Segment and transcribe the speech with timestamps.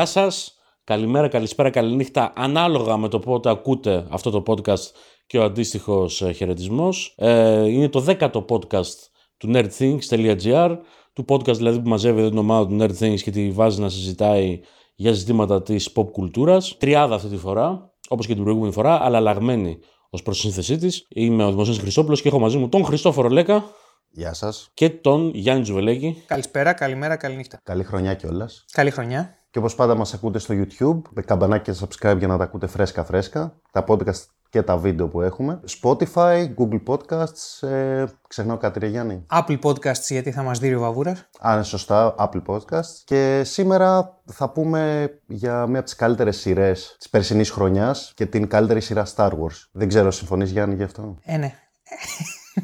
[0.00, 0.54] Γεια σας.
[0.84, 2.32] Καλημέρα, καλησπέρα, καληνύχτα.
[2.36, 4.92] Ανάλογα με το πότε ακούτε αυτό το podcast
[5.26, 7.14] και ο αντίστοιχος χαιρετισμός.
[7.16, 8.94] Ε, είναι το δέκατο podcast
[9.36, 10.78] του nerdthings.gr.
[11.12, 14.60] Του podcast δηλαδή που μαζεύει την ομάδα του Nerdthings και τη βάζει να συζητάει
[14.94, 16.76] για ζητήματα της pop κουλτούρας.
[16.78, 19.78] Τριάδα αυτή τη φορά, όπως και την προηγούμενη φορά, αλλά αλλαγμένη
[20.10, 21.06] ως προς τη σύνθεσή της.
[21.08, 23.64] Είμαι ο Δημοσίος Χρυσόπουλος και έχω μαζί μου τον Χριστόφορο Λέκα.
[24.10, 24.70] Γεια σας.
[24.74, 26.22] Και τον Γιάννη Τζουβελέκη.
[26.26, 27.60] Καλησπέρα, καλημέρα, καληνύχτα.
[27.62, 28.64] Καλή χρονιά κιόλας.
[28.72, 29.39] Καλή χρονιά.
[29.50, 32.66] Και όπως πάντα μας ακούτε στο YouTube, με καμπανάκι και subscribe για να τα ακούτε
[32.66, 33.60] φρέσκα φρέσκα.
[33.72, 35.60] Τα podcast και τα βίντεο που έχουμε.
[35.80, 39.26] Spotify, Google Podcasts, ε, ξεχνάω κάτι ρε Γιάννη.
[39.30, 41.28] Apple Podcasts γιατί θα μας δει ο Βαβούρας.
[41.40, 43.02] Αν είναι σωστά, Apple Podcasts.
[43.04, 48.48] Και σήμερα θα πούμε για μία από τις καλύτερες σειρές της περσινής χρονιάς και την
[48.48, 49.68] καλύτερη σειρά Star Wars.
[49.72, 51.54] Δεν ξέρω, συμφωνείς Γιάννη γι' αυτό; Ε, ναι.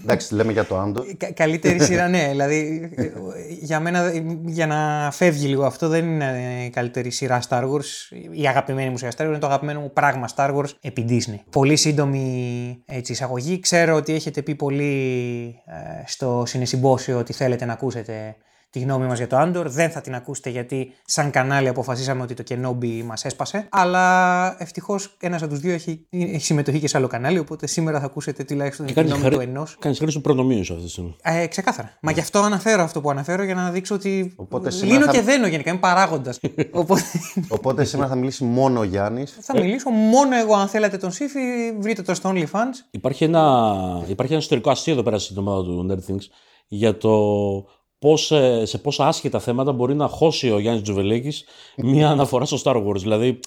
[0.03, 1.05] Εντάξει, λέμε για το Άντο.
[1.17, 2.29] Κα- καλύτερη σειρά, ναι.
[2.29, 3.11] Δηλαδή, ε,
[3.61, 4.13] για μένα,
[4.45, 8.17] για να φεύγει λίγο αυτό, δεν είναι η καλύτερη σειρά Star Wars.
[8.31, 11.41] Η αγαπημένη μου σειρά Star Wars είναι το αγαπημένο μου πράγμα Star Wars επί Disney.
[11.51, 13.61] Πολύ σύντομη έτσι, εισαγωγή.
[13.61, 18.37] Ξέρω ότι έχετε πει πολύ ε, στο συνεσυμπόσιο ότι θέλετε να ακούσετε
[18.79, 19.65] τη γνώμη μας για το Andor.
[19.67, 23.67] Δεν θα την ακούσετε γιατί σαν κανάλι αποφασίσαμε ότι το Kenobi μας έσπασε.
[23.71, 28.01] Αλλά ευτυχώς ένας από τους δύο έχει, έχει συμμετοχή και σε άλλο κανάλι, οπότε σήμερα
[28.01, 29.77] θα ακούσετε τουλάχιστον τη γνώμη του ενός.
[29.79, 31.17] Κάνεις χρήση του προνομίους σου αυτή τη στιγμή.
[31.23, 31.93] Ε, ξεκάθαρα.
[32.01, 34.33] Μα γι' αυτό αναφέρω αυτό που αναφέρω για να δείξω ότι.
[34.37, 36.41] Οπότε σήμερα Λύνω θα- και δένω γενικά, είμαι παράγοντας.
[36.73, 37.03] Οπότε
[37.49, 39.37] Οπότε σήμερα θα μιλήσει μόνο ο Γιάννης.
[39.41, 40.55] θα μιλήσω μόνο εγώ.
[40.55, 41.39] Αν θέλετε τον Σύφη,
[41.79, 42.75] βρείτε το στο OnlyFans.
[42.91, 43.73] Υπάρχει ένα,
[44.07, 46.25] υπάρχει ένα ιστορικό αστείο εδώ πέρα στην ομάδα του Nerd Things
[46.69, 47.11] για το
[47.99, 51.45] πώς, ε, σε πόσα άσχετα θέματα μπορεί να χώσει ο Γιάννης Τζουβελέκης
[51.77, 52.99] μία αναφορά στο Star Wars.
[52.99, 53.41] Δηλαδή,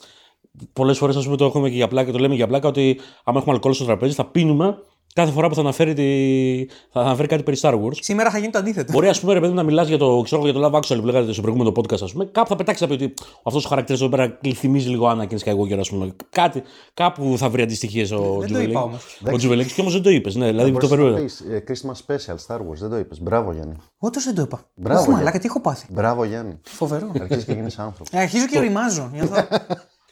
[0.73, 3.39] πολλές φορές ας πούμε, το έχουμε και για πλάκα, το λέμε για πλάκα ότι άμα
[3.39, 4.77] έχουμε αλκοόλ στο τραπέζι θα πίνουμε
[5.13, 6.73] κάθε φορά που θα αναφέρει, τη...
[6.91, 7.91] θα αναφέρει κάτι περί Star Wars.
[7.99, 8.91] Σήμερα θα γίνει το αντίθετο.
[8.91, 10.79] Μπορεί, ας πούμε, ρε παιδί μου, να μιλάς για το, ξέρω, εγώ, για το Love
[10.79, 12.25] Actually που λέγατε στο προηγούμενο podcast, ας πούμε.
[12.25, 15.77] Κάπου θα πετάξεις να πει ότι αυτός ο χαρακτήρας εδώ πέρα θυμίζει λίγο Anakin Skywalker,
[15.79, 16.15] ας πούμε.
[16.29, 18.69] Κάτι, κάπου θα βρει αντιστοιχίες ο Δεν το Τζουβελέκη.
[18.71, 19.19] είπα όμως.
[19.33, 20.35] Ο Τζουβελέκη και όμως δεν το είπες.
[20.35, 21.23] Ναι, δηλαδή το Μπορείς να το περίμενα.
[21.25, 23.21] πεις, ε, Christmas Special Star Wars, δεν το είπες.
[23.21, 23.75] Μπράβο Γιάννη.
[23.97, 24.61] Όντως δεν το είπα.
[24.75, 25.23] Μπράβο, Όχι, Γιάννη.
[25.23, 25.85] μαλάκα, τι έχω πάθει.
[25.89, 26.59] Μπράβο Γιάννη.
[26.63, 27.11] Φοβερό.
[27.21, 28.07] Αρχίζεις και γίνεις άνθρωπος.
[28.11, 29.11] Ε, Αρχίζω και ρημάζω.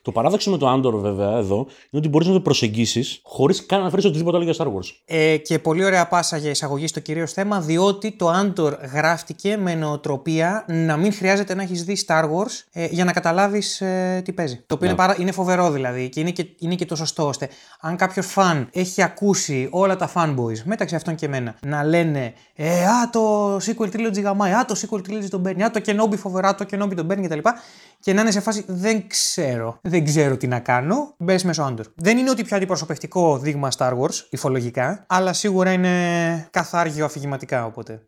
[0.08, 3.66] Νιώθω- Το παράδοξο με το Andor, βέβαια, εδώ είναι ότι μπορείς να το προσεγγίσεις χωρίς
[3.66, 4.92] καν να φέρεις οτιδήποτε άλλο για Star Wars.
[5.06, 9.76] Ε, και πολύ ωραία πάσα για εισαγωγή στο κυρίως θέμα, διότι το Andor γράφτηκε με
[9.76, 14.34] νοοτροπία να μην χρειάζεται να έχεις δει Star Wars ε, για να καταλάβεις ε, τι
[14.34, 14.64] παίζει.
[14.68, 17.50] Το οποίο είναι, παρά, είναι φοβερό δηλαδή και είναι, και είναι και το σωστό ώστε
[17.80, 22.86] αν κάποιος φαν έχει ακούσει όλα τα fanboys, μεταξύ αυτών και εμένα, να λένε ε,
[22.86, 26.56] Α, το sequel trilogy γαμάει, Α, το sequel trilogy τον παίρνει, Α, το Kenobi φοβερά,
[26.56, 27.40] το Kenobi τον παίρνει κτλ.
[28.00, 31.86] Και να είναι σε φάση δεν ξέρω, δεν ξέρω τι να κάνω, μπες μέσω Andor.
[31.96, 38.02] Δεν είναι ότι πιο αντιπροσωπευτικό δείγμα Star Wars, υφολογικά, αλλά σίγουρα είναι καθάργιο αφηγηματικά οπότε.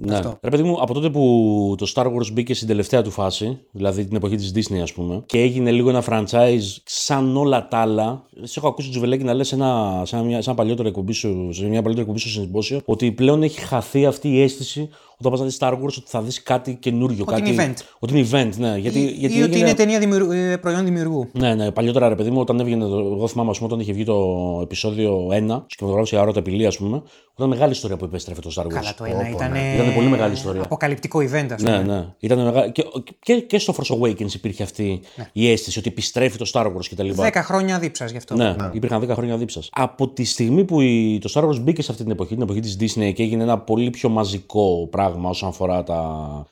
[0.00, 0.14] Ναι.
[0.14, 0.38] Αυτό.
[0.42, 4.04] Ρε παιδί μου, από τότε που το Star Wars μπήκε στην τελευταία του φάση, δηλαδή
[4.06, 8.26] την εποχή της Disney, ας πούμε, και έγινε λίγο ένα franchise σαν όλα τα άλλα.
[8.42, 11.12] Σε έχω ακούσει Τζουβελέκη να λες σε ένα, σε, ένα, μια- σε, ένα παλιότερο εκπομπή
[11.12, 14.88] σου, σε μια παλιότερη εκπομπή σου συμπόσιο, ότι πλέον έχει χαθεί αυτή η αίσθηση
[15.20, 17.24] όταν πας να δεις Star Wars ότι θα δεις κάτι καινούριο.
[17.28, 17.52] Ότι κάτι...
[17.52, 17.82] είναι event.
[17.98, 18.76] Ότι είναι event, ναι.
[18.76, 21.28] Γιατί, ή, γιατί ή ότι έγινε- είναι ταινία δημιουργού, ε, προϊόν δημιουργού.
[21.32, 22.84] Ναι, ναι, παλιότερα ρε παιδί μου, όταν έβγαινε.
[22.84, 26.38] Το, εγώ θυμάμαι, ας πούμε, όταν είχε βγει το επεισόδιο 1, στου κινηματογράφου η Αρώτα
[26.38, 27.02] Απειλή, ας πούμε,
[27.36, 28.68] ήταν μεγάλη ιστορία που επέστρεφε το Star Wars.
[28.68, 29.50] Καλά, το ένα πω, ήταν.
[29.50, 29.74] ναι.
[29.74, 30.62] Ήταν πολύ μεγάλη ιστορία.
[30.62, 31.76] Αποκαλυπτικό event, ας πούμε.
[31.76, 32.06] Ναι, ναι.
[32.18, 32.72] Ήταν μεγάλη...
[32.72, 32.84] και,
[33.20, 35.00] και, και στο Force Awakens υπήρχε αυτή
[35.32, 37.10] η αίσθηση ότι επιστρέφει το Star Wars κτλ.
[37.12, 38.34] Δέκα χρόνια δίψας γι' αυτό.
[38.34, 39.68] Ναι, υπήρχαν 10 χρόνια δίψας.
[39.72, 42.60] Από τη στιγμή που η, το Star Wars μπήκε σε αυτή την εποχή, την εποχή
[42.60, 45.96] της Disney και έγινε ένα πολύ πιο μαζικό πράγμα όσον αφορά τα,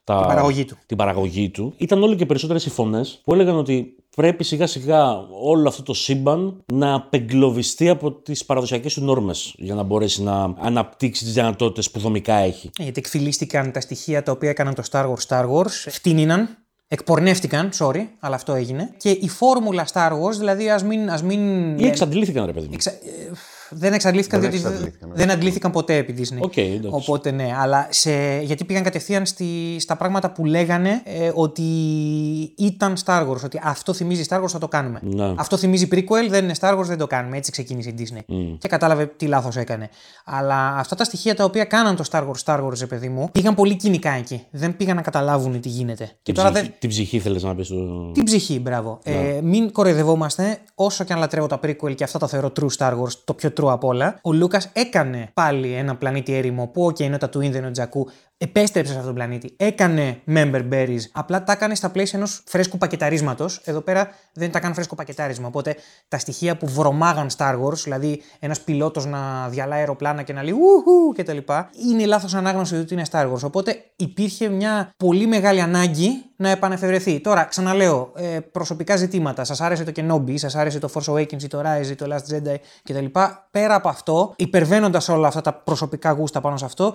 [0.04, 0.76] τα, Την παραγωγή του.
[0.86, 5.26] την παραγωγή του, ήταν όλο και περισσότερες οι φωνές που έλεγαν ότι πρέπει σιγά σιγά
[5.42, 10.54] όλο αυτό το σύμπαν να απεγκλωβιστεί από τις παραδοσιακές του νόρμες για να μπορέσει να
[10.58, 12.70] αναπτύξει τις δυνατότητες που δομικά έχει.
[12.78, 16.48] Γιατί εκφυλίστηκαν τα στοιχεία τα οποία έκαναν το Star Wars Star Wars, φτήνυναν,
[16.88, 18.94] εκπορνεύτηκαν, sorry, αλλά αυτό έγινε.
[18.96, 21.10] Και η φόρμουλα Star Wars, δηλαδή ας μην.
[21.10, 21.40] Ας μην
[21.78, 22.72] Ή εξαντλήθηκαν, ρε παιδί μου.
[22.74, 23.30] Εξα- ε,
[23.70, 26.38] δεν εξαντλήθηκαν Δεν διότι εξαντλήθηκαν, δεν αντλήθηκαν ποτέ επί Disney.
[26.40, 26.90] OK, εντάξει.
[26.90, 31.62] Οπότε ναι, αλλά σε, γιατί πήγαν κατευθείαν στη, στα πράγματα που λέγανε ε, ότι
[32.56, 35.00] ήταν Star Wars, ότι αυτό θυμίζει Star Wars, θα το κάνουμε.
[35.02, 35.34] Ναι.
[35.36, 37.36] Αυτό θυμίζει prequel, δεν είναι Star Wars, δεν το κάνουμε.
[37.36, 38.34] Έτσι ξεκίνησε η Disney.
[38.58, 39.88] Και κατάλαβε τι λάθος έκανε.
[40.24, 43.28] Αλλά αυτά τα στοιχεία τα οποία κάναν το Star Wars, Star Wars, ρε παιδί μου,
[43.32, 44.46] πήγαν πολύ κοινικά εκεί.
[44.50, 46.04] Δεν πήγαν να καταλάβουν τι γίνεται.
[46.04, 47.66] Και Την τώρα ψυχή, δεν, την ψυχή θέλεις να πεις.
[47.66, 48.10] Στο...
[48.14, 48.98] την ψυχή, μπράβο.
[49.02, 52.92] Ε, μην κοροϊδευόμαστε, όσο και αν λατρεύω τα prequel και αυτά τα θεωρώ true Star
[52.92, 54.18] Wars, το πιο true απ' όλα.
[54.22, 58.92] Ο Λούκας έκανε πάλι ένα πλανήτη έρημο που, OK, είναι τα του Ίνδενο Τζακού, επέστρεψε
[58.92, 59.54] σε αυτόν τον πλανήτη.
[59.56, 61.00] Έκανε member berries.
[61.12, 63.60] Απλά τα έκανε στα πλαίσια ενός φρέσκου πακεταρίσματος.
[63.64, 65.46] Εδώ πέρα δεν τα έκανε φρέσκο πακετάρισμα.
[65.46, 65.76] Οπότε
[66.08, 70.52] τα στοιχεία που βρωμάγαν Star Wars, δηλαδή ένας πιλότος να διαλάει αεροπλάνα και να λέει
[70.52, 71.52] Ουχου κτλ.,
[71.90, 73.42] είναι λάθος ανάγνωση ότι είναι Star Wars.
[73.42, 77.20] Οπότε υπήρχε μια πολύ μεγάλη ανάγκη να επανεφευρεθεί.
[77.20, 79.44] Τώρα, ξαναλέω, ε, προσωπικά ζητήματα.
[79.44, 83.04] Σας άρεσε το Kenobi, σας άρεσε το Force Awakens, το Rise, το Last Jedi κτλ.
[83.50, 86.94] Πέρα από αυτό, υπερβαίνοντας όλα αυτά τα προσωπικά γούστα πάνω σε αυτό,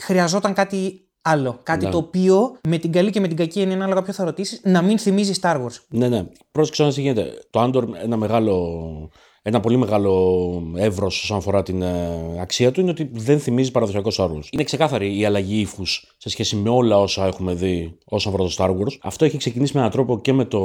[0.00, 1.60] χρειαζόταν κάτι άλλο.
[1.62, 1.90] Κάτι Ναι.
[1.90, 4.82] το οποίο με την καλή και με την κακή έννοια, ανάλογα ποιο θα ρωτήσεις, να
[4.82, 5.76] μην θυμίζει Star Wars.
[5.88, 6.26] Ναι, ναι.
[6.52, 7.38] Πρόσεξε να τι γίνεται.
[7.50, 9.10] Το Andor, ένα, μεγάλο,
[9.44, 14.18] ένα πολύ μεγάλο εύρος όσον αφορά την ε, αξία του είναι ότι δεν θυμίζει παραδοσιακός
[14.20, 14.46] Star Wars.
[14.50, 18.54] Είναι ξεκάθαρη η αλλαγή ύφους σε σχέση με όλα όσα έχουμε δει όσον αφορά το
[18.58, 18.96] Star Wars.
[19.02, 20.60] Αυτό έχει ξεκινήσει με έναν τρόπο και με το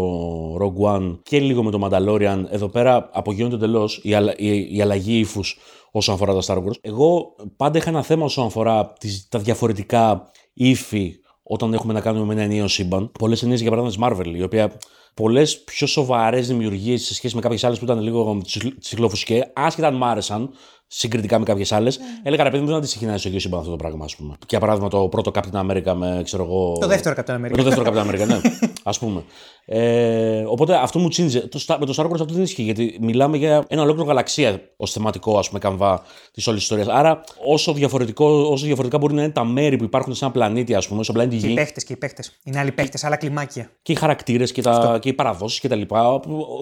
[0.62, 2.44] Rogue One και λίγο με το Mandalorian.
[2.50, 5.58] Εδώ πέρα απογειώνεται εντελώς η, αλλα- η, η αλλαγή ύφους
[5.92, 6.76] όσον αφορά τα Star Wars.
[6.82, 11.14] Εγώ πάντα είχα ένα θέμα όσον αφορά τις, τα διαφορετικά ύφη
[11.48, 13.12] όταν έχουμε να κάνουμε με ένα ενιαίο σύμπαν.
[13.12, 14.78] Πολλές ταινίε, για παράδειγμα, της Marvel, η οποία
[15.14, 18.42] πολλές πιο σοβαρές δημιουργίες σε σχέση με κάποιες άλλες που ήταν λίγο
[18.80, 20.50] τσιχλοφουσκέ, άσχετα αν μ' άρεσαν
[20.88, 23.60] συγκριτικά με κάποιες άλλες, έλεγα ρε παιδί μου δεν αντιστοιχεί να είναι στο ίδιο σύμπαν
[23.60, 24.34] αυτό το πράγμα, ας πούμε.
[24.40, 26.78] Και για παράδειγμα το πρώτο Captain America με ξέρω εγώ.
[26.80, 27.40] Το δεύτερο Captain America.
[27.40, 28.40] Με το δεύτερο Captain America, ναι.
[28.84, 29.24] Α πούμε.
[29.70, 31.40] Ε, οπότε αυτό μου τσίνιζε.
[31.40, 34.62] Το, Star- με το Star Wars αυτό δεν ισχύει, γιατί μιλάμε για ένα ολόκληρο γαλαξία
[34.78, 36.02] ως θεματικό ας πούμε, καμβά
[36.32, 36.88] της όλης ιστορίας.
[36.88, 40.76] Άρα, όσο, διαφορετικό, όσο διαφορετικά μπορεί να είναι τα μέρη που υπάρχουν σε ένα πλανήτη,
[40.76, 42.32] ας πούμε, στον πλανήτη Και οι Γη, παίχτες και οι παίχτες.
[42.44, 43.72] Είναι άλλοι παίχτες, άλλα κλιμάκια.
[43.82, 45.82] και οι χαρακτήρες και, τα, και οι παραδόσεις κτλ.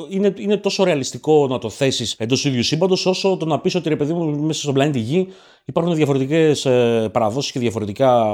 [0.09, 3.75] Είναι, είναι τόσο ρεαλιστικό να το θέσεις εντός του ίδιου σύμπαντος, όσο το να πεις
[3.75, 5.27] ότι ρε παιδί μου μέσα στον πλανήτη Γη
[5.65, 8.25] υπάρχουν διαφορετικές ε, παραδόσεις και διαφορετικά,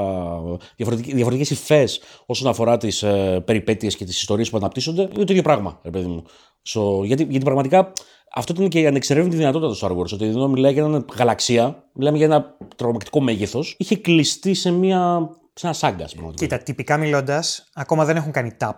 [0.76, 5.02] διαφορετικές υφές όσον αφορά τις ε, περιπέτειες και τις ιστορίες που αναπτύσσονται.
[5.02, 6.22] Είναι το ίδιο πράγμα, ρε παιδί μου.
[6.68, 7.92] So, γιατί, γιατί πραγματικά
[8.34, 10.12] αυτό ήταν και η ανεξερεύνητη δυνατότητα του Star Wars.
[10.12, 15.30] Ότι ενώ μιλάει για μια γαλαξία, μιλάμε για ένα τρομακτικό μέγεθος, είχε κλειστεί σε, μια,
[15.54, 16.06] σε ένα σάγκα.
[16.06, 16.56] στην πραγματικότητα.
[16.56, 18.76] Κοίτα, τυπικά μιλώντας, ακόμα δεν έχουν κάνει tap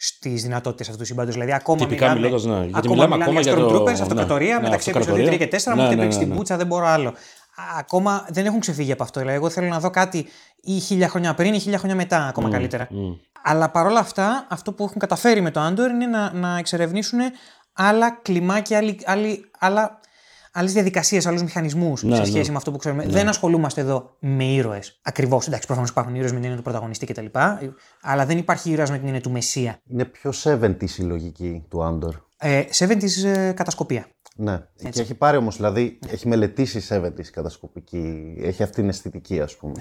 [0.00, 1.30] στις δυνατότητες αυτού του σύμπαντο.
[1.30, 2.64] Δηλαδή, ακόμα Τυπικά μιλάμε, μιλώντας, ναι.
[2.64, 4.02] Γιατί ακόμα μιλάμε μιλάμε ακόμα για για το- Stormtroopers, ναι.
[4.02, 5.24] αυτοκρατορία, Ναι, μεταξύ αυτοκρατορία.
[5.24, 6.38] επεισόδιο 3 και 4, μου Ναι, έχετε ναι, παίξει ναι, την ναι.
[6.38, 7.08] πουτσα, δεν μπορώ άλλο.
[7.08, 7.14] Α,
[7.78, 9.20] Ακόμα δεν έχουν ξεφύγει από αυτό.
[9.20, 10.26] Δηλαδή, εγώ θέλω να δω κάτι
[10.62, 12.88] ή χίλια χρόνια πριν ή χίλια χρόνια μετά, ακόμα καλύτερα.
[13.42, 17.18] Αλλά παρόλα αυτά, αυτό που έχουν καταφέρει με το Andor είναι να, να εξερευνήσουν
[17.72, 19.98] άλλα κλιμάκια, άλλοι, άλλοι, άλλα,
[20.58, 22.26] άλλες διαδικασίες, άλλους μηχανισμούς Ναι, σε ναι.
[22.26, 23.06] σχέση με αυτό που ξέρουμε.
[23.06, 25.00] Δεν ασχολούμαστε εδώ με ήρωες.
[25.02, 25.46] Ακριβώς.
[25.46, 27.26] Εντάξει, προφανώς υπάρχουν ήρωες με την έννοια του πρωταγωνιστή κτλ.
[28.02, 29.80] Αλλά δεν υπάρχει ήρωας με την έννοια του μεσία.
[29.90, 32.14] Είναι πιο 70 η λογική του Άντορ.
[32.38, 34.06] Ε, 70's ε, κατασκοπία.
[34.36, 34.60] Ναι.
[34.90, 38.34] Και έχει πάρει όμως, δηλαδή, έχει μελετήσει 70 κατασκοπική.
[38.42, 39.74] Έχει αυτή την αισθητική, ας πούμε.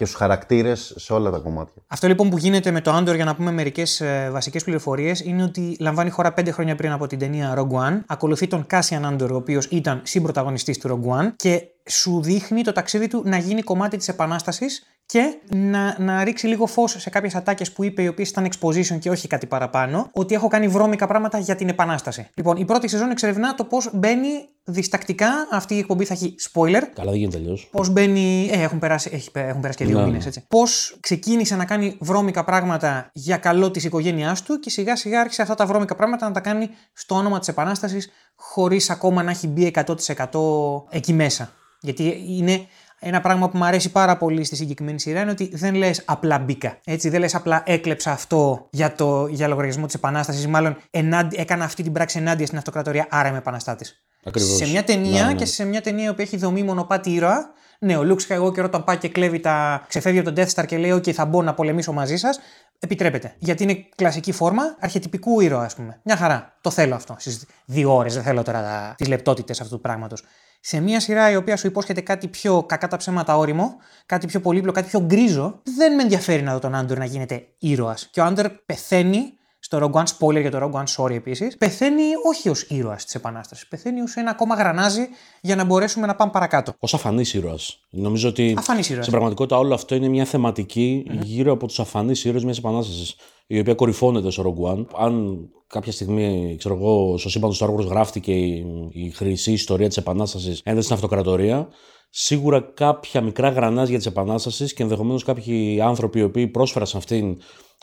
[0.00, 1.82] Και στους χαρακτήρες σε όλα τα κομμάτια.
[1.86, 5.42] Αυτό λοιπόν που γίνεται με το Andor, για να πούμε μερικές ε, βασικές πληροφορίες, είναι
[5.42, 8.00] ότι λαμβάνει χώρα 5 χρόνια πριν από την ταινία Rogue One.
[8.06, 12.72] Ακολουθεί τον Cassian Andor, ο οποίος ήταν συμπροταγωνιστής του Rogue One και σου δείχνει το
[12.72, 17.34] ταξίδι του να γίνει κομμάτι της Επανάστασης και να, να ρίξει λίγο φως σε κάποιες
[17.34, 21.06] ατάκες που είπε, οι οποίες ήταν exposition και όχι κάτι παραπάνω, ότι έχω κάνει βρώμικα
[21.06, 22.28] πράγματα για την Επανάσταση.
[22.34, 24.28] Λοιπόν, η πρώτη σεζόν εξερευνά το πώς μπαίνει
[24.64, 25.28] διστακτικά.
[25.50, 26.82] Αυτή η εκπομπή θα έχει spoiler.
[26.94, 27.68] Καλά, δεν γίνεται αλλιώς.
[27.72, 28.48] Πώς μπαίνει.
[28.52, 30.04] Ε, έχουν περάσει, έχει, έχουν περάσει και δύο Ναι.
[30.04, 30.44] μήνες, έτσι.
[30.48, 35.42] Πώς ξεκίνησε να κάνει βρώμικα πράγματα για καλό της οικογένειάς του και σιγά σιγά άρχισε
[35.42, 38.10] αυτά τα βρώμικα πράγματα να τα κάνει στο όνομα της Επανάστασης,
[38.40, 41.52] χωρίς ακόμα να έχει μπει 100% εκεί μέσα.
[41.80, 42.66] Γιατί είναι
[42.98, 46.38] ένα πράγμα που μου αρέσει πάρα πολύ στη συγκεκριμένη σειρά είναι ότι δεν λες απλά
[46.38, 46.78] μπήκα.
[46.84, 50.46] Έτσι, δεν λες απλά έκλεψα αυτό για, το, για λογαριασμό της Επανάστασης.
[50.46, 54.04] Μάλλον ενάντι, έκανα αυτή την πράξη ενάντια στην αυτοκρατορία, άρα είμαι επαναστάτης.
[54.24, 54.56] Ακριβώς.
[54.56, 55.34] Σε μια ταινία Ναι, ναι.
[55.34, 58.84] και σε μια ταινία που έχει δομή μονοπάτι ήρωα, ναι, ο Λουξ εγώ και όταν
[58.84, 59.84] πάει και κλέβει τα.
[59.88, 62.38] ξεφεύγει από τον Death Star και λέει: OK, θα μπω να πολεμήσω μαζί σας.
[62.82, 63.34] Επιτρέπεται.
[63.38, 66.00] Γιατί είναι κλασική φόρμα αρχετυπικού ήρωα, ας πούμε.
[66.04, 66.56] Μια χαρά.
[66.60, 68.14] Το θέλω αυτό στις δύο ώρες.
[68.14, 70.24] Δεν θέλω τώρα τις λεπτότητες αυτού του πράγματος.
[70.60, 74.40] Σε μια σειρά η οποία σου υπόσχεται κάτι πιο κακά τα ψέματα όριμο, κάτι πιο
[74.40, 78.08] πολύπλοκο, κάτι πιο γκρίζο, δεν με ενδιαφέρει να δω τον Άντορ να γίνεται ήρωας.
[78.12, 82.02] Και ο Άντορ πεθαίνει στο Rogue One, spoiler για το Rogue One, sorry επίσης, πεθαίνει
[82.26, 83.68] όχι ως ήρωας της Επανάστασης.
[83.68, 85.08] Πεθαίνει ως ένα ακόμα γρανάζι
[85.40, 86.72] για να μπορέσουμε να πάμε παρακάτω.
[86.72, 87.80] Ω αφανής ήρωας.
[87.90, 89.00] Νομίζω ότι Αφανής ήρωας.
[89.00, 93.58] στην πραγματικότητα όλο αυτό είναι μια θεματική γύρω από τους αφανείς ήρωες μιας επανάστασης, η
[93.58, 94.84] οποία κορυφώνεται στο Rogue One.
[94.96, 99.88] Αν κάποια στιγμή, ξέρω εγώ, στο σύμπαν του Star Wars γράφτηκε η, η χρυσή ιστορία
[99.88, 101.68] της επανάστασης ένδυση στην αυτοκρατορία,
[102.10, 107.36] σίγουρα κάποια μικρά γρανάζια της επανάστασης και ενδεχομένως κάποιοι άνθρωποι οι οποίοι πρόσφεραν σε αυτήν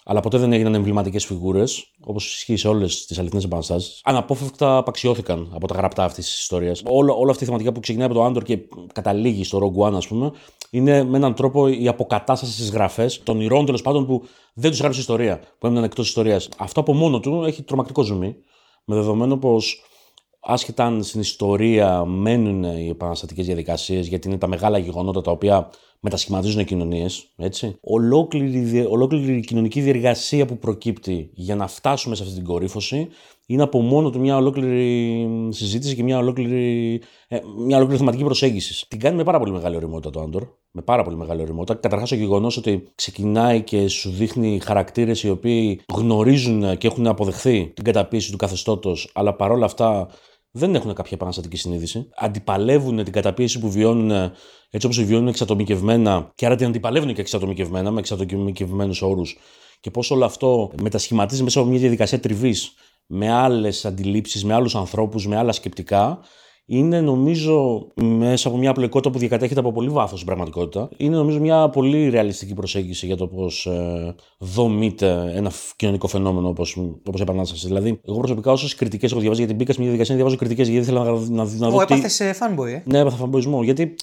[0.09, 4.01] αλλά ποτέ δεν έγιναν εμβληματικές φιγούρες, όπως ισχύει σε όλες τις αληθινές επαναστάσεις.
[4.03, 6.81] Αναπόφευκτα απαξιώθηκαν από τα γραπτά αυτής της ιστορίας.
[6.85, 8.59] Όλο, όλη αυτή η θεματικά που ξεκινάει από το Άντορ και
[8.93, 10.31] καταλήγει στο Rogue One, ας πούμε,
[10.69, 14.23] είναι με έναν τρόπο η αποκατάσταση στις γραφές των ηρώων τέλος πάντων που
[14.53, 16.49] δεν τους γράψει ιστορία, που έμειναν εκτός ιστορίας.
[16.57, 18.35] Αυτό από μόνο του έχει τρομακτικό ζουμί,
[18.85, 19.83] με δεδομένο πως
[20.39, 25.69] άσχετα αν στην ιστορία μένουν οι επαναστατικές διαδικασίες, γιατί είναι τα μεγάλα γεγονότα τα οποία
[25.99, 27.33] μετασχηματίζουν κοινωνίες.
[27.81, 33.07] Ολόκληρη, ολόκληρη η κοινωνική διεργασία που προκύπτει για να φτάσουμε σε αυτή την κορύφωση
[33.49, 38.85] είναι από μόνο του μια ολόκληρη συζήτηση και μια ολόκληρη, ε, μια ολόκληρη θεματική προσέγγισης.
[38.87, 40.43] Την κάνει με πάρα πολύ μεγάλη ωριμότητα το Άντορ.
[40.71, 41.79] Με πάρα πολύ μεγάλη ωριμότητα.
[41.79, 47.71] Καταρχάς, ο γεγονός ότι ξεκινάει και σου δείχνει χαρακτήρες οι οποίοι γνωρίζουν και έχουν αποδεχθεί
[47.75, 50.09] την καταπίεση του καθεστώτος, αλλά παρόλα αυτά
[50.51, 52.09] δεν έχουν κάποια επαναστατική συνείδηση.
[52.15, 54.11] Αντιπαλεύουν την καταπίεση που βιώνουν
[54.69, 59.37] έτσι όπως βιώνουν εξατομικευμένα και άρα την αντιπαλεύουν και εξατομικευμένα με εξατομικευμένους όρους.
[59.79, 62.73] Και πώς όλο αυτό μετασχηματίζει μέσα από μια διαδικασία τριβής
[63.07, 66.19] με άλλες αντιλήψεις, με άλλους ανθρώπους, με άλλα σκεπτικά,
[66.69, 70.89] είναι νομίζω μέσα από μια απλοϊκότητα που διακατέχεται από πολύ βάθος στην πραγματικότητα.
[70.97, 76.77] Είναι νομίζω μια πολύ ρεαλιστική προσέγγιση για το πώς ε, δομείται ένα κοινωνικό φαινόμενο όπως
[77.07, 77.67] όπως επανάσταση.
[77.67, 80.83] Δηλαδή, εγώ προσωπικά όσες κριτικές έχω διαβάσει για την πίκα, μια διαδικασία διαβάζω κριτικές γιατί
[80.83, 81.77] ήθελα να, να, να δω.
[81.77, 82.81] Ο έπαθε fanboy, ε.
[82.85, 83.63] Ναι, έπαθα fanboyισμό.
[83.63, 83.95] Γιατί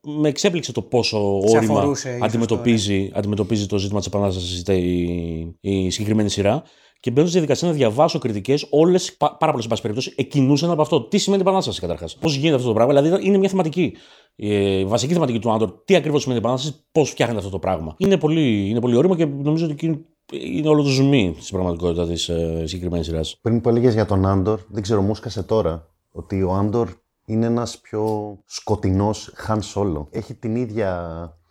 [0.00, 3.08] με εξέπληξε το πόσο όρημα αντιμετωπίζει, ναι.
[3.12, 6.62] αντιμετωπίζει το ζήτημα της επανάστασης η, η συγκεκριμένη σειρά.
[7.02, 11.02] Και μπαίνω στη διαδικασία να διαβάσω κριτικές, όλες, πάρα πολλές πάση περιπτώσει, εκκινούσαν από αυτό.
[11.02, 13.96] Τι σημαίνει επανάσταση καταρχάς; Πώς γίνεται αυτό το πράγμα; Δηλαδή είναι μια θεματική.
[14.36, 15.72] Η βασική θεματική του Άντορ.
[15.84, 19.24] Τι ακριβώς σημαίνει επανάσταση, πώς φτιάχνεται αυτό το πράγμα; Είναι πολύ, είναι πολύ όριμο και
[19.24, 23.38] νομίζω ότι είναι όλο το ζουμί στην πραγματικότητα της ε, συγκεκριμένης σειράς.
[23.42, 26.88] Πριν που έλεγες για τον Άντορ, δεν ξέρω, μου έσκασε τώρα ότι ο Άντορ
[27.24, 30.06] είναι ένας πιο σκοτεινός Χαν Solo.
[30.10, 31.41] Έχει την ίδια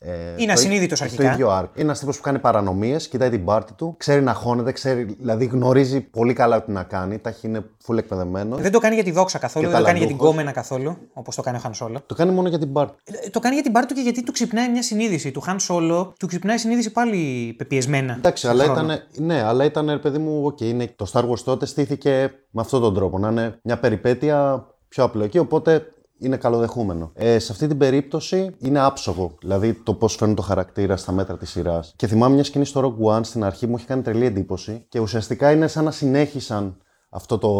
[0.00, 1.22] ε, είναι ασυνείδητος αρχικά.
[1.22, 1.62] Το ίδιο arc.
[1.74, 5.44] Είναι ένας τύπος που κάνει παρανομίες, κοιτάει την πάρτη του, ξέρει να χώνεται, ξέρει, δηλαδή
[5.44, 7.18] γνωρίζει πολύ καλά τι να κάνει.
[7.18, 8.56] Τα είναι full εκπαιδευμένο.
[8.56, 11.34] Δεν το κάνει για τη δόξα καθόλου, δεν το κάνει για την κόμενα καθόλου, όπως
[11.34, 12.00] το κάνει ο Χαν Σόλο.
[12.06, 12.94] Το κάνει μόνο για την πάρτη.
[13.04, 15.30] Ε, το κάνει για την πάρτη του και γιατί του ξυπνάει μια συνείδηση.
[15.30, 18.14] Του Χαν Σόλο του ξυπνάει συνείδηση πάλι πεπιεσμένα.
[18.16, 22.32] Εντάξει, αλλά ήταν, ναι, αλλά ήταν, παιδί μου, okay, είναι, το Star Wars τότε στήθηκε
[22.50, 23.18] με αυτόν τον τρόπο.
[23.18, 27.10] Να είναι μια περιπέτεια πιο απλοϊκή, οπότε είναι καλοδεχούμενο.
[27.14, 31.36] Ε, σε αυτή την περίπτωση είναι άψογο, δηλαδή το πώς φαίνουν το χαρακτήρα στα μέτρα
[31.36, 31.92] της σειράς.
[31.96, 35.00] Και θυμάμαι μια σκηνή στο Rogue One στην αρχή μου έχει κάνει τρελή εντύπωση και
[35.00, 36.76] ουσιαστικά είναι σαν να συνέχισαν
[37.10, 37.50] αυτό το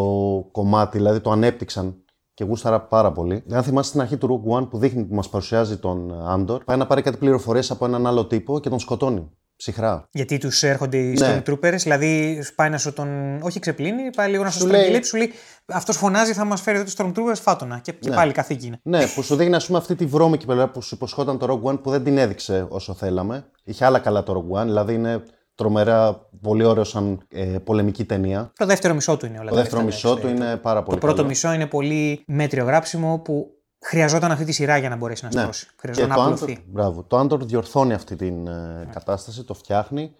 [0.52, 2.02] κομμάτι, δηλαδή το ανέπτυξαν
[2.34, 3.44] και γούσταρα πάρα πολύ.
[3.50, 6.76] Αν θυμάστε στην αρχή του Rogue One που δείχνει που μας παρουσιάζει τον Άντορ, πάει
[6.76, 10.08] να πάρει κάτι πληροφορίες από έναν άλλο τύπο και τον σκοτώνει ψυχρά.
[10.10, 11.42] Γιατί τους έρχονται οι ναι.
[11.46, 13.38] Stormtroopers, δηλαδή πάει να σου τον.
[13.42, 15.32] Όχι ξεπλύνει, πάει λίγο να σου στρογγυλέψει, σου λέει
[15.66, 17.78] Αυτός φωνάζει, θα μας φέρει εδώ τους Stormtroopers, φάτονα.
[17.78, 18.14] Και, και ναι.
[18.14, 18.80] πάλι καθήκη είναι.
[18.82, 21.70] Ναι, που σου δείχνει ας πούμε αυτή τη βρώμικη πλευρά που σου υποσχόταν το Rogue
[21.70, 23.44] One που δεν την έδειξε όσο θέλαμε.
[23.64, 25.22] Είχε άλλα καλά το Rogue One, δηλαδή είναι
[25.54, 28.52] τρομερά πολύ ωραίο σαν ε, πολεμική ταινία.
[28.56, 31.24] Το δεύτερο μισό του είναι όλα Το δεύτερο μισό του είναι πάρα πολύ Το πρώτο
[31.24, 35.66] μισό είναι πολύ μέτριο γράψιμο που χρειαζόταν αυτή τη σειρά για να μπορέσει να στρώσει.
[35.66, 35.72] Ναι.
[35.80, 36.58] Χρειαζόταν να απλωθεί.
[36.66, 37.02] Μπράβο.
[37.02, 40.12] Το Άντορ διορθώνει αυτή την ε, κατάσταση, το φτιάχνει.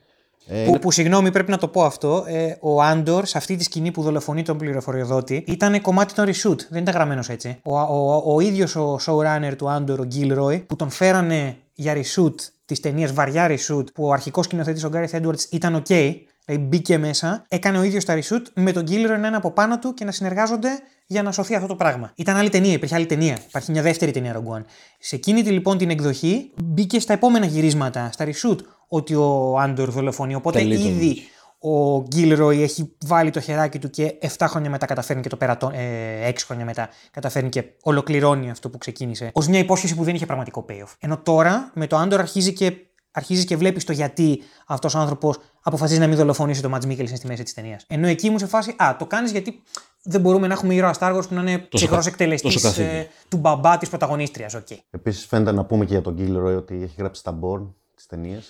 [0.47, 2.25] Ε, που, που, συγγνώμη, πρέπει να το πω αυτό.
[2.27, 6.59] Ε, ο Άντορ, σε αυτή τη σκηνή που δολοφονεί τον πληροφοριοδότη, ήταν κομμάτι των reshoot.
[6.71, 7.61] Δεν ήταν γραμμένος έτσι.
[7.63, 11.95] Ο, ο, ο, ο ίδιος ο showrunner του Άντορ, ο Gilroy, που τον φέρανε για
[11.95, 12.35] reshoot
[12.65, 16.99] της ταινίας βαριά reshoot, που ο αρχικός σκηνοθέτης ο Gareth Edwards ήταν OK, Δηλαδή μπήκε
[16.99, 20.05] μέσα, έκανε ο ίδιος τα reshoot με τον Gilroy να είναι από πάνω του και
[20.05, 20.69] να συνεργάζονται
[21.07, 22.13] για να σωθεί αυτό το πράγμα.
[22.15, 23.39] Ήταν άλλη ταινία, υπήρχε άλλη ταινία.
[23.49, 24.65] Υπάρχει μια δεύτερη ταινία Rogue One.
[24.99, 30.35] Σε εκείνη λοιπόν την εκδοχή μπήκε στα επόμενα γυρίσματα, στα reshoot, ότι ο Άντορ δολοφονεί.
[30.35, 31.23] Οπότε ήδη
[31.59, 35.71] ο Γκίλροϊ έχει βάλει το χεράκι του και 7 χρόνια μετά καταφέρνει και το περατό,
[35.75, 40.15] ε, 6 χρόνια μετά καταφέρνει και ολοκληρώνει αυτό που ξεκίνησε ως μια υπόσχεση που δεν
[40.15, 40.95] είχε πραγματικό payoff.
[40.99, 42.73] Ενώ τώρα με το Άντορ αρχίζει και
[43.11, 47.17] αρχίζεις και βλέπεις το γιατί αυτός ο άνθρωπος αποφασίζει να μην δολοφονήσει το Ματ Μίκελσεν
[47.17, 47.85] στη μέση της ταινίας.
[47.89, 49.63] Ενώ εκεί μου σε φάση, Α, το κάνεις γιατί
[50.03, 53.79] δεν μπορούμε να έχουμε ήρωα Star Wars που να είναι ψυχρός εκτελεστής ε, του μπαμπά
[53.79, 54.57] της πρωταγωνίστριας.
[54.57, 54.77] Okay.
[54.91, 57.67] Επίσης, φαίνεται να πούμε και για τον Γκίλροϊ ότι έχει γράψει τα Born.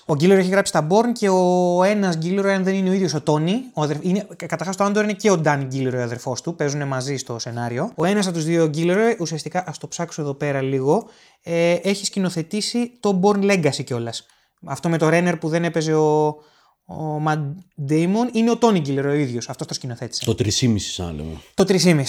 [0.06, 3.14] Ο Γκίλροϊ έχει γράψει τα Born και ο ένας Γκίλροϊ, αν δεν είναι ο ίδιος
[3.14, 3.62] ο Τόνι,
[4.36, 7.92] καταρχάς το Άντορ είναι και ο Νταν Γκίλροϊ, ο αδερφός του, παίζουν μαζί στο σενάριο.
[7.94, 11.08] Ο ένας από τους δύο Γκίλροϊ, ουσιαστικά, ας το ψάξω εδώ πέρα λίγο,
[11.42, 14.26] ε, έχει σκηνοθετήσει το Born Legacy κιόλας.
[14.66, 16.26] Αυτό με το Ρένερ που δεν έπαιζε ο,
[16.84, 17.38] ο Ματ
[17.84, 19.48] Ντέιμον είναι ο Τόνι Γκίλερ ο ίδιος.
[19.48, 20.24] Αυτό το σκηνοθέτησε.
[20.24, 21.32] Το 3,5 σαν λέμε.
[21.54, 22.04] Το 3,5 είναι.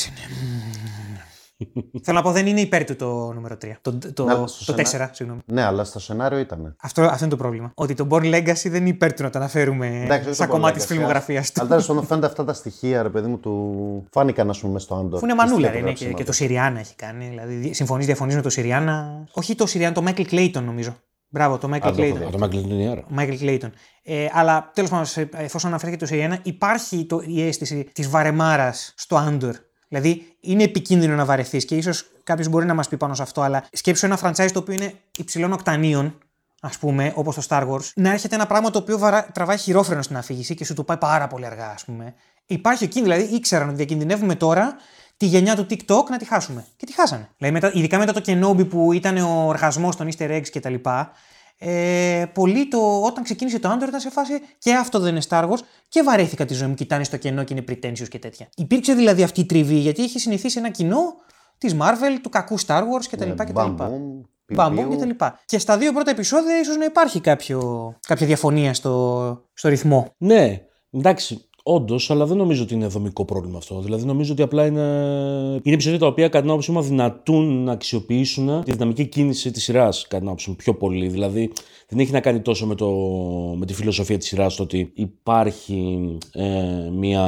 [2.04, 3.68] Θέλω να πω δεν είναι υπέρ του το νούμερο 3.
[3.82, 4.26] Το, το, το,
[4.66, 5.42] το 4, συγγνώμη.
[5.46, 6.76] Ναι, αλλά στο σενάριο ήταν.
[6.82, 7.72] Αυτό, αυτό είναι το πρόβλημα.
[7.74, 10.86] Ότι το Born Legacy δεν είναι υπέρ του να το αναφέρουμε Εντάξει, σαν κομμάτι της
[10.86, 11.60] φιλμογραφίας του.
[11.62, 14.08] Αλλά τέλος πάντων φαίνονται αυτά τα στοιχεία, ρε παιδί μου, του.
[14.12, 15.20] Φάνηκαν, ας πούμε, στο Άντορ.
[15.20, 17.28] Που είναι μανούλα, είναι και, και, το Σιριάννα έχει κάνει.
[17.28, 19.28] Δηλαδή, συμφωνείς, διαφωνείς με το Σιριάννα.
[19.32, 20.96] Όχι το Σιριάννα, το Michael Clayton νομίζω.
[21.30, 22.30] Μπράβο, το Michael Clayton.
[22.32, 23.70] Το Michael Michael Clayton.
[24.04, 29.16] Ε, αλλά τέλος πάντων, εφόσον αναφέρθηκε το Σιριάννα, υπάρχει το, η αίσθηση της βαρεμάρας στο
[29.16, 29.56] Άντορ.
[29.88, 33.42] Δηλαδή, είναι επικίνδυνο να βαρεθείς και ίσως κάποιος μπορεί να μας πει πάνω σε αυτό,
[33.42, 36.18] αλλά σκέψου ένα franchise το οποίο είναι υψηλών οκτανίων,
[36.62, 39.28] ας πούμε, όπως το Star Wars, να έρχεται ένα πράγμα το οποίο βαρα...
[39.34, 42.14] τραβάει χειρόφρενο στην αφήγηση και σου το πάει πάρα πολύ αργά, ας πούμε.
[42.46, 44.76] Υπάρχει εκεί, δηλαδή ήξεραν ότι διακινδυνεύουμε τώρα
[45.20, 46.66] τη γενιά του TikTok να τη χάσουμε.
[46.76, 47.30] Και τη χάσανε.
[47.38, 50.74] Δηλαδή, μετά, ειδικά μετά το Kenobi που ήταν ο οργασμός των Easter eggs κτλ.
[51.58, 55.44] Ε, πολύ το, όταν ξεκίνησε το Android ήταν σε φάση και αυτό δεν είναι Star
[55.50, 58.50] Wars και βαρέθηκα τη ζωή μου, κοιτάνε στο κενό και είναι pretentious και τέτοια.
[58.56, 61.02] Υπήρξε δηλαδή αυτή η τριβή γιατί είχε συνηθίσει ένα κοινό
[61.58, 63.28] της Marvel, του κακού Star Wars κτλ.
[63.28, 63.52] Ναι, κτλ.
[63.52, 64.22] μπαμπούμ,
[64.54, 64.90] Μπαμπούμ πιπίου.
[64.90, 65.40] και τα λοιπά.
[65.46, 70.14] Και στα δύο πρώτα επεισόδια ίσως να υπάρχει κάποιο, κάποια διαφωνία στο, στο ρυθμό.
[70.18, 70.62] Ναι,
[70.92, 73.80] εντάξει, όντως, αλλά δεν νομίζω ότι είναι δομικό πρόβλημα αυτό.
[73.80, 74.82] Δηλαδή, νομίζω ότι απλά είναι,
[75.64, 79.64] είναι επεισόδια τα οποία κατά την άποψή μου αδυνατούν να αξιοποιήσουν τη δυναμική κίνηση της
[79.64, 81.08] σειράς, κατά την άποψή μου, πιο πολύ.
[81.08, 81.52] Δηλαδή,
[81.88, 82.90] δεν έχει να κάνει τόσο με, το,
[83.58, 87.26] με τη φιλοσοφία της σειράς το ότι υπάρχει ε, μια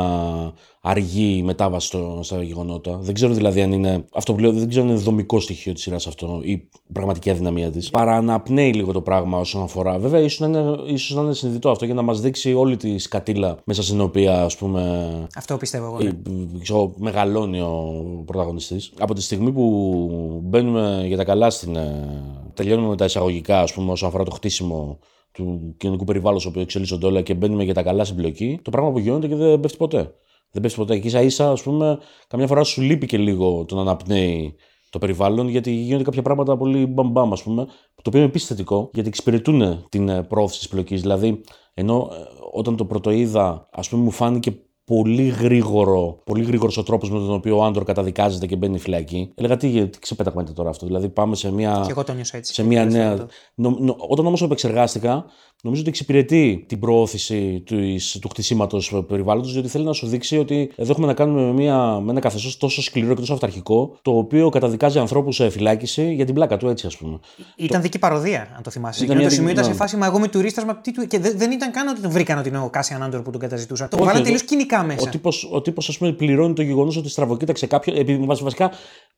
[0.82, 2.98] αργή μετάβαση στο, στα γεγονότα.
[2.98, 4.06] Δεν ξέρω δηλαδή αν είναι.
[4.14, 7.72] Αυτό που λέω δεν ξέρω αν είναι δομικό στοιχείο της σειράς αυτό ή πραγματική αδυναμία
[7.72, 7.90] της.
[7.90, 10.00] Παραναπνέει λίγο το πράγμα όσον αφορά.
[10.00, 12.98] Βέβαια, ίσως να, είναι, ίσως να είναι συνειδητό αυτό για να μας δείξει όλη τη
[12.98, 15.10] σκατήλα μέσα στην οποία ας πούμε.
[15.36, 15.98] Αυτό πιστεύω εγώ.
[15.98, 16.08] ναι.
[16.10, 16.14] ε,
[16.62, 18.94] ξέρω, μεγαλώνει ο πρωταγωνιστής.
[19.00, 21.76] Από τη στιγμή που μπαίνουμε για τα καλά στην.
[21.76, 22.24] ε,
[22.54, 25.00] τελειώνουμε με τα εισαγωγικά, ας πούμε, όσον αφορά το χτίσιμο
[25.32, 28.92] του κοινωνικού περιβάλλοντος όπου εξελίσσονται όλα και μπαίνουμε για τα καλά στην πλοκή, το πράγμα
[28.92, 30.14] που γίνονται και δεν πέφτει ποτέ.
[30.52, 30.98] Δεν πέφτει ποτέ.
[30.98, 34.56] Και ίσα ίσα, ας πούμε, καμιά φορά σου λείπει και λίγο το να αναπνέει
[34.90, 37.66] το περιβάλλον, γιατί γίνονται κάποια πράγματα πολύ μπαμπάμ, ας πούμε,
[37.96, 41.02] το οποίο είναι επίσης θετικό, γιατί εξυπηρετούν την ε, πρόθεση της πλοκής.
[41.02, 41.42] Δηλαδή,
[41.74, 42.16] ενώ ε,
[42.52, 44.56] όταν το πρωτοείδα, ας πούμε, μου φάνηκε
[44.86, 49.32] πολύ γρήγορο, πολύ γρήγορος ο τρόπος με τον οποίο ο Άντορ καταδικάζεται και μπαίνει φυλακή.
[49.36, 50.86] Έλεγα τι, τι ξεπέταγμα είναι τώρα αυτό.
[50.86, 51.82] Δηλαδή, πάμε σε μια.
[51.86, 52.54] Και εγώ το νιώσα έτσι.
[52.54, 53.12] σε μια Το νέα.
[53.12, 53.28] αυτό.
[53.56, 55.26] Νο, νο, όταν όμως το επεξεργάστηκα,
[55.62, 60.72] νομίζω ότι εξυπηρετεί την προώθηση της, του χτισήματος περιβάλλοντος, διότι θέλει να σου δείξει ότι
[60.76, 64.18] εδώ έχουμε να κάνουμε με, μια, με ένα καθεστώς τόσο σκληρό και τόσο αυταρχικό, το
[64.18, 67.20] οποίο καταδικάζει ανθρώπους σε φυλάκιση για την πλάκα του, έτσι ας πούμε.
[67.56, 69.04] Ήταν δική παροδία, αν το θυμάσαι.
[69.04, 69.76] Ήταν Ήταν το μια σημείο δική- ήταν σε ναι.
[69.78, 71.08] φάση, μα εγώ είμαι τουρίστας, μα τι του.
[71.08, 73.40] Και δεν, δεν ήταν καν ότι τον βρήκαν ότι είναι ο Κάσιαν Άντορ που τον
[73.42, 73.90] καταζητούσαν.
[73.90, 75.08] Το Όχι, βάλαν εγώ- τελείως κοινικά μέσα.
[75.08, 77.98] Ο τύπος, ο τύπος, ας πούμε, πληρώνει το γεγονός ότι στραβοκοίταξε κάποιον.
[77.98, 78.72] Επειδή βασ- βασικά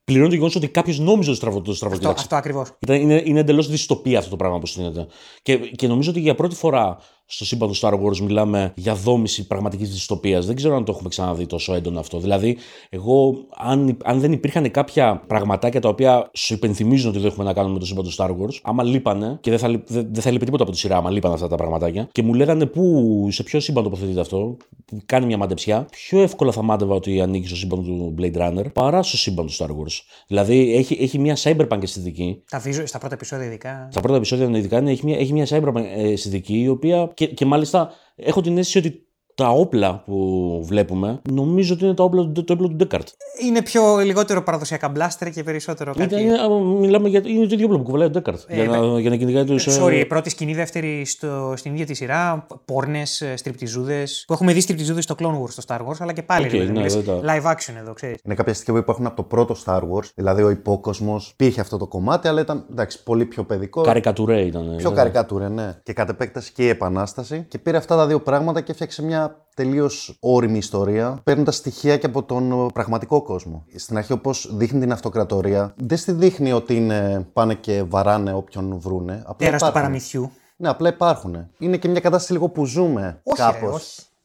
[0.04, 2.22] πληρώνει το γεγονός ότι κάποιος νόμιζε ότι στραβο- το αυτό, στραβοκοίταξε.
[2.24, 2.68] αυτό ακριβώς.
[2.78, 5.06] Ήταν, είναι είναι εντελώς δυστοπία αυτό το πράγμα που στείνεται.
[5.42, 9.46] Και, και νομίζω ότι για πρώτη φορά στο σύμπαν του Star Wars μιλάμε για δόμηση
[9.46, 10.46] πραγματικής δυστοπίας.
[10.46, 12.18] Δεν ξέρω αν το έχουμε ξαναδεί τόσο έντονο αυτό.
[12.18, 12.56] Δηλαδή,
[12.88, 17.52] εγώ, αν, αν δεν υπήρχαν κάποια πραγματάκια τα οποία σου υπενθυμίζουν ότι δεν έχουμε να
[17.52, 20.22] κάνουμε με το σύμπαν του Star Wars, άμα λείπανε, και δεν θα, λείπ- δεν, δεν
[20.22, 23.26] θα λείπει τίποτα από τη σειρά, άμα λείπανε αυτά τα πραγματάκια, και μου λέγανε πού,
[23.30, 27.46] σε ποιο σύμπαν τοποθετείται αυτό, που κάνει μια μαντεψιά, πιο εύκολα θα μάντευα ότι ανήκει
[27.46, 30.00] στο σύμπαν του Blade Runner παρά στο σύμπαν του Star Wars.
[30.26, 33.88] Δηλαδή, έχει, έχει μια cyberpunk αισθητική Τα βίζω στα πρώτα επεισόδια ειδικά.
[33.90, 37.26] στα πρώτα επεισόδια ειδικά είναι, έχει μια, έχει μια cyberpunk ε, αισθητική η οποία και,
[37.26, 39.03] και μάλιστα έχω την αίσθηση ότι
[39.34, 43.08] τα όπλα που βλέπουμε νομίζω ότι είναι τα όπλα, του- το όπλο του Ντέκαρτ.
[43.42, 46.14] Είναι πιο λιγότερο παραδοσιακά μπλάστερ και περισσότερο κάτι.
[46.20, 48.40] Είναι, είναι, μιλάμε για, είναι το ίδιο όπλο που κουβαλάει ο Ντέκαρτ.
[48.46, 49.66] Ε, για, να, για να κυνηγάει τους.
[49.80, 52.46] Sorry, πρώτη σκηνή, δεύτερη στο, στην ίδια τη σειρά.
[52.64, 54.24] Πόρνες, στριπτιζούδες.
[54.26, 56.46] Που έχουμε δει στριπτιζούδες στο Clone Wars στο Star Wars, αλλά και πάλι.
[56.46, 58.16] Οκ, ρε παιδί μου, ναι, λες, δεν τα- Live action εδώ, ξέρεις.
[58.24, 61.30] Είναι κάποια στοιχεία που υπάρχουν από το πρώτο Star Wars, δηλαδή ο υπόκοσμος.
[61.32, 63.80] Υπήρχε αυτό το κομμάτι, αλλά ήταν εντάξει, πολύ πιο παιδικό.
[63.82, 64.74] Καρικατουρέ ήταν.
[64.76, 65.74] Πιο ε, καρικατούρε, ναι.
[65.82, 67.44] Και κατ' επέκταση και η Επανάσταση.
[67.48, 69.23] Και πήρε αυτά τα δύο πράγματα και έφτιαξε μια
[69.54, 73.64] τελείως ώριμη ιστορία, παίρνοντας στοιχεία και από τον ε, πραγματικό κόσμο.
[73.74, 78.78] Στην αρχή, όπως δείχνει την αυτοκρατορία, δεν στη δείχνει ότι είναι, πάνε και βαράνε όποιον
[78.78, 79.12] βρούνε.
[79.12, 79.72] Απλά Τέρας του υπάρχουν.
[79.72, 80.30] παραμυθιού.
[80.56, 81.48] Ναι, απλά υπάρχουν.
[81.58, 83.42] Είναι και μια κατάσταση λίγο που ζούμε Όχι,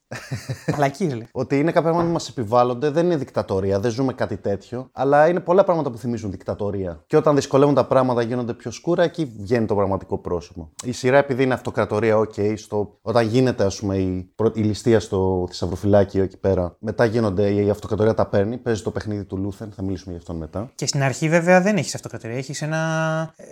[0.10, 0.50] ρε, κάπως.
[0.50, 0.72] όχι.
[0.72, 1.28] Μαλακή, λέει.
[1.32, 5.28] Ότι είναι κάποια πράγματα που μας επιβάλλονται, δεν είναι δικτατορία, δεν ζούμε κάτι τέτοιο, αλλά
[5.28, 7.04] είναι πολλά πράγματα που θυμίζουν δικτατορία.
[7.08, 10.70] Και όταν δυσκολεύουν τα πράγματα, γίνονται πιο σκούρα, εκεί βγαίνει το πραγματικό πρόσωπο.
[10.84, 12.98] Η σειρά, επειδή είναι αυτοκρατορία, οκ, στο...
[13.02, 17.70] όταν γίνεται ας πούμε, η, προ- η ληστεία στο θησαυροφυλάκιο εκεί πέρα, μετά γίνονται, η
[17.70, 20.72] αυτοκρατορία τα παίρνει, παίζει το παιχνίδι του Λούθεν, θα μιλήσουμε γι' αυτόν μετά.
[20.76, 22.38] Και στην αρχή, βέβαια, δεν έχεις αυτοκρατορία.
[22.38, 22.62] Έχεις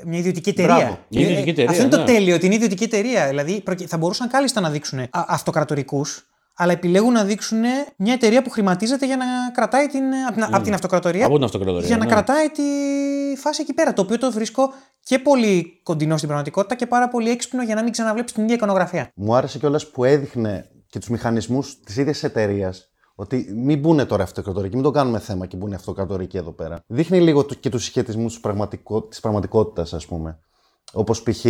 [0.05, 0.75] μια ιδιωτική εταιρεία.
[0.75, 0.97] Μπράβο.
[1.09, 2.05] Μια ιδιωτική εταιρεία, αυτό είναι το ναι.
[2.05, 3.27] τέλειο, την ιδιωτική εταιρεία.
[3.27, 7.59] Δηλαδή, προκει- θα μπορούσαν κάλλιστα να δείξουν αυτοκρατορικούς, αλλά επιλέγουν να δείξουν
[7.97, 11.25] μια εταιρεία που χρηματίζεται για να κρατάει την, απ' την, απ' την αυτοκρατορία.
[11.25, 11.87] Από την αυτοκρατορία.
[11.87, 12.11] για να ναι.
[12.11, 12.61] κρατάει τη
[13.37, 13.93] φάση εκεί πέρα.
[13.93, 17.83] Το οποίο το βρίσκω και πολύ κοντινό στην πραγματικότητα και πάρα πολύ έξυπνο για να
[17.83, 19.11] μην ξαναβλέπει την ίδια εικονογραφία.
[19.15, 22.91] Μου άρεσε κιόλας που έδειχνε και τους μηχανισμούς της ίδιας εταιρείας.
[23.15, 26.83] Ότι μην μπουν τώρα αυτοκρατορικοί, μην το κάνουμε θέμα και μπουν αυτοκρατορικοί εδώ πέρα.
[26.87, 29.03] Δείχνει λίγο το- και τους συσχετισμούς της πραγματικο...
[29.03, 30.39] της πραγματικότητας, ας πούμε.
[30.93, 31.45] Όπως π.χ.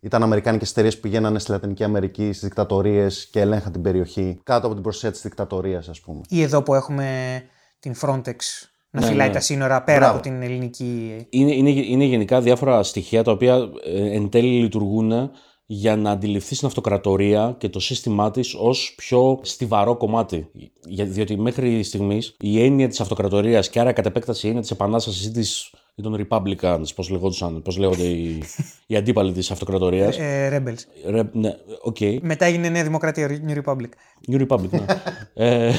[0.00, 4.64] ήταν Αμερικάνικες εταιρείες που πηγαίνανε στη Λατινική Αμερική, στις δικτατορίες και ελέγχαν την περιοχή κάτω
[4.66, 6.20] από την προστασία της δικτατορίας, ας πούμε.
[6.28, 7.40] Ή εδώ που έχουμε
[7.80, 8.34] την Frontex
[8.90, 9.32] να Ναι, φυλάει ναι.
[9.32, 10.14] τα σύνορα πέρα Μπράβο.
[10.14, 11.26] από την ελληνική.
[11.30, 15.30] είναι, είναι, είναι γενικά διάφορα στοιχεία τα οποία ε, εν τέλει λειτουργούν
[15.66, 20.50] για να αντιληφθεί την αυτοκρατορία και το σύστημά της ως πιο στιβαρό κομμάτι.
[20.86, 24.70] Για, διότι μέχρι στιγμής η έννοια της αυτοκρατορίας και άρα κατ' επέκταση η έννοια της
[24.70, 28.42] επανάστασης ή της ή των Republicans, πώς, λεγόντουσαν, πώς λέγονται οι,
[28.86, 30.18] οι αντίπαλοι της αυτοκρατορίας.
[30.18, 31.10] Ε, rebels.
[31.10, 31.96] Ρε, ναι, οκ.
[32.20, 33.88] Μετά έγινε Νέα Δημοκρατία, New Republic.
[34.30, 34.84] New Republic, ναι.
[35.46, 35.72] ε,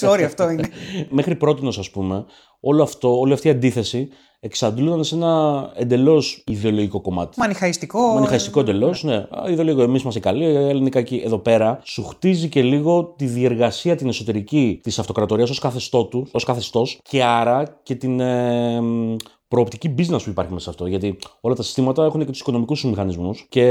[0.00, 0.68] Sorry, αυτό είναι.
[1.10, 2.24] μέχρι πρότινος, ας πούμε,
[2.60, 4.08] όλο αυτό, όλη αυτή η αντίθεση
[4.40, 7.40] εξαντλούνταν σε ένα εντελώς ιδεολογικό κομμάτι.
[7.40, 8.00] Μανιχαϊστικό.
[8.00, 9.14] Μανιχαϊστικό εντελώς, ναι.
[9.14, 9.82] Α, Ιδεολογικό.
[9.82, 11.22] Εμείς είμαστε καλοί, οι άλλοι είναι κακοί.
[11.24, 16.26] Εδώ πέρα σου χτίζει και λίγο τη διεργασία την εσωτερική της αυτοκρατορίας ως καθεστώ του,
[16.30, 19.16] ως καθεστώς και άρα και την ε, μ,
[19.48, 20.86] προοπτική business που υπάρχει μέσα σε αυτό.
[20.86, 23.62] Γιατί όλα τα συστήματα έχουν και τους οικονομικούς τους μηχανισμούς και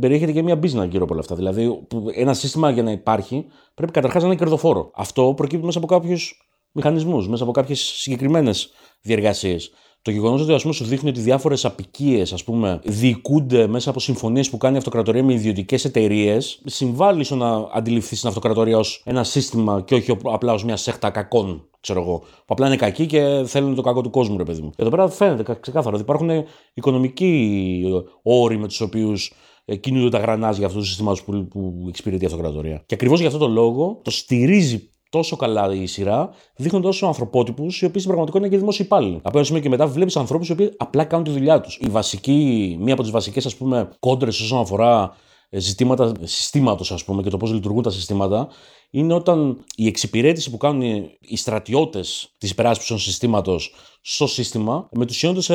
[0.00, 1.34] περιέχεται και μια business γύρω από όλα αυτά.
[1.34, 4.90] Δηλαδή, που ένα σύστημα για να υπάρχει πρέπει καταρχάς να είναι κερδοφόρο.
[4.94, 9.72] Αυτό προκύπτει μέσα από κάποιους μηχανισμούς, μέσα από κάποιες συγκεκριμένες διεργασίες.
[10.04, 12.44] Το γεγονός ότι ας πούμε, σου δείχνει ότι διάφορες απικίες
[12.84, 18.20] διοικούνται μέσα από συμφωνίες που κάνει η αυτοκρατορία με ιδιωτικές εταιρείες, συμβάλλει στο να αντιληφθείς
[18.20, 22.18] την αυτοκρατορία ως ένα σύστημα και όχι απλά ως μια σέχτα κακών, ξέρω εγώ.
[22.18, 24.70] Που απλά είναι κακοί και θέλουν το κακό του κόσμου, ρε παιδί μου.
[24.76, 26.30] Εδώ πέρα φαίνεται κα- ξεκάθαρα ότι υπάρχουν
[26.74, 27.82] οικονομικοί
[28.22, 29.32] όροι με τους οποίους
[29.64, 32.82] ε, κινούνται τα γρανάζια αυτού του συστήματος που, που εξυπηρετεί η αυτοκρατορία.
[32.86, 37.80] Και ακριβώς για αυτό το λόγο το στηρίζει τόσο καλά η σειρά, δείχνοντα όσο ανθρωπότυπους,
[37.80, 39.18] οι οποίοι στην πραγματικότητα είναι και δημόσιοι υπάλληλοι.
[39.22, 41.78] Από ένα σημείο και μετά βλέπεις ανθρώπους οι οποίοι απλά κάνουν τη δουλειά τους.
[41.80, 45.16] Η βασική, μία από τις βασικές ας πούμε κόντρες όσον αφορά
[45.50, 48.48] ε, ζητήματα συστήματος, ας πούμε, και το πώς λειτουργούν τα συστήματα,
[48.90, 53.74] είναι όταν η εξυπηρέτηση που κάνουν οι- οι στρατιώτες της υπεράσπισης των συστήματος
[54.06, 55.54] στο σύστημα μετουσιώνονται σε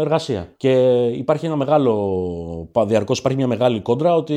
[0.00, 0.54] εργασία.
[0.56, 0.70] Και
[1.06, 2.70] υπάρχει ένα μεγάλο.
[2.86, 4.34] Διαρκώς υπάρχει μια μεγάλη κόντρα ότι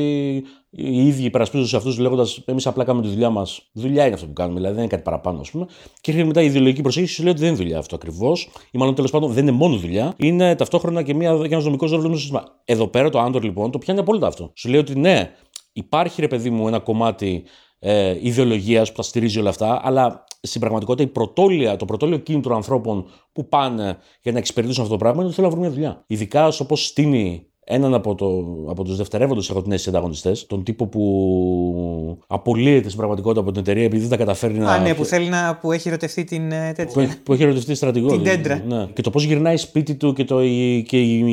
[0.70, 3.68] οι ίδιοι υπερασπίζονται σε αυτού λέγοντας: Εμείς απλά κάνουμε τη δουλειά μας.
[3.72, 5.66] Δουλειά είναι αυτό που κάνουμε, δηλαδή δεν είναι κάτι παραπάνω, ας πούμε.
[6.00, 8.48] Και έρχεται μετά η ιδεολογική προσέγγιση σου λέει ότι δεν είναι δουλειά αυτό ακριβώς.
[8.70, 10.14] Ή μάλλον τέλος πάντων δεν είναι μόνο δουλειά.
[10.16, 12.44] Είναι ταυτόχρονα και, μια, και ένας νομικός ρόλος στο σύστημα.
[12.64, 14.50] Εδώ πέρα το Άντορ λοιπόν το πιάνει απόλυτα αυτό.
[14.54, 15.30] Σου λέει ότι ναι,
[15.72, 17.44] υπάρχει ρε παιδί μου ένα κομμάτι
[17.78, 22.54] ε, ιδεολογίας που τα στηρίζει όλα αυτά, αλλά στην πραγματικότητα η πρωτόλια, το πρωτόλιο κίνητρο
[22.54, 25.76] ανθρώπων που πάνε για να εξυπηρετήσουν αυτό το πράγμα είναι ότι θέλουν να βρουν μια
[25.76, 26.04] δουλειά.
[26.06, 32.84] Ειδικά όπως στείνει έναν από, το, από τους δευτερεύοντες αγροτινέ ανταγωνιστέ, τον τύπο που απολύεται
[32.84, 34.72] στην πραγματικότητα από την εταιρεία επειδή δεν τα καταφέρει να.
[34.72, 35.56] Α, ναι, που θέλει να.
[35.60, 37.02] που έχει ερωτευτεί την ε, που, τέτοια.
[37.02, 38.08] έχει- που έχει ερωτευτεί στρατηγό.
[38.08, 38.42] Την δηλαδή.
[38.42, 38.62] τέντρα.
[38.68, 38.86] Ναι.
[38.92, 41.24] Και το πώς γυρνάει σπίτι του και, το, η, και η,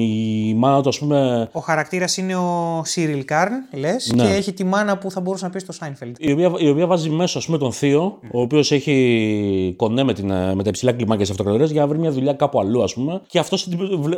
[0.50, 4.24] η μάνα του, ας πούμε, Ο χαρακτήρας είναι ο Σίριλ Κάρν, λες, Ναι.
[4.24, 6.16] και έχει τη μάνα που θα μπορούσε να πει στο Σάινφελντ.
[6.20, 10.14] η οποία, η οποία βάζει μέσα ας πούμε, τον Θείο, ο οποίος έχει κονέ με,
[10.14, 12.84] την, ε, με τα υψηλά κλιμάκια της αυτοκρατορίας για να βρει μια δουλειά κάπου αλλού,
[12.84, 13.22] ας πούμε.
[13.28, 13.68] Και αυτός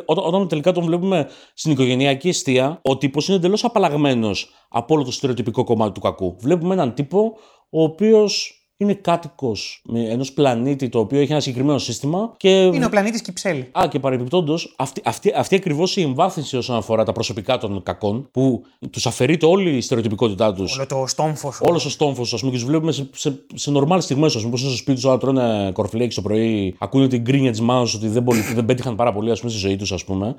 [0.06, 1.72] όταν, όταν τελικά τον βλέπουμε στην
[2.06, 6.36] οικογενειακή αιστεία, ο τύπος είναι εντελώς απαλλαγμένος από όλο το στερεοτυπικό κομμάτι του κακού.
[6.40, 7.34] Βλέπουμε έναν τύπο
[7.70, 12.90] ο οποίος είναι κάτοικος ενός πλανήτη το οποίο έχει ένα συγκεκριμένο σύστημα και Είναι ο
[12.90, 13.70] πλανήτης Κυψέλη.
[13.72, 18.30] Α, και παρεμπιπτόντως, αυτή, αυτή, αυτή ακριβώς η εμβάθυνση όσον αφορά τα προσωπικά των κακών,
[18.32, 20.78] που τους αφαιρείται όλη η στερεοτυπικότητά τους.
[20.78, 21.60] Όλο το στόμφος.
[21.62, 24.36] Όλος ο στόμφος, ας πούμε, και τους βλέπουμε σε, σε, σε νορμάλ στιγμές.
[24.36, 27.52] Α πούμε, πώς είναι στο σπίτι τους, όλα τρώνε κορφλέξι το πρωί, ακούνε την γκρίνια
[27.52, 30.04] της μάνας ότι δεν, πολύ, δεν πέτυχαν πάρα πολύ ας πούμε, στη ζωή τους, ας
[30.04, 30.36] πούμε.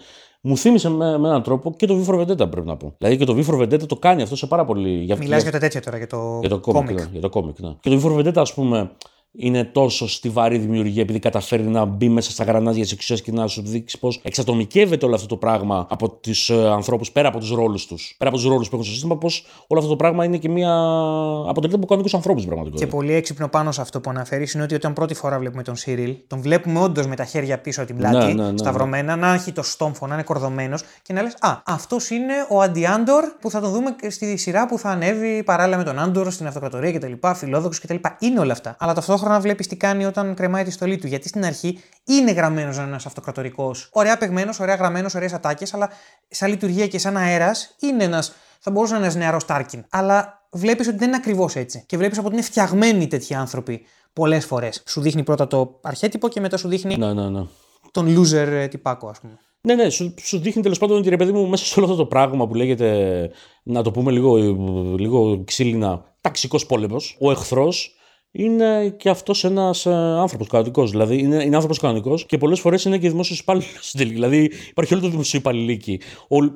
[0.48, 2.94] Μου θύμισε με, με έναν τρόπο και το V for Vendetta πρέπει να πω.
[2.98, 4.90] Δηλαδή και το V for Vendetta το κάνει αυτό σε πάρα πολύ.
[4.90, 7.00] Για, Μιλάς για τα τέτοια τώρα, για το, για το κόμικ.
[7.00, 7.74] Ναι, για το κόμικ ναι.
[7.80, 8.90] Και το V for Vendetta, ας πούμε,
[9.38, 13.46] είναι τόσο στιβαρή δημιουργία επειδή καταφέρει να μπει μέσα στα γρανάζια της εξουσίας και να
[13.46, 17.50] σου δείξει πώς εξατομικεύεται όλο αυτό το πράγμα από του ε, ανθρώπους πέρα από τους
[17.50, 18.14] ρόλους τους.
[18.18, 20.48] Πέρα από τους ρόλους που έχουν στο σύστημα, πώς όλο αυτό το πράγμα είναι και
[20.48, 20.72] μια.
[21.48, 22.96] αποτελείται από κανονικούς ανθρώπους στην Και πραγματικότητα.
[22.96, 26.16] πολύ έξυπνο πάνω σε αυτό που αναφέρεις είναι ότι όταν πρώτη φορά βλέπουμε τον Σίριλ,
[26.26, 29.34] τον βλέπουμε όντως με τα χέρια πίσω από την πλάτη, Ναι, ναι, ναι, σταυρωμένα, να
[29.34, 33.50] έχει το στόμφο, να είναι κορδωμένος και να λες: Α, αυτός είναι ο Αντιάντορ που
[33.50, 36.92] θα τον δούμε και στη σειρά που θα ανέβει παράλληλα με τον Άντορ στην αυτοκρατορία
[36.92, 37.12] κτλ.
[37.34, 37.94] Φιλόδοξος κτλ.
[38.18, 38.76] Είναι όλα αυτά.
[38.78, 41.06] Αλλά ταυτόχρονα βλέπεις τι κάνει όταν κρεμάει τη στολή του.
[41.06, 43.88] Γιατί στην αρχή είναι γραμμένος ένας αυτοκρατορικός.
[43.92, 45.90] Ωραία παιγμένο, ωραία γραμμένος, ωραίες ατάκες, αλλά
[46.28, 48.32] σαν λειτουργία και σαν αέρας είναι ένας.
[48.58, 49.84] Θα μπορούσε να είναι ένας νεαρός Τάρκιν.
[49.90, 51.84] Αλλά βλέπεις ότι δεν είναι ακριβώς έτσι.
[51.86, 54.82] Και βλέπεις από ότι είναι φτιαγμένοι τέτοιοι άνθρωποι πολλές φορές.
[54.86, 57.42] Σου δείχνει πρώτα το αρχέτυπο και μετά σου δείχνει Ναι, ναι, ναι.
[57.90, 59.38] τον loser ε, τυπάκο, ας πούμε.
[59.60, 62.02] Ναι, ναι, σου, σου δείχνει τέλος πάντων ότι ρε παιδί μου μέσα σε όλο αυτό
[62.02, 63.30] το πράγμα που λέγεται,
[63.62, 64.36] να το πούμε λίγο,
[64.96, 67.95] λίγο ξύλινα, ταξικός πόλεμος, ο εχθρός
[68.36, 70.90] είναι και αυτός ένας άνθρωπος κανονικός.
[70.90, 74.14] Δηλαδή είναι, είναι άνθρωπος κανονικός και πολλές φορές είναι και δημόσιος υπάλληλος στην τελική.
[74.14, 76.00] Δηλαδή υπάρχει όλο το δημοσιοϊπαλληλίκι.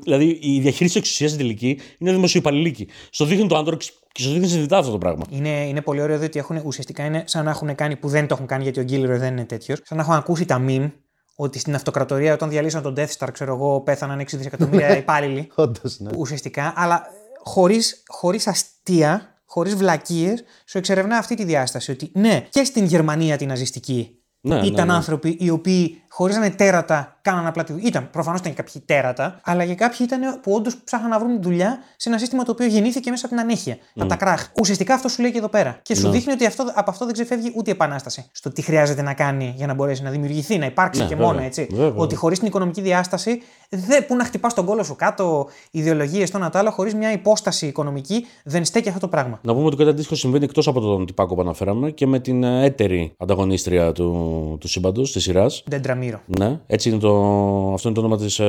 [0.02, 2.88] Δηλαδή η διαχείριση εξουσίας στην τελική είναι δημοσιοϊπαλληλίκι.
[3.10, 3.76] Στο δείχνει το άντρο
[4.12, 5.24] και στο δείχνει συνειδητά αυτό το πράγμα.
[5.30, 8.34] Είναι, είναι πολύ ωραίο διότι έχουν, ουσιαστικά είναι σαν να έχουν κάνει που δεν το
[8.34, 9.80] έχουν κάνει γιατί ο Γκίλερ δεν είναι τέτοιος.
[9.84, 10.90] Σαν να έχουν ακούσει τα meme
[11.36, 15.50] ότι στην αυτοκρατορία όταν διαλύσαν τον Death Star, ξέρω εγώ, πέθαναν 6 δισεκατομμύρια υπάλληλοι.
[15.54, 16.10] Όντως, ναι.
[16.16, 17.02] ουσιαστικά, αλλά
[17.42, 21.90] χωρίς, χωρίς αστεία, χωρίς βλακίες, σου εξερευνά αυτή τη διάσταση.
[21.90, 24.92] Ότι ναι, και στην Γερμανία την ναζιστική Ναι, ναι, ήταν ναι.
[24.92, 27.88] άνθρωποι οι οποίοι χωρίς να είναι τέρατα, κάναν απλά τη δουλειά.
[27.88, 31.42] Ήταν, προφανώς ήταν και κάποιοι τέρατα, αλλά και κάποιοι ήταν που όντως ψάχναν να βρουν
[31.42, 34.48] δουλειά σε ένα σύστημα το οποίο γεννήθηκε μέσα από την ανέχεια, από τα κράχ.
[34.60, 35.78] Ουσιαστικά αυτό σου λέει και εδώ πέρα.
[35.82, 36.12] Και σου Ναι.
[36.12, 38.28] δείχνει ότι αυτό, από αυτό δεν ξεφεύγει ούτε η επανάσταση.
[38.32, 41.30] Στο τι χρειάζεται να κάνει για να μπορέσει να δημιουργηθεί, να υπάρξει Ναι, και βέβαια.
[41.32, 41.66] μόνο έτσι.
[41.70, 42.02] Βέβαια.
[42.02, 46.38] Ότι χωρίς την οικονομική διάσταση, δεν, που να χτυπάς τον κόλο σου κάτω, ιδεολογίες, το
[46.38, 49.38] ένα το άλλο, χωρίς μια υπόσταση οικονομική, δεν στέκει αυτό το πράγμα.
[49.42, 52.44] Να πούμε ότι κάτι αντίστοιχο συμβαίνει εκτός από τον τυπάκο που αναφέραμε και με την
[52.44, 55.62] ε, έτερη ανταγωνίστρια του, του σύμπαντος, της σειράς.
[56.00, 56.20] Ντεντραμίρο.
[56.26, 57.12] Ναι, έτσι είναι το,
[57.72, 58.40] αυτό είναι το όνομα της.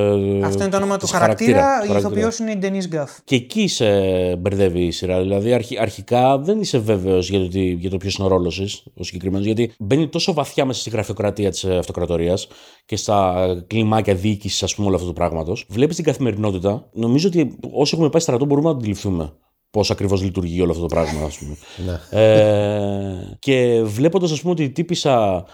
[0.44, 3.10] Αυτό είναι το όνομα του χαρακτήρα, η ηθοποιός είναι η Ντενή Γκαφ.
[3.24, 3.86] Και εκεί σε
[4.36, 5.20] μπερδεύει η σειρά.
[5.20, 8.56] Δηλαδή, αρχι- αρχικά δεν είσαι βέβαιος για το, τι- για το ποιος είναι ο ρόλος
[8.60, 12.46] της, ο συγκεκριμένος, γιατί μπαίνει τόσο βαθιά μέσα στη γραφειοκρατία της αυτοκρατορίας
[12.86, 15.66] και στα κλιμάκια διοίκησης, ας πούμε, όλου αυτού του πράγματος.
[15.68, 16.88] Βλέπεις την καθημερινότητα.
[16.92, 19.32] Νομίζω ότι όσοι έχουμε πάει στρατό μπορούμε να αντιληφθούμε
[19.70, 21.56] πώς ακριβώς λειτουργεί όλο αυτό το πράγμα, ας πούμε.
[22.10, 25.44] ε, και βλέποντας, ας πούμε, ότι η τύπησα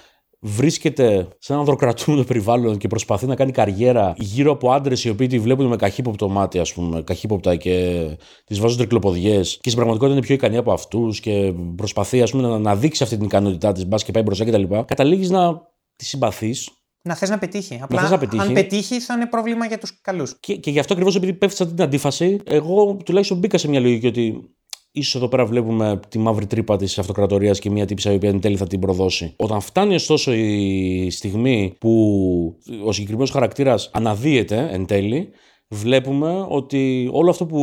[0.40, 5.26] βρίσκεται σε ένα ανδροκρατούμενο περιβάλλον και προσπαθεί να κάνει καριέρα γύρω από άντρες οι οποίοι
[5.26, 8.06] τη βλέπουν με καχύποπτο μάτι, ας πούμε, καχύποπτα και
[8.44, 12.42] τη βάζουν τρικλοποδιές και στην πραγματικότητα είναι πιο ικανή από αυτούς και προσπαθεί ας πούμε,
[12.48, 14.62] να, να δείξει αυτή την ικανότητά της, μπας και πάει μπροστά κτλ.
[14.84, 15.60] Καταλήγεις να
[15.96, 16.70] τη συμπαθείς
[17.02, 17.78] Να θες να πετύχει.
[17.82, 18.42] Απλά θες να πετύχει.
[18.42, 20.36] αν πετύχει θα είναι πρόβλημα για τους καλούς.
[20.40, 23.68] και, και γι' αυτό ακριβώς επειδή πέφτεις σε αυτή την αντίφαση, εγώ τουλάχιστον μπήκα σε
[23.68, 24.54] μια λογική ότι
[24.98, 28.40] ίσως εδώ πέρα βλέπουμε τη μαύρη τρύπα της αυτοκρατορίας και μια τύψη η οποία εν
[28.40, 29.32] τέλει θα την προδώσει.
[29.36, 35.30] Όταν φτάνει ωστόσο η στιγμή που ο συγκεκριμένος χαρακτήρας αναδύεται εν τέλει,
[35.68, 37.58] βλέπουμε ότι όλο αυτό που.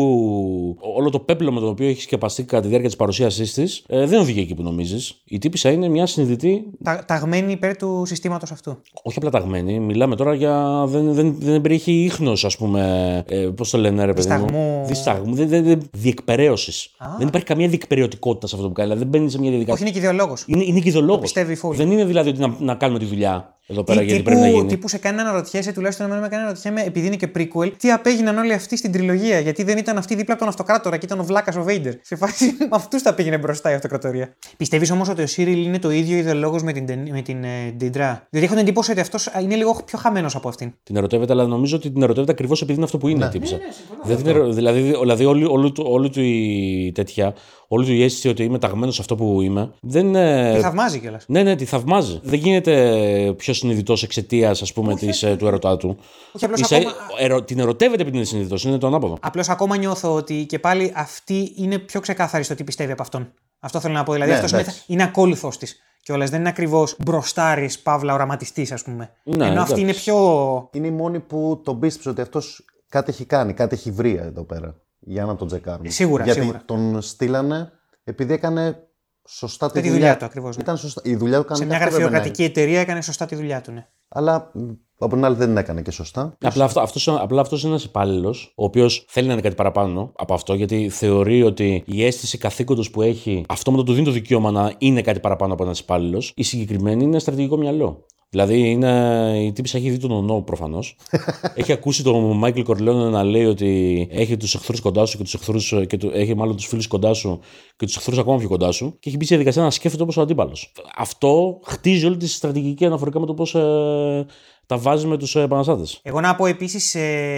[0.95, 4.05] όλο το πέπλο με το οποίο έχει σκεπαστεί κατά τη διάρκεια της παρουσίασής της ε,
[4.05, 5.21] δεν οδηγεί εκεί που νομίζεις.
[5.25, 8.77] Η τύπησα είναι μια συνειδητή Τα, ταγμένη υπέρ του συστήματος αυτού.
[9.03, 10.83] όχι απλά ταγμένη, μιλάμε τώρα για.
[10.87, 13.23] Δεν, δεν, δεν περιέχει ίχνος, ας πούμε.
[13.27, 14.35] Ε, Πώς το λένε, ρε παιδί μου.
[14.37, 14.83] Δισταγμού.
[14.85, 15.33] Δισταγμού.
[15.35, 16.89] Δεν, δεν, δεν, διεκπαιρέωσης.
[16.97, 17.07] Α.
[17.17, 18.87] Δεν υπάρχει καμία διεκπαιρεωτικότητα σε αυτό που κάνει.
[18.89, 19.85] Δηλαδή δεν μπαίνει σε μια Όχι, διαδικασία.
[19.87, 20.43] είναι και ιδεολόγος.
[20.47, 21.21] Είναι, είναι και ιδεολόγος.
[21.21, 21.73] πιστεύει full.
[21.75, 24.47] Δεν είναι δηλαδή ότι να, να κάνουμε τη δουλειά εδώ πέρα γιατί τύπου, πρέπει να
[24.49, 24.65] γίνει.
[24.67, 27.71] τύπου σε κάνει να αναρωτιέσαι, τουλάχιστον εμένα με κάνει να αναρωτιέμαι, επειδή είναι και prequel,
[27.77, 29.39] τι απέγιναν όλοι αυτοί στην τριλογία.
[29.39, 31.93] Γιατί δεν ήταν αυτοί δίπλα από τον Αυτοκράτορα και ήταν ο Βλάκας ο Βέιντερ.
[32.01, 34.35] Σε φάση με αυτούς τα πήγαινε μπροστά η Αυτοκρατορία.
[34.57, 37.71] Πιστεύεις όμως ότι ο Σίριλ είναι το ίδιο ιδεολόγος με την, Τε- με την ε,
[37.77, 38.27] Ντιντρά.
[38.29, 40.73] Δηλαδή έχω την εντύπωση ότι αυτός είναι λίγο πιο χαμένος από αυτήν.
[40.83, 43.13] Την ερωτεύεται, αλλά νομίζω ότι την ερωτεύεται ακριβώς επειδή είναι αυτό που Ναι.
[43.13, 43.29] είναι.
[43.29, 43.57] τύπησα.
[44.03, 47.33] δεν την ερω- δηλαδή, δηλαδή όλη, όλη, του- όλη του η τέτοια,
[47.67, 50.51] όλη του η αίσθηση ότι είμαι ταγμένος σε αυτό που είμαι, δεν είναι.
[50.55, 51.23] Τη θαυμάζει κιόλας.
[51.27, 52.19] Ναι, ναι, τη θαυμάζει.
[52.23, 55.97] Δεν γίνεται πιο συνειδητός εξαιτίας, ας πούμε, της, ε, του ερωτά του.
[56.31, 59.17] Όχι, απλώς Ίσα- ακόμα- ερω- την ερωτεύεται επειδή είναι συνειδητός, είναι το ανάποδο.
[59.21, 63.31] Απλώς ακόμα νιώθω ότι και πάλι αυτή είναι πιο ξεκάθαρη στο τι πιστεύει από αυτόν.
[63.59, 64.11] Αυτό θέλω να πω.
[64.13, 64.83] Δηλαδή Ναι, αυτός είναι, εντάξει.
[64.87, 65.79] είναι ακόλουθος της.
[66.03, 66.29] κιόλας.
[66.29, 69.09] Δεν είναι ακριβώς μπροστάρης, παύλα, οραματιστής, ας πούμε.
[69.23, 69.81] Ναι, Ενώ αυτή εντάξει.
[69.81, 70.69] είναι πιο.
[70.73, 74.43] Είναι η μόνη που τον πίστεψε ότι αυτός κάτι έχει κάνει, κάτι έχει βρει εδώ
[74.43, 74.75] πέρα.
[75.05, 75.89] Για να τον τσεκάρουμε.
[75.89, 76.61] Σίγουρα, Γιατί σίγουρα.
[76.65, 77.71] τον στείλανε
[78.03, 78.87] επειδή έκανε
[79.27, 80.63] σωστά τη τη δουλειά, δουλειά του ακριβώς, ναι.
[80.63, 81.01] Ήταν σωστά.
[81.05, 83.71] Η δουλειά του Σε έκανε μια γραφειοκρατική εταιρεία έκανε σωστά τη δουλειά του.
[83.71, 83.87] Ναι.
[84.07, 86.37] Αλλά μ, από την άλλη δεν την έκανε και σωστά.
[86.41, 90.11] Απλά, αυτό, αυτός, απλά αυτός είναι ένας υπάλληλος, ο οποίος θέλει να είναι κάτι παραπάνω
[90.15, 94.05] από αυτό, γιατί θεωρεί ότι η αίσθηση καθήκοντος που έχει, αυτό με το του δίνει
[94.05, 96.33] το δικαίωμα να είναι κάτι παραπάνω από ένας υπάλληλος.
[96.35, 98.05] Η συγκεκριμένη είναι στρατηγικό μυαλό.
[98.35, 100.95] Δηλαδή είναι, η τύπη έχει δει τον ονό προφανώς.
[101.55, 105.33] έχει ακούσει τον Μάικλ Κορλέον να λέει ότι έχει τους εχθρούς κοντά σου και τους
[105.33, 105.73] εχθρούς.
[105.87, 107.39] και του, έχει μάλλον τους φίλους κοντά σου
[107.75, 108.97] και τους εχθρούς ακόμα πιο κοντά σου.
[108.99, 110.71] Και έχει μπει σε διαδικασία να σκέφτεται όπως ο αντίπαλος.
[110.95, 114.25] Αυτό χτίζει όλη τη στρατηγική αναφορικά με το πώς ε,
[114.65, 115.99] τα βάζει με τους επαναστάτες.
[116.03, 116.95] Εγώ να πω επίσης,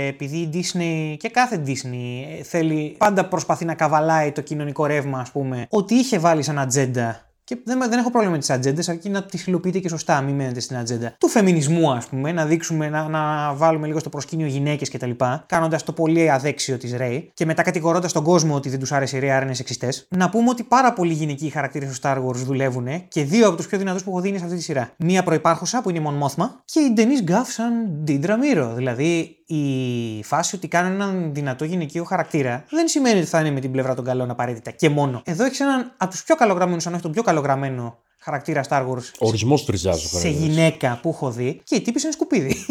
[0.08, 5.20] επειδή η Disney και κάθε Disney ε, θέλει, πάντα προσπαθεί να καβαλάει το κοινωνικό ρεύμα,
[5.20, 7.27] ας πούμε, ότι είχε βάλει σαν ατζέντα.
[7.48, 10.36] Και δεν, δεν έχω πρόβλημα με τις ατζέντες, αρκεί να τις υλοποιείτε και σωστά, μην
[10.36, 11.16] μένετε στην ατζέντα.
[11.18, 15.10] Του φεμινισμού, ας πούμε, να δείξουμε, να, να βάλουμε λίγο στο προσκήνιο γυναίκες κτλ.
[15.46, 19.18] Κάνοντας το πολύ αδέξιο της Ρέι και μετά κατηγορώντα τον κόσμο ότι δεν τους άρεσε
[19.18, 20.08] η Ρέι, άρα είναι σεξιστές.
[20.10, 23.68] Να πούμε ότι πάρα πολλοί γυναικοί χαρακτήρες στο Star Wars δουλεύουν και δύο από τους
[23.68, 24.92] πιο δυνατούς που έχω δει είναι σε αυτή τη σειρά.
[24.98, 28.72] Μία προπάρχουσα που είναι η Mon Mothma και η Denise Gaff σαν Dindra Miro.
[28.76, 33.60] Δηλαδή η φάση ότι κάνουν έναν δυνατό γυναικείο χαρακτήρα δεν σημαίνει ότι θα είναι με
[33.60, 35.22] την πλευρά των καλών απαραίτητα και μόνο.
[35.26, 39.04] Εδώ έχεις έναν από τους πιο καλογραμμένους, αν όχι τον πιο καλογραμμένο χαρακτήρα Star Wars
[39.20, 40.48] Ορισμός του Ριζάζου, σε χαρακτήρας.
[40.48, 42.56] γυναίκα που έχω δει και η τύπη είναι σκουπίδι.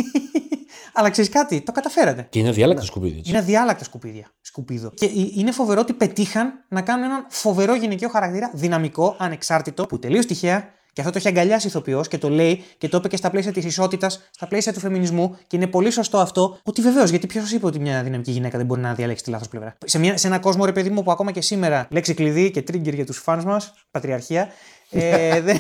[0.99, 2.27] Αλλά ξέρεις κάτι, το καταφέρατε.
[2.31, 3.19] Και είναι διάλεκτα σκουπίδι.
[3.19, 3.31] έτσι.
[3.31, 4.27] Είναι αδιάλακτα σκουπίδια.
[4.41, 4.91] Σκουπίδο.
[4.95, 9.99] Και ε, είναι φοβερό ότι πετύχαν να κάνουν έναν φοβερό γυναικείο χαρακτήρα, δυναμικό, ανεξάρτητο, που
[9.99, 13.17] τελείως τυχαία και αυτό το έχει αγκαλιάσει ηθοποιός και το λέει και το είπε και
[13.17, 16.59] στα πλαίσια της ισότητας, στα πλαίσια του φεμινισμού και είναι πολύ σωστό αυτό.
[16.63, 19.49] Ότι βεβαίως, γιατί ποιος είπε ότι μια δυναμική γυναίκα δεν μπορεί να διαλέξει τη λάθος
[19.49, 22.51] πλευρά; Σε, μια, σε ένα κόσμο, ρε παιδί μου, που ακόμα και σήμερα λέξη κλειδί
[22.51, 24.49] και trigger για τους φαν μας, πατριαρχία,
[24.91, 25.59] ε, δεν,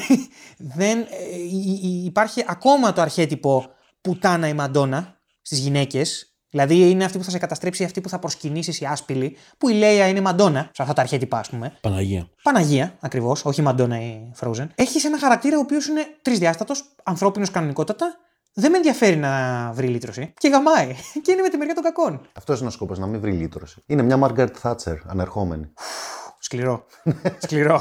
[0.58, 1.06] δεν, ε,
[1.52, 3.64] υ- υ- υπάρχει ακόμα το αρχέτυπο
[4.00, 6.35] πουτάνα η Μαντόνα στις γυναίκες.
[6.56, 9.72] Δηλαδή είναι αυτή που θα σε καταστρέψει, αυτή που θα προσκυνήσεις η άσπηλη, που η
[9.72, 11.72] Λέια είναι Μαντόνα, σε αυτά τα αρχέτυπα, ας πούμε.
[11.80, 12.28] Παναγία.
[12.42, 14.66] Παναγία, ακριβώς, όχι Μαντόνα ή Frozen.
[14.74, 18.16] Έχεις ένα χαρακτήρα ο οποίος είναι τρισδιάστατος, ανθρώπινος κανονικότατα,
[18.52, 20.32] δεν με ενδιαφέρει να βρει λύτρωση.
[20.38, 20.94] Και γαμάει.
[21.22, 22.20] και είναι με τη μεριά των κακών.
[22.32, 23.82] Αυτός είναι ο σκοπό, να μην βρει λύτρωση.
[23.86, 25.72] Είναι μια Μάργαρετ Θάτσερ ανερχόμενη.
[26.46, 26.86] Σκληρό.
[27.38, 27.80] Σκληρό.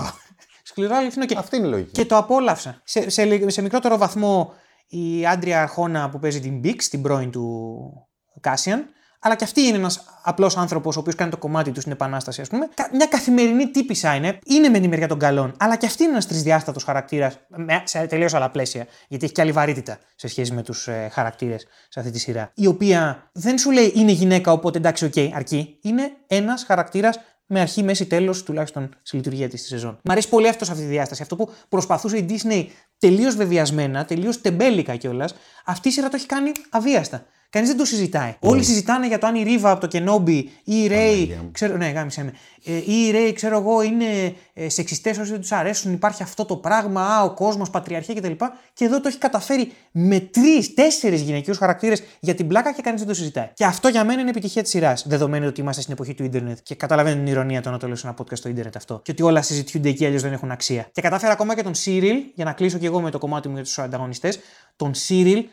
[0.64, 1.92] Σκληρό αληθινό και, Αυτή είναι η λογική.
[1.92, 2.82] και το απόλαυσα.
[2.84, 4.54] Σε, σε, λι- σε μικρότερο βαθμό
[4.88, 8.08] η Άντρια Αρχόνα που παίζει την Bix, την πρώην του
[8.50, 8.86] Κάσιαν.
[9.20, 12.42] Αλλά και αυτή είναι ένας απλός άνθρωπος ο οποίος κάνει το κομμάτι του στην Επανάσταση,
[12.42, 12.70] ας πούμε.
[12.74, 14.38] Κα- Μια καθημερινή τύπισσα είναι.
[14.46, 15.54] Είναι με τη μεριά των καλών.
[15.60, 17.40] Αλλά και αυτή είναι ένας τρισδιάστατος χαρακτήρας
[17.84, 18.86] σε τελείως άλλα πλαίσια.
[19.08, 22.52] Γιατί έχει και άλλη βαρύτητα σε σχέση με τους ε, χαρακτήρες σε αυτή τη σειρά.
[22.56, 25.80] Η οποία δεν σου λέει είναι γυναίκα, οπότε εντάξει, οκ, αρκεί.
[25.82, 30.00] Είναι ένας χαρακτήρας με αρχή, μέση, τέλος, τουλάχιστον στη λειτουργία της σεζόν.
[30.04, 31.22] Μ' αρέσει πολύ αυτό σε αυτή τη διάσταση.
[31.22, 32.66] Αυτό που προσπαθούσε η Disney
[32.98, 37.26] τελείως βεβαιασμένα, τελείως τεμπέλικα κιόλας, αυτή η σειρά το έχει κάνει αβίαστα.
[37.56, 38.36] Κανείς δεν το συζητάει.
[38.40, 41.40] Όλοι συζητάνε για το αν η Ρίβα από το Κενόμπι ή η Ρέι.
[41.52, 42.34] Ξέρω, ναι, γάμισε με.
[42.66, 45.94] Ε, ή η Ρέι, ξέρω εγώ, είναι ε, σεξιστές όσοι δεν τους αρέσουν.
[45.94, 47.06] Υπάρχει αυτό το πράγμα.
[47.06, 48.32] Α, ο κόσμος, πατριαρχία κτλ.
[48.74, 53.00] Και εδώ το έχει καταφέρει με τρεις, τέσσερις γυναικείους χαρακτήρες για την πλάκα και κανείς
[53.00, 53.50] δεν το συζητάει.
[53.54, 55.06] Και αυτό για μένα είναι επιτυχία της σειράς.
[55.08, 57.96] Δεδομένου ότι είμαστε στην εποχή του Ιντερνετ και καταλαβαίνω την ηρωνία το να το λέω
[57.96, 59.00] σε ένα podcast στο Ιντερνετ αυτό.
[59.04, 60.90] Και ότι όλα συζητιούνται εκεί, αλλιώς δεν έχουν αξία.
[60.92, 63.54] Και κατάφερα ακόμα και τον Cyril, για να κλείσω και εγώ με το κομμάτι μου
[63.54, 64.40] για τους ανταγωνιστές,
[64.76, 65.44] τον Cyril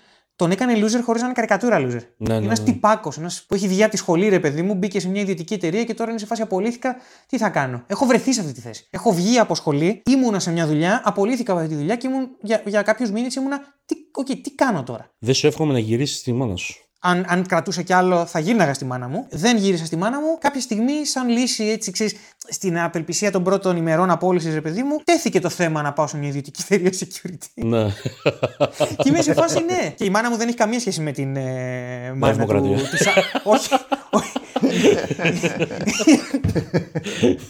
[0.42, 2.00] τον έκανε loser χωρίς να είναι καρικατούρα loser.
[2.16, 2.64] Ναι, ναι, ένας ναι.
[2.64, 5.54] τυπάκος, ένας που έχει βγει από τη σχολή, ρε παιδί μου, μπήκε σε μια ιδιωτική
[5.54, 6.96] εταιρεία και τώρα είναι σε φάση απολύθηκα.
[7.26, 8.86] Τι θα κάνω; Έχω βρεθεί σε αυτή τη θέση.
[8.90, 12.28] Έχω βγει από σχολή, ήμουνα σε μια δουλειά, απολύθηκα από αυτή τη δουλειά και ήμουν
[12.40, 13.60] για, για κάποιους μήνες ήμουνα.
[13.86, 16.74] Τι, okay, τι κάνω τώρα; Δεν σου εύχομαι να γυρίσεις στη μάνα σου.
[17.04, 19.26] Αν, αν κρατούσε κι άλλο, θα γύρναγα στη μάνα μου.
[19.30, 20.38] Δεν γύρισα στη μάνα μου.
[20.40, 22.14] Κάποια στιγμή, σαν λύση, έτσι, ξέρεις,
[22.48, 26.16] στην απελπισία των πρώτων ημερών απόλυσης, ρε παιδί μου, τέθηκε το θέμα να πάω σε
[26.16, 27.46] μια ιδιωτική εταιρεία security.
[27.54, 27.86] ναι.
[28.96, 29.94] Και είμαι σε φάση ναι.
[29.96, 32.38] Και η μάνα μου δεν έχει καμία σχέση με την ε, μάνα του.
[32.46, 32.76] Δημοκρατία.
[32.88, 33.68] του Σα- όχι.
[34.10, 34.30] όχι.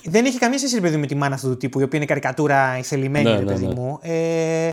[0.04, 2.06] δεν έχει καμία σχέση, ρε παιδί, με τη μάνα αυτού του τύπου, η οποία είναι
[2.08, 3.74] καρικατούρα ηθελημένη, Ναι, ρε ναι, παιδί ναι.
[3.74, 3.98] μου.
[4.02, 4.12] Ε,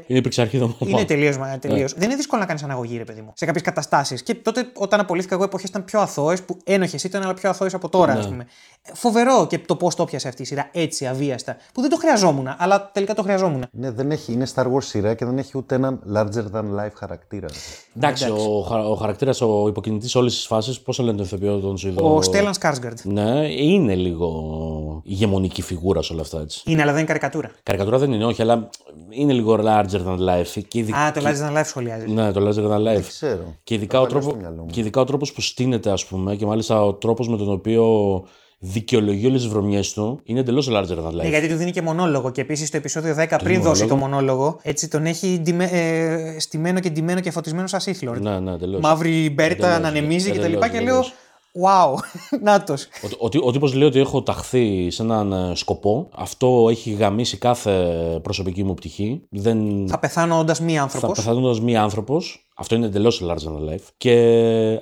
[0.07, 0.75] Είναι υπεξαρχίδα μου.
[0.79, 1.37] είναι τελείως.
[1.59, 1.93] Τελείως.
[1.93, 4.23] Δεν είναι δύσκολο να κάνεις αναγωγή, ρε παιδί μου, σε κάποιες καταστάσεις.
[4.23, 7.73] Και τότε, όταν απολύθηκα εγώ, εποχές ήταν πιο αθώες, που ένοχες ήταν, αλλά πιο αθώες
[7.73, 8.19] από τώρα, Ναι.
[8.19, 8.45] ας πούμε.
[8.81, 11.95] Ε, Φοβερό και το πώς το πιάσε αυτή η σειρά έτσι αβίαστα, που δεν το
[11.95, 13.63] χρειαζόμουν, αλλά τελικά το χρειαζόμουν.
[13.71, 16.93] Ναι, δεν έχει, είναι Star Wars σειρά και δεν έχει ούτε έναν larger than life
[16.93, 17.47] χαρακτήρα.
[17.97, 21.77] Εντάξει, ο, χα- ο χαρακτήρας, ο υποκινητής όλης της φάσης, πώ λένε τον ηθοποιό, τον
[21.77, 22.97] Σουηδό; Ο Στέλλαν Σκάρσγκαρντ.
[23.03, 26.61] Ναι, είναι λίγο ηγεμονική φιγούρα σε όλα αυτά έτσι.
[26.65, 27.51] Είναι, αλλά δεν είναι καρικατούρα.
[27.63, 28.69] Καρικατούρα δεν είναι, όχι, αλλά
[29.09, 30.63] είναι λίγο larger than life.
[30.67, 32.07] Και ειδι- Α, το Larger Than Life σχολιάζει.
[32.11, 33.03] Ναι, το larger than life.
[33.07, 33.55] Ξέρω.
[33.63, 34.69] Και ειδικά, ο παλιό τρόπο, στο μυαλό μου.
[34.71, 37.83] και ειδικά ο τρόπος που στείνεται, ας πούμε, και μάλιστα ο τρόπος με τον οποίο
[38.59, 41.13] δικαιολογεί όλες τις βρωμιές του, είναι εντελώς larger than life.
[41.13, 42.31] Ναι, γιατί του δίνει και μονόλογο.
[42.31, 46.79] Και επίσης στο επεισόδιο 10, πριν δώσει το μονόλογο, έτσι τον έχει ντυμε, ε, στημένο
[46.79, 48.21] και ντυμένο και φωτισμένο σαν Sith Lord.
[48.21, 48.81] Ναι, ναι, εντελώς.
[48.81, 50.39] Μαύρη μπέρτα Εντελώς, να ανεμίζει κτλ.
[50.39, 51.13] εντελώς, Και λέω, εντελώς.
[51.65, 51.93] Wow,
[52.43, 52.87] νάτος.
[53.19, 56.09] Ο, ο, ο τύπος λέει ότι έχω ταχθεί σε έναν ε, σκοπό.
[56.15, 57.71] Αυτό έχει γαμίσει κάθε
[58.21, 59.21] προσωπική μου πτυχή.
[59.29, 59.87] Δεν...
[59.87, 61.11] Θα πεθάνω όντας μη θα άνθρωπο.
[61.13, 62.47] πεθαίνοντα μία άνθρωπος.
[62.55, 63.87] Αυτό είναι εντελώς larger than life.
[63.97, 64.13] Και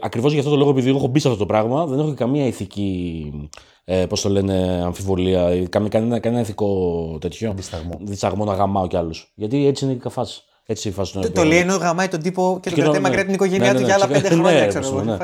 [0.01, 2.13] ακριβώς για αυτό το λόγο, επειδή εγώ έχω μπει σε αυτό το πράγμα, δεν έχω
[2.13, 3.31] καμία ηθική.
[3.85, 6.67] Ε, Πώς το λένε, αμφιβολία, ή καμία- κανένα, κανένα ηθικό
[7.21, 7.53] τέτοιο.
[7.55, 7.99] Δισταγμό.
[8.01, 9.31] Δισταγμό να γαμάω κι άλλους.
[9.35, 10.41] Γιατί έτσι είναι η καφάση.
[10.65, 11.65] Έτσι η φάση των Το, το επίπεδων.
[11.65, 13.25] λέει ενώ γαμάει τον τύπο και τον Και κρατάει το- μακριά ναι.
[13.25, 15.17] την οικογένειά Ναι, του ναι, για άλλα ναι, πέντε ναι, χρόνια, ρε, ξέρω παιδί εγώ.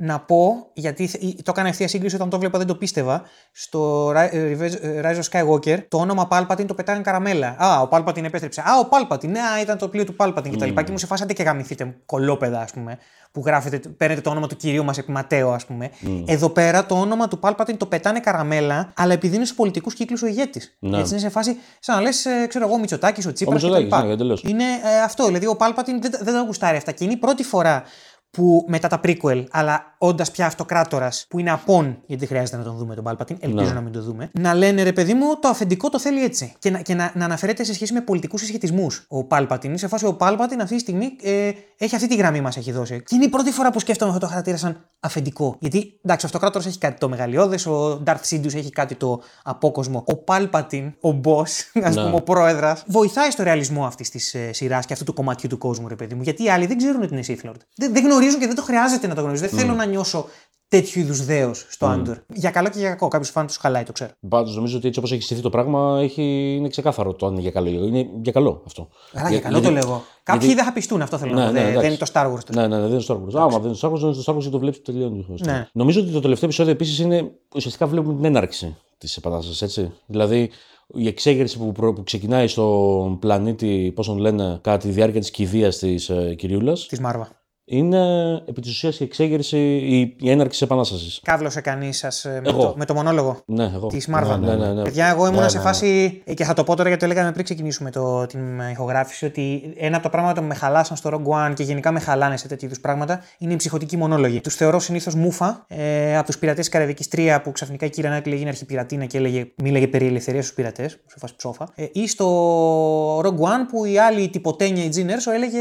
[0.00, 0.12] Μου, ναι.
[0.12, 3.22] Να πω, γιατί θε- το έκανα ευθεία σύγκριση όταν το βλέπα, δεν το πίστευα.
[3.52, 7.56] Στο Ri- ε, Revenge- Rise of Skywalker, το όνομα Palpatine το πετάγαν καραμέλα.
[7.58, 8.60] Α, ο Palpatine επέστρεψε.
[8.60, 10.68] Α, ο Palpatine, ναι, α, ήταν το πλοίο του Palpatine κτλ.
[10.84, 12.98] Και μου σε φάσατε και γαμηθείτε κολόπεδα, ας πούμε,
[13.32, 15.90] που γράφετε, παίρνετε το όνομα του κυρίου μας επί Ματέο, ας πούμε.
[16.26, 20.22] Εδώ πέρα το όνομα του Palpatine το πετάνε καραμέλα, αλλά επειδή είναι στου πολιτικούς κύκλους
[20.22, 20.76] ο ηγέτης.
[20.78, 20.98] Ναι.
[20.98, 24.06] Έτσι είναι σε φάση, σαν να λες, ξέρω εγώ, Μητσοτάκης, ο Τσίπρας Μητσοτάκης, κτλ.
[24.06, 24.42] ναι, εντελώς.
[24.42, 25.24] Είναι ε, αυτό.
[25.26, 26.92] Δηλαδή ο Palpatine δεν, δεν τα γουστάρει αυτά.
[26.92, 27.82] Και είναι η πρώτη φορά
[28.30, 32.76] που μετά τα prequel, αλλά όντας πια αυτοκράτορας, που είναι απόν, γιατί χρειάζεται να τον
[32.76, 33.72] δούμε τον Palpatine, ελπίζω Ναι.
[33.72, 36.52] να μην το δούμε, να λένε ρε παιδί μου, το αφεντικό το θέλει έτσι.
[36.58, 39.64] Και να, και να, να αναφέρεται σε σχέση με πολιτικούς συσχετισμούς ο Palpatine.
[39.64, 42.72] Είναι σε φάση ο Palpatine αυτή τη στιγμή ε, έχει αυτή τη γραμμή μας έχει
[42.72, 43.02] δώσει.
[43.02, 45.56] Και είναι η πρώτη φορά που σκέφτομαι αυτό το χαρακτήρα σαν αφεντικό.
[45.58, 50.04] Γιατί εντάξει, ο αυτοκράτορας έχει κάτι το μεγαλειώδες, ο Darth Sidious έχει κάτι το απόκοσμο.
[50.06, 51.42] Ο Palpatine, ο boss,
[51.84, 52.02] ας Ναι.
[52.02, 55.58] πούμε, ο πρόεδρας, βοηθάει στο ρεαλισμό αυτής της ε, σειράς και αυτού του κομματιού του
[55.58, 56.22] κόσμου, ρε παιδί μου.
[56.22, 57.54] Γιατί οι άλλοι δεν ξέρουν ότι είναι Sith Lord.
[57.76, 59.48] Δεν, δεν γνωρίζουν και δεν το χρειάζεται να το γνωρίζουν.
[59.48, 60.26] Δεν θέλω να νιώσω
[60.68, 62.16] τέτοιου είδους δέος στο Άντορ.
[62.34, 63.08] Για καλό και για κακό.
[63.08, 64.10] Κάποιος φαν τους χαλάει, το ξέρω.
[64.28, 66.54] Πάντως νομίζω ότι έτσι όπως έχει στηθεί το πράγμα έχει...
[66.58, 67.68] είναι ξεκάθαρο το αν είναι για καλό.
[67.86, 68.88] Είναι για καλό αυτό.
[69.12, 70.02] Αλλά Για- για καλό γιατί- το λέγω.
[70.22, 71.52] Κάποιοι γιατί- δεν θα πιστούν, αυτό θέλω Ναι, να πω.
[71.52, 71.80] ναι, Δεν- εντάξει.
[71.88, 72.52] δεν είναι το Star Wars του.
[72.54, 73.40] Ναι, ναι, ναι, δεν είναι στο Star Wars.
[73.40, 75.26] Άμα δεν είναι στο Star Wars, δεν είναι στο Star Wars και το βλέπεις τελειώνει.
[75.44, 75.68] Ναι.
[75.72, 79.92] Νομίζω ότι το τελευταίο επεισόδιο επίσης είναι ουσιαστικά βλέπουμε την έναρξη της επανάστασης, έτσι.
[80.06, 80.50] Δηλαδή
[80.94, 85.30] η εξέγερση που, προ- που ξεκινάει στον πλανήτη, πώς τον λένε, κατά τη διάρκεια της
[85.30, 86.86] κηδείας της ε, κυριούλας.
[86.86, 87.28] Της Μάρβα.
[87.72, 91.20] Είναι επί της ουσίας η εξέγερση, η, η έναρξη της επανάστασης.
[91.24, 92.58] Κάβλωσε κανείς σας με, Εγώ.
[92.62, 93.86] το- με το μονόλογο Ναι, εγώ.
[93.86, 94.38] της Marvel.
[94.40, 94.82] Ναι, ναι, ναι.
[94.82, 96.20] Παιδιά, εγώ ήμουν Ναι, σε ναι, φάση.
[96.24, 99.24] ε, Και θα το πω τώρα γιατί το λέγαμε πριν ξεκινήσουμε το, την ε, ηχογράφηση.
[99.24, 102.36] Ότι ένα από τα πράγματα που με χαλάσαν στο Rogue One και γενικά με χαλάνε
[102.36, 104.40] σε τέτοιου είδους πράγματα είναι οι ψυχοτικοί μονόλογοι.
[104.40, 108.10] Τους θεωρώ συνήθως μούφα ε, από τους πειρατές της Καραϊβικής 3 που ξαφνικά η κυρία
[108.10, 111.68] Νάκλη έγινε αρχιπειρατίνα και έλεγε, μίλαγε περί ελευθερίας στους πειρατές, σε φάση ψόφα.
[111.74, 115.58] Ε, ή στο Rogue One που η άλλη τυποτένια η Τζιν Έρσο έλεγε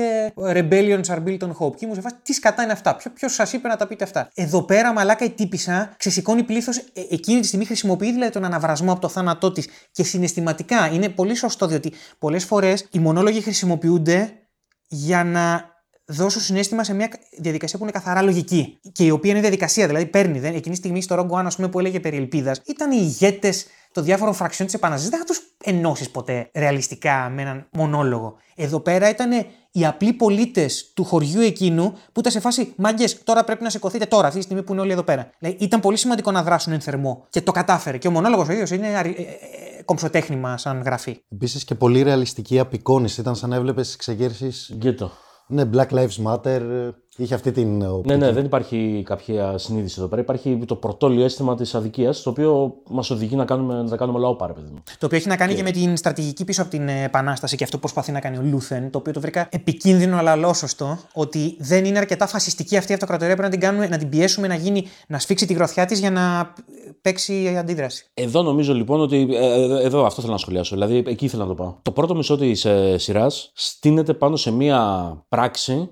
[0.54, 1.76] Rebellions are built on hope.
[1.76, 2.96] Και ήμουν σε φάση τι σκατά είναι αυτά.
[3.14, 4.30] Ποιο σας είπε να τα πείτε αυτά.
[4.34, 6.78] Εδώ πέρα, μαλάκα η τύπησα ξεσηκώνει πλήθος.
[6.78, 10.88] Ε, εκείνη τη στιγμή χρησιμοποιεί δηλαδή τον αναβρασμό από το θάνατό της και συναισθηματικά.
[10.88, 14.34] Είναι πολύ σωστό διότι πολλές φορές οι μονόλογοι χρησιμοποιούνται
[14.88, 15.78] για να
[16.10, 18.80] δώσουν συνέστημα σε μια διαδικασία που είναι καθαρά λογική.
[18.92, 20.40] Και η οποία είναι διαδικασία, δηλαδή παίρνει.
[20.40, 22.98] Δεν, εκείνη τη στιγμή στο Rogue One, ας πούμε, που έλεγε περί ελπίδας, ήταν οι
[23.02, 25.12] ηγέτες των διάφορων φραξιών της Επανάστασης.
[25.12, 28.36] Δεν θα τους ενώσεις ποτέ ρεαλιστικά με έναν μονόλογο.
[28.56, 29.32] Εδώ πέρα ήταν
[29.72, 34.06] οι απλοί πολίτες του χωριού εκείνου που ήταν σε φάση μάγκες, τώρα πρέπει να σηκωθείτε
[34.06, 35.30] τώρα, αυτή τη στιγμή που είναι όλοι εδώ πέρα.
[35.40, 37.98] Δηλαδή, ήταν πολύ σημαντικό να δράσουν εν θερμό και το κατάφερε.
[37.98, 41.22] Και ο μονόλογος ο ίδιος είναι αρι- ε, ε, ε, κομψοτέχνημα σαν γραφή.
[41.30, 43.22] Επίσης και πολύ ρεαλιστική απεικόνηση.
[43.22, 44.72] Ήταν σαν να έβλεπες εξεγέρσεις.
[44.76, 45.12] Γκέτο.
[45.49, 46.89] Ναι, Black Lives Matter.
[47.20, 47.86] Είχε αυτή την.
[48.06, 50.22] Ναι, ναι, δεν υπάρχει κάποια συνείδηση εδώ πέρα.
[50.22, 54.20] Υπάρχει το πρωτόλιο αίσθημα της αδικίας, το οποίο μας οδηγεί να, κάνουμε, να τα κάνουμε
[54.20, 54.84] λαό πάρε, παιδί μου.
[55.00, 57.64] Το οποίο έχει να κάνει και με την στρατηγική πίσω από την ε, Επανάσταση και
[57.64, 61.56] αυτό που προσπαθεί να κάνει ο Λούθεν, το οποίο το βρήκα επικίνδυνο αλλά ολόσωστο, ότι
[61.60, 63.36] δεν είναι αρκετά φασιστική αυτή η αυτοκρατορία.
[63.36, 66.12] Πρέπει να την, κάνουμε, να την πιέσουμε να, γίνει, να σφίξει τη γροθιά της για
[66.12, 66.54] να
[67.02, 68.06] παίξει αντίδραση.
[68.14, 69.28] Εδώ νομίζω λοιπόν ότι.
[69.32, 70.76] ε, ε, εδώ αυτό θέλω να σχολιάσω.
[70.76, 71.76] Δηλαδή εκεί ήθελα να το πάω.
[71.82, 75.90] Το πρώτο μισό της ε, σειράς στείνεται πάνω σε μία πράξη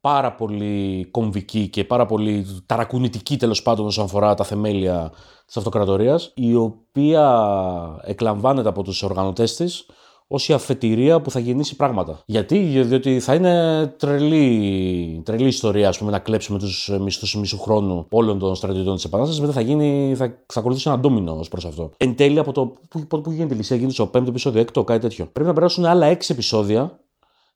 [0.00, 5.12] πάρα πολύ κομβική και πάρα πολύ ταρακουνητική τέλος πάντων όσον αφορά τα θεμέλια
[5.46, 9.86] της αυτοκρατορίας, η οποία εκλαμβάνεται από τους οργανωτές της
[10.30, 12.20] ως η αφετηρία που θα γεννήσει πράγματα.
[12.26, 18.06] Γιατί, διότι θα είναι τρελή, τρελή ιστορία ας πούμε, να κλέψουμε τους μισθούς μισού χρόνου
[18.10, 19.40] όλων των στρατιωτών της Επανάστασης.
[19.40, 21.90] Μετά θα, γίνει, θα, θα ακολουθήσει ένα ντόμινο ως προς αυτό.
[21.96, 24.84] Εν τέλει, από το που, που, που γίνεται η λυσία, γίνεται στο πέμπτο επεισόδιο, έκτο,
[24.84, 25.26] κάτι τέτοιο.
[25.32, 27.00] Πρέπει να περάσουν άλλα έξι επεισόδια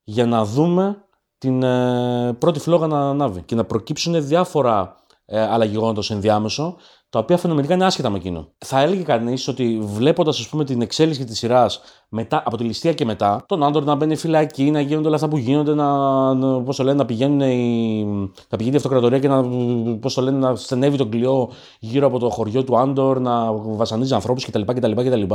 [0.04, 1.04] για να δούμε
[1.42, 6.76] την ε, πρώτη φλόγα να ανάβει και να προκύψουν διάφορα ε, άλλα γεγονότα ως ενδιάμεσο,
[7.10, 8.48] τα οποία φαινομενικά είναι άσχετα με εκείνο.
[8.58, 11.80] Θα έλεγε κανείς ότι βλέποντας την εξέλιξη της σειράς
[12.30, 15.36] από τη ληστεία και μετά, τον Άντορ να μπαίνει φυλακή, να γίνονται όλα αυτά που
[15.36, 18.04] γίνονται, να, να, πώς το λένε, να, πηγαίνουν οι,
[18.48, 19.44] να πηγαίνει η αυτοκρατορία και να,
[19.98, 24.14] πώς το λένε, να στενεύει τον κλειό γύρω από το χωριό του Άντορ, να βασανίζει
[24.14, 25.34] ανθρώπους κτλ, κτλ, κτλ.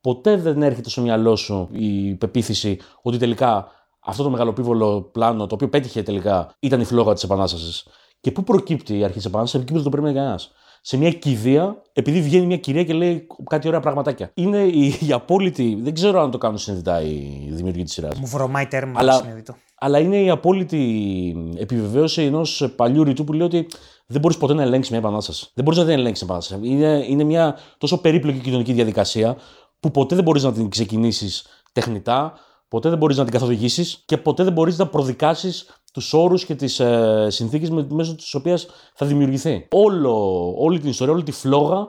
[0.00, 3.68] Ποτέ δεν έρχεται στο μυαλό σου η πεποίθηση ότι τελικά
[4.04, 7.86] αυτό το μεγαλοπίβολο πλάνο, το οποίο πέτυχε τελικά, ήταν η φλόγα της Επανάστασης.
[8.20, 10.52] Και πού προκύπτει η αρχή της Επανάστασης, εκεί που δεν το περίμενε κανένας.
[10.86, 14.30] Σε μια κηδεία, επειδή βγαίνει μια κυρία και λέει κάτι ωραία πραγματάκια.
[14.34, 15.78] Είναι η, η απόλυτη.
[15.82, 18.18] Δεν ξέρω αν το κάνουν συνειδητά οι δημιουργοί της σειράς.
[18.18, 19.54] Μου βρωμάει τέρμα Αλλά- συνειδητό.
[19.78, 23.66] Αλλά είναι η απόλυτη επιβεβαίωση ενός παλιού ρητού που λέει ότι
[24.06, 25.50] δεν μπορείς ποτέ να ελέγξεις μια επανάσταση.
[25.54, 26.70] Δεν μπορείς να την ελέγξεις μια επανάσταση.
[26.72, 29.36] Είναι, είναι μια τόσο περίπλοκη κοινωνική διαδικασία
[29.80, 32.32] που ποτέ δεν μπορείς να την ξεκινήσεις τεχνητά,
[32.74, 36.54] ποτέ δεν μπορείς να την καθοδηγήσεις και ποτέ δεν μπορείς να προδικάσεις τους όρους και
[36.54, 39.68] τις ε, συνθήκες μέσω της οποίας θα δημιουργηθεί.
[39.70, 41.86] Όλο, όλη την ιστορία, όλη τη φλόγα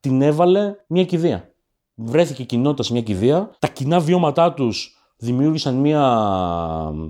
[0.00, 1.54] την έβαλε μια κηδεία.
[1.94, 3.50] Βρέθηκε κοινότητα σε μια κηδεία.
[3.58, 6.02] Τα κοινά βιώματά τους δημιούργησαν μια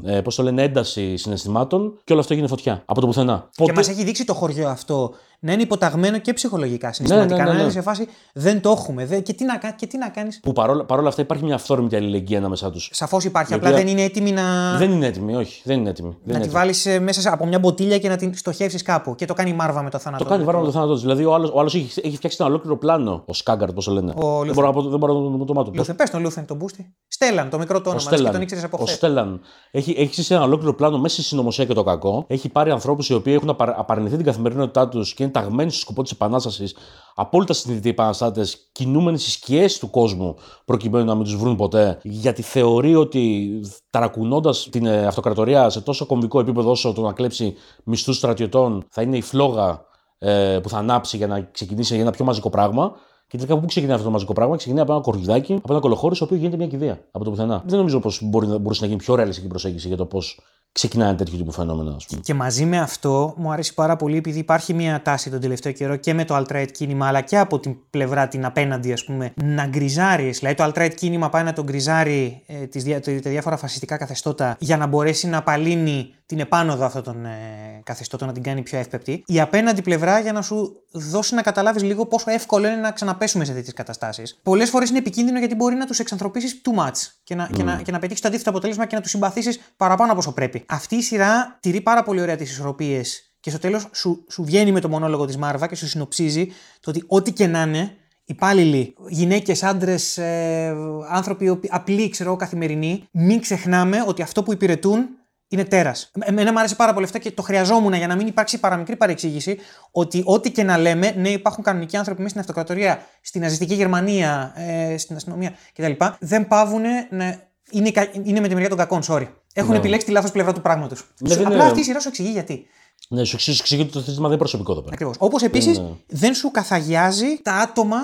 [0.05, 2.83] ε, πώς το λένε, ένταση συναισθημάτων και όλο αυτό έγινε φωτιά.
[2.87, 3.51] Από το πουθενά.
[3.53, 7.37] Και μας έχει δείξει το χωριό αυτό να είναι υποταγμένο και ψυχολογικά συναισθηματικά.
[7.37, 7.63] ναι, ναι, Να ναι.
[7.63, 9.07] είναι σε φάση δεν το έχουμε.
[9.07, 11.55] Δεν, και τι να, κα- και τι να κάνεις; Που παρόλα, παρόλα αυτά υπάρχει μια
[11.55, 12.91] αυθόρμητη αλληλεγγύη ανάμεσά τους.
[12.93, 15.63] Σαφώς υπάρχει, Η απλά οποία- δεν είναι έτοιμη να, Δεν είναι έτοιμη, όχι.
[15.65, 16.09] Δεν είναι έτοιμη.
[16.09, 16.61] Δεν να είναι τη έτοιμη.
[16.61, 19.15] βάλεις μέσα σε- από μια μποτήλια και να την στοχεύσεις κάπου.
[19.15, 20.23] Και το κάνει η Μάρβα με το θάνατο.
[20.25, 20.47] Το κάνει του.
[20.47, 21.01] βάρο με το θάνατό τη.
[21.01, 23.23] Δηλαδή ο άλλο ο άλλος έχει, έχει φτιάξει ένα ολόκληρο πλάνο.
[23.27, 24.13] Ο Σκάγκαρτ, πώς το λένε.
[24.17, 24.55] δεν, Λούθεν.
[24.55, 25.71] μπορώ, να πω- δεν μπορώ να το- το μάθω.
[25.75, 26.95] Λούθεν, πες τον Λούθεν, τον Μπούστη.
[27.09, 27.97] Στέλλαν, το μικρό το Ο όνομα.
[27.97, 28.43] της Και τον Στέλλαν.
[28.43, 28.97] ήξερες από Ο χθες.
[28.97, 32.25] Στέλλαν έχει, έχει στήσει ένα ολόκληρο πλάνο μέσα στη συνωμοσία και το κακό.
[32.29, 35.81] Έχει πάρει ανθρώπους οι οποίοι έχουν απα- απαρνηθεί την καθημερινότητά τους και είναι ταγμένοι στο
[35.81, 36.77] σκοπό της Επανάστασης.
[37.15, 41.99] Απόλυτα συνειδητοί επαναστάτες, κινούμενοι στις σκιές του κόσμου, προκειμένου να μην τους βρουν ποτέ.
[42.03, 43.51] Γιατί θεωρεί ότι
[43.91, 47.55] ταρακουνώντας την ε, αυτοκρατορία σε τόσο κομβικό επίπεδο όσο το να κλέψει
[47.85, 49.85] μισθούς στρατιωτών θα είναι η φλόγα
[50.19, 52.93] ε, που θα ανάψει για να ξεκινήσει για ένα πιο μαζικό πράγμα.
[53.27, 56.15] Και τελικά πού ξεκινάει αυτό το μαζικό πράγμα, ξεκινάει από ένα κορδιδάκι, από ένα κολοχώρι,
[56.15, 57.63] στο οποίο γίνεται μια κηδεία από το πουθενά.
[57.67, 60.41] Δεν νομίζω πως μπορεί, να- μπορούσε να γίνει πιο ρεαλιστική προσέγγιση για το πώς
[60.79, 62.21] ξεκινάει ένα τέτοιο τύπου φαινόμενο, ας πούμε.
[62.25, 65.97] Και μαζί με αυτό μου αρέσει πάρα πολύ επειδή υπάρχει μια τάση τον τελευταίο καιρό
[65.97, 69.67] και με το alt-right κίνημα αλλά και από την πλευρά την απέναντι ας πούμε να
[69.67, 70.31] γκριζάρει.
[70.31, 74.57] Δηλαδή το alt-right κίνημα πάει να τον γκριζάρει ε, τις, δια- τα διάφορα φασιστικά καθεστώτα
[74.59, 78.79] για να μπορέσει να απαλύνει την επάνωδο αυτών των ε, καθεστώτων, να την κάνει πιο
[78.79, 79.23] εύπεπτη.
[79.27, 83.45] Η απέναντι πλευρά για να σου δώσει να καταλάβεις λίγο πόσο εύκολο είναι να ξαναπέσουμε
[83.45, 84.39] σε τέτοιες καταστάσεις.
[84.43, 86.93] Πολλές φορές είναι επικίνδυνο γιατί μπορεί να τους εξανθρωπίσεις too much
[87.25, 90.11] και να, και να, και να πετύχεις το αντίθετο αποτέλεσμα και να τους συμπαθήσεις παραπάνω
[90.11, 90.65] από όσο πρέπει.
[90.69, 94.73] Αυτή η σειρά τηρεί πάρα πολύ ωραία τις ισορροπίες και στο τέλος σου, σου βγαίνει
[94.73, 96.47] με το μονόλογο της Μάρβα και σου συνοψίζει
[96.81, 100.77] το ότι ό,τι και να είναι, υπάλληλοι, γυναίκες, άντρες, ε,
[101.11, 105.18] άνθρωποι απλοί, ξέρω καθημερινοί, μην ξεχνάμε ότι αυτό που υπηρετούν
[105.49, 106.11] είναι τέρας.
[106.19, 109.59] Εμένα μου άρεσε πάρα πολύ αυτό και το χρειαζόμουν για να μην υπάρξει παραμικρή παρεξήγηση
[109.91, 114.53] ότι ό,τι και να λέμε, ναι, υπάρχουν κανονικοί άνθρωποι μέσα στην αυτοκρατορία, στην ναζιστική Γερμανία,
[114.57, 115.93] ε, στην αστυνομία κτλ.
[116.19, 117.47] Δεν πάβουν να.
[117.71, 117.93] Είναι,
[118.23, 119.29] είναι με τη μεριά των κακών, sorry.
[119.53, 119.77] Έχουν ναι.
[119.77, 121.05] επιλέξει τη λάθος πλευρά του πράγματος.
[121.21, 121.63] Ναι, Απλά ναι.
[121.63, 122.67] αυτή η σειρά σου εξηγεί γιατί.
[123.09, 124.93] Ναι, σου εξηγεί ότι το θέσμα δεν είναι προσωπικό εδώ πέρα.
[124.95, 125.17] Ακριβώς.
[125.19, 125.89] Όπως επίσης ναι.
[126.07, 127.97] δεν σου καθαγιάζει τα άτομα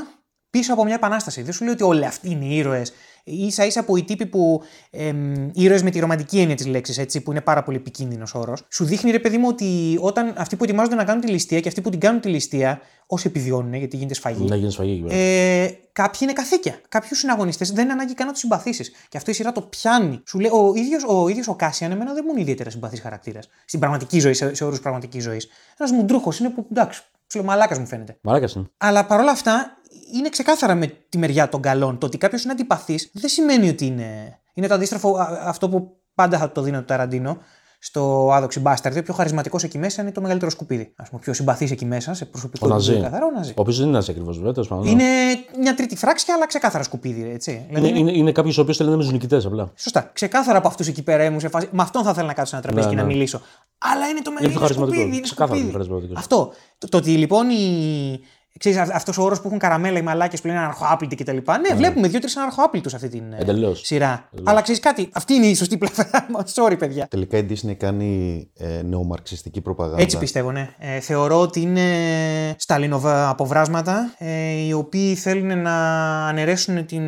[0.50, 1.42] πίσω από μια επανάσταση.
[1.42, 2.92] Δεν σου λέει ότι όλοι αυτοί είναι ήρωες
[3.24, 4.62] ίσα ίσα από οι τύποι που.
[4.90, 8.62] Εμ, ήρωες με τη ρομαντική έννοια της λέξης, έτσι, που είναι πάρα πολύ επικίνδυνος όρος.
[8.70, 11.68] Σου δείχνει, ρε παιδί μου, ότι όταν αυτοί που ετοιμάζονται να κάνουν τη ληστεία και
[11.68, 14.44] αυτοί που την κάνουν τη ληστεία, όσοι επιβιώνουν, γιατί γίνεται σφαγή.
[14.44, 16.80] Να γίνει σφαγή, ε, Κάποιοι είναι καθήκια.
[16.88, 18.92] Κάποιους συναγωνιστέ δεν είναι ανάγκη καν να τους συμπαθήσεις.
[19.08, 20.22] Και αυτό η σειρά το πιάνει.
[20.26, 23.48] Σου λέει, ο ίδιος ο, ίδιος ο Κάσιαν, εμένα δεν μου είναι ιδιαίτερα συμπαθής χαρακτήρας.
[23.64, 25.48] Στην πραγματική ζωή, σε, σε όρους πραγματικής ζωής.
[25.78, 28.16] Ένας μουντρούχος είναι που εντάξει, ψιλομαλάκα μου φαίνεται.
[28.20, 28.66] Μαλάκας είναι.
[28.76, 29.78] Αλλά παρόλα αυτά
[30.14, 31.98] είναι ξεκάθαρα με τη μεριά των καλών.
[31.98, 34.38] Το ότι κάποιος είναι αντιπαθής δεν σημαίνει ότι είναι.
[34.54, 37.38] Είναι το αντίστροφο αυτό που πάντα θα το δίνω το Ταραντίνο
[37.78, 38.96] στο άδοξη Μπάσταρντ.
[38.96, 40.82] Ο πιο χαρισματικός εκεί μέσα είναι το μεγαλύτερο σκουπίδι.
[40.96, 43.02] Α πούμε, ο πιο συμπαθής εκεί μέσα, σε προσωπικό επίπεδο.
[43.02, 43.50] Καθαρό, ο Ναζί.
[43.50, 44.90] Ο οποίος δεν είναι Ναζί ακριβώς, βέβαια.
[44.90, 45.04] Είναι
[45.58, 47.30] μια τρίτη φράξια, αλλά ξεκάθαρα σκουπίδι.
[47.30, 47.50] Έτσι.
[47.50, 49.72] Είναι, δηλαδή είναι, είναι κάποιος ο οποίος θέλει να είναι με του νικητέ απλά.
[49.76, 50.10] Σωστά.
[50.12, 51.68] Ξεκάθαρα από αυτούς εκεί πέρα ήμουν σε φάση.
[51.70, 53.06] Με αυτόν θα ήθελα να κάτσω ένα τραπέζι ναι, και ναι.
[53.06, 53.40] να μιλήσω.
[53.78, 55.16] Αλλά είναι το μεγαλύτερο σκουπίδι.
[55.16, 56.12] Είναι σκουπίδι.
[56.14, 56.52] Αυτό.
[56.78, 58.20] Το, το ότι λοιπόν η,
[58.58, 61.36] Ξέρεις, αυτός ο όρος που έχουν καραμέλα οι μαλάκες που λένε αναρχοάπλητοι κτλ.
[61.36, 61.42] Ναι,
[61.72, 61.76] mm.
[61.76, 63.80] βλέπουμε δύο-τρεις αναρχοάπλητους αυτή την ε, Εντελώς.
[63.84, 64.28] σειρά.
[64.32, 64.50] Εντελώς.
[64.50, 66.44] Αλλά ξέρεις κάτι, αυτή είναι η σωστή πλευρά μα.
[66.54, 67.06] Sorry, παιδιά.
[67.08, 70.02] Τελικά η Disney κάνει ε, νεομαρξιστική προπαγάνδα.
[70.02, 70.68] Έτσι πιστεύω, ναι.
[70.78, 71.84] Ε, θεωρώ ότι είναι
[72.58, 75.76] σταλινοβα αποβράσματα ε, οι οποίοι θέλουν να
[76.26, 77.02] αναιρέσουν την,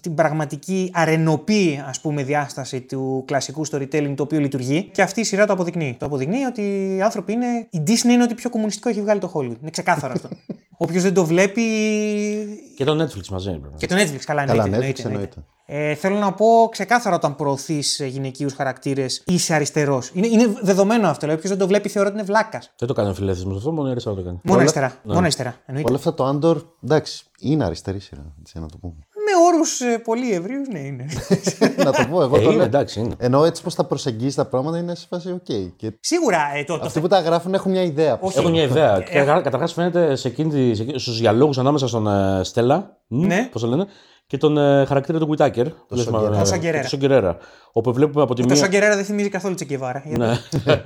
[0.00, 4.88] την πραγματική αρενοπή ας πούμε, διάσταση του κλασικού storytelling το οποίο λειτουργεί.
[4.92, 5.96] Και αυτή η σειρά το αποδεικνύει.
[5.98, 7.66] Το αποδεικνύει ότι οι άνθρωποι είναι.
[7.70, 9.60] Η Disney είναι ότι πιο κομμουνιστικό έχει βγάλει το Hollywood.
[9.60, 10.28] Είναι ξεκάθαρο αυτό.
[10.82, 11.62] Όποιος δεν το βλέπει.
[12.76, 13.60] Και το Netflix μαζί.
[13.76, 15.02] Και το Netflix, καλά, καλά εννοείται.
[15.02, 20.10] εννοείται, Ε, θέλω να πω ξεκάθαρα όταν προωθείς γυναικείους χαρακτήρες είσαι αριστερός.
[20.14, 21.18] Είναι, είναι δεδομένο αυτό.
[21.20, 22.72] Δηλαδή, όποιος δεν το βλέπει θεωρώ ότι είναι βλάκας.
[22.78, 24.40] Δεν το κάνει ο φιλελευθερισμός αυτό, μόνο η αριστερά το κάνει.
[24.42, 24.86] Μόνο αριστερά.
[24.86, 25.12] Ναι.
[25.12, 25.56] Μόνο αριστερά.
[25.82, 28.34] Όλα αυτά το Άντορ, εντάξει, είναι αριστερή σειρά.
[28.40, 29.04] Έτσι, να το πούμε με
[29.46, 31.06] όρους ε, πολύ ευρύους, ναι, είναι.
[31.84, 32.36] να το πω εγώ.
[32.36, 33.14] Ε, είναι, εντάξει, είναι.
[33.18, 35.74] Ενώ έτσι πώς θα προσεγγίσεις τα πράγματα είναι σε φάση οκ.
[35.76, 35.92] Και...
[36.00, 36.38] Σίγουρα.
[36.54, 38.18] Ε, το, Αυτοί που τα γράφουν έχουν μια ιδέα.
[38.20, 38.38] Όχι.
[38.38, 39.04] Έχουν μια ιδέα.
[39.08, 40.34] Ε, Καταρχάς φαίνεται σε
[40.94, 42.96] στους διαλόγους ανάμεσα στον ε, Στέλλα.
[43.06, 43.48] Ναι.
[43.52, 43.86] Πώς το λένε.
[44.26, 45.66] Και τον ε, χαρακτήρα του Κουιτάκερ.
[45.68, 45.96] Το
[46.88, 47.36] Σο Γκερέρα.
[47.72, 48.54] Όπου βλέπουμε από τη μία.
[48.54, 50.02] Το Σο Γκερέρα δεν θυμίζει καθόλου Τσεκεβάρα.
[50.06, 50.32] Ναι.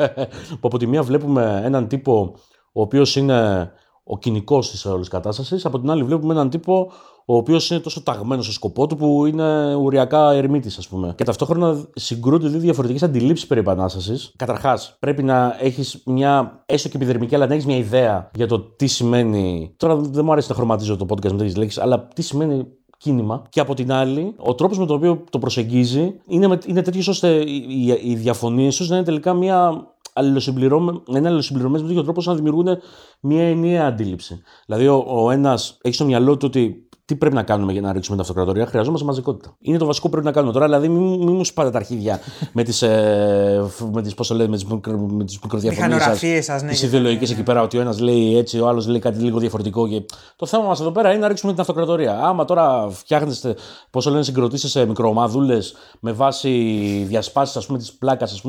[0.61, 2.35] που από τη μία βλέπουμε έναν τύπο
[2.73, 3.71] ο οποίος είναι
[4.05, 5.65] ο κοινικός της όλης κατάστασης.
[5.65, 6.93] Από την άλλη, βλέπουμε έναν τύπο
[7.27, 11.15] ο οποίος είναι τόσο ταγμένος στο σκοπό του που είναι ουριακά ερημίτης, ας πούμε.
[11.17, 14.33] Και ταυτόχρονα συγκρούνται δύο διαφορετικές αντιλήψεις περί επανάστασης.
[14.37, 18.61] Καταρχάς, πρέπει να έχεις μια έστω και επιδερμική, αλλά να έχεις μια ιδέα για το
[18.61, 19.75] τι σημαίνει.
[19.77, 22.67] Τώρα δεν μου αρέσει να χρωματίζω το podcast με τέτοιες λέξεις, αλλά τι σημαίνει
[22.99, 23.43] κίνημα.
[23.49, 27.29] Και από την άλλη, ο τρόπος με τον οποίο το προσεγγίζει είναι, είναι τέτοιος ώστε
[27.29, 29.87] οι, οι διαφωνίες τους να είναι τελικά μια
[31.07, 32.79] να είναι αλληλοσυμπληρωμένες με τέτοιο τρόπο ώστε να δημιουργούν
[33.21, 34.43] μια ενιαία αντίληψη.
[34.67, 37.93] Δηλαδή, ο, ο ένας έχει στο μυαλό του ότι τι πρέπει να κάνουμε για να
[37.93, 38.67] ρίξουμε την αυτοκρατορία.
[38.67, 39.57] Χρειαζόμαστε μαζικότητα.
[39.61, 40.65] Είναι το βασικό που πρέπει να κάνουμε τώρα.
[40.65, 42.21] Δηλαδή, μην, μην μου σπάτε τα αρχίδια
[42.53, 44.59] με τις ε, με τις, πώς το λέμε,
[45.09, 46.63] με τις μικροδιαφωνίες σας.
[46.63, 49.39] Ναι, τις ιδεολογικές εκεί πέρα, ότι ο ένας λέει έτσι, ο άλλος λέει κάτι λίγο
[49.39, 49.89] διαφορετικό.
[49.89, 50.03] Και...
[50.37, 52.19] Το θέμα μας εδώ πέρα είναι να ρίξουμε την αυτοκρατορία.
[52.19, 53.57] Άμα τώρα φτιάχνετε,
[53.91, 56.51] πώς λένε, συγκροτήσεις σε μικροομάδουλες με βάση
[57.09, 58.41] διασπάσεις της πλάκας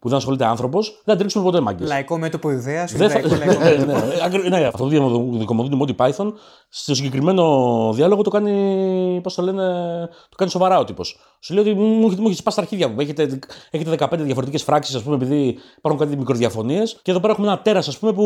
[0.00, 1.88] που δεν ασχολείται άνθρωπος, δεν θα την ρίξουμε ποτέ μάγκες.
[1.88, 2.92] Λαϊκό μέτωπο ιδέας.
[4.48, 4.88] Ναι, αυτό το
[5.38, 6.32] δικομοδούν Monty Python
[6.74, 9.62] στο συγκεκριμένο διάλογο το κάνει, πώς το λένε,
[10.28, 11.18] το κάνει σοβαρά ο τύπος.
[11.40, 13.00] Σου λέει ότι μου, μου έχεις σπάσει τα αρχίδια μου.
[13.00, 13.38] Έχετε,
[13.70, 16.82] έχετε 15 διαφορετικές φράξεις, ας πούμε, επειδή υπάρχουν κάτι μικροδιαφωνίε.
[17.02, 18.24] Και εδώ πέρα έχουμε ένα τέρας, ας πούμε, που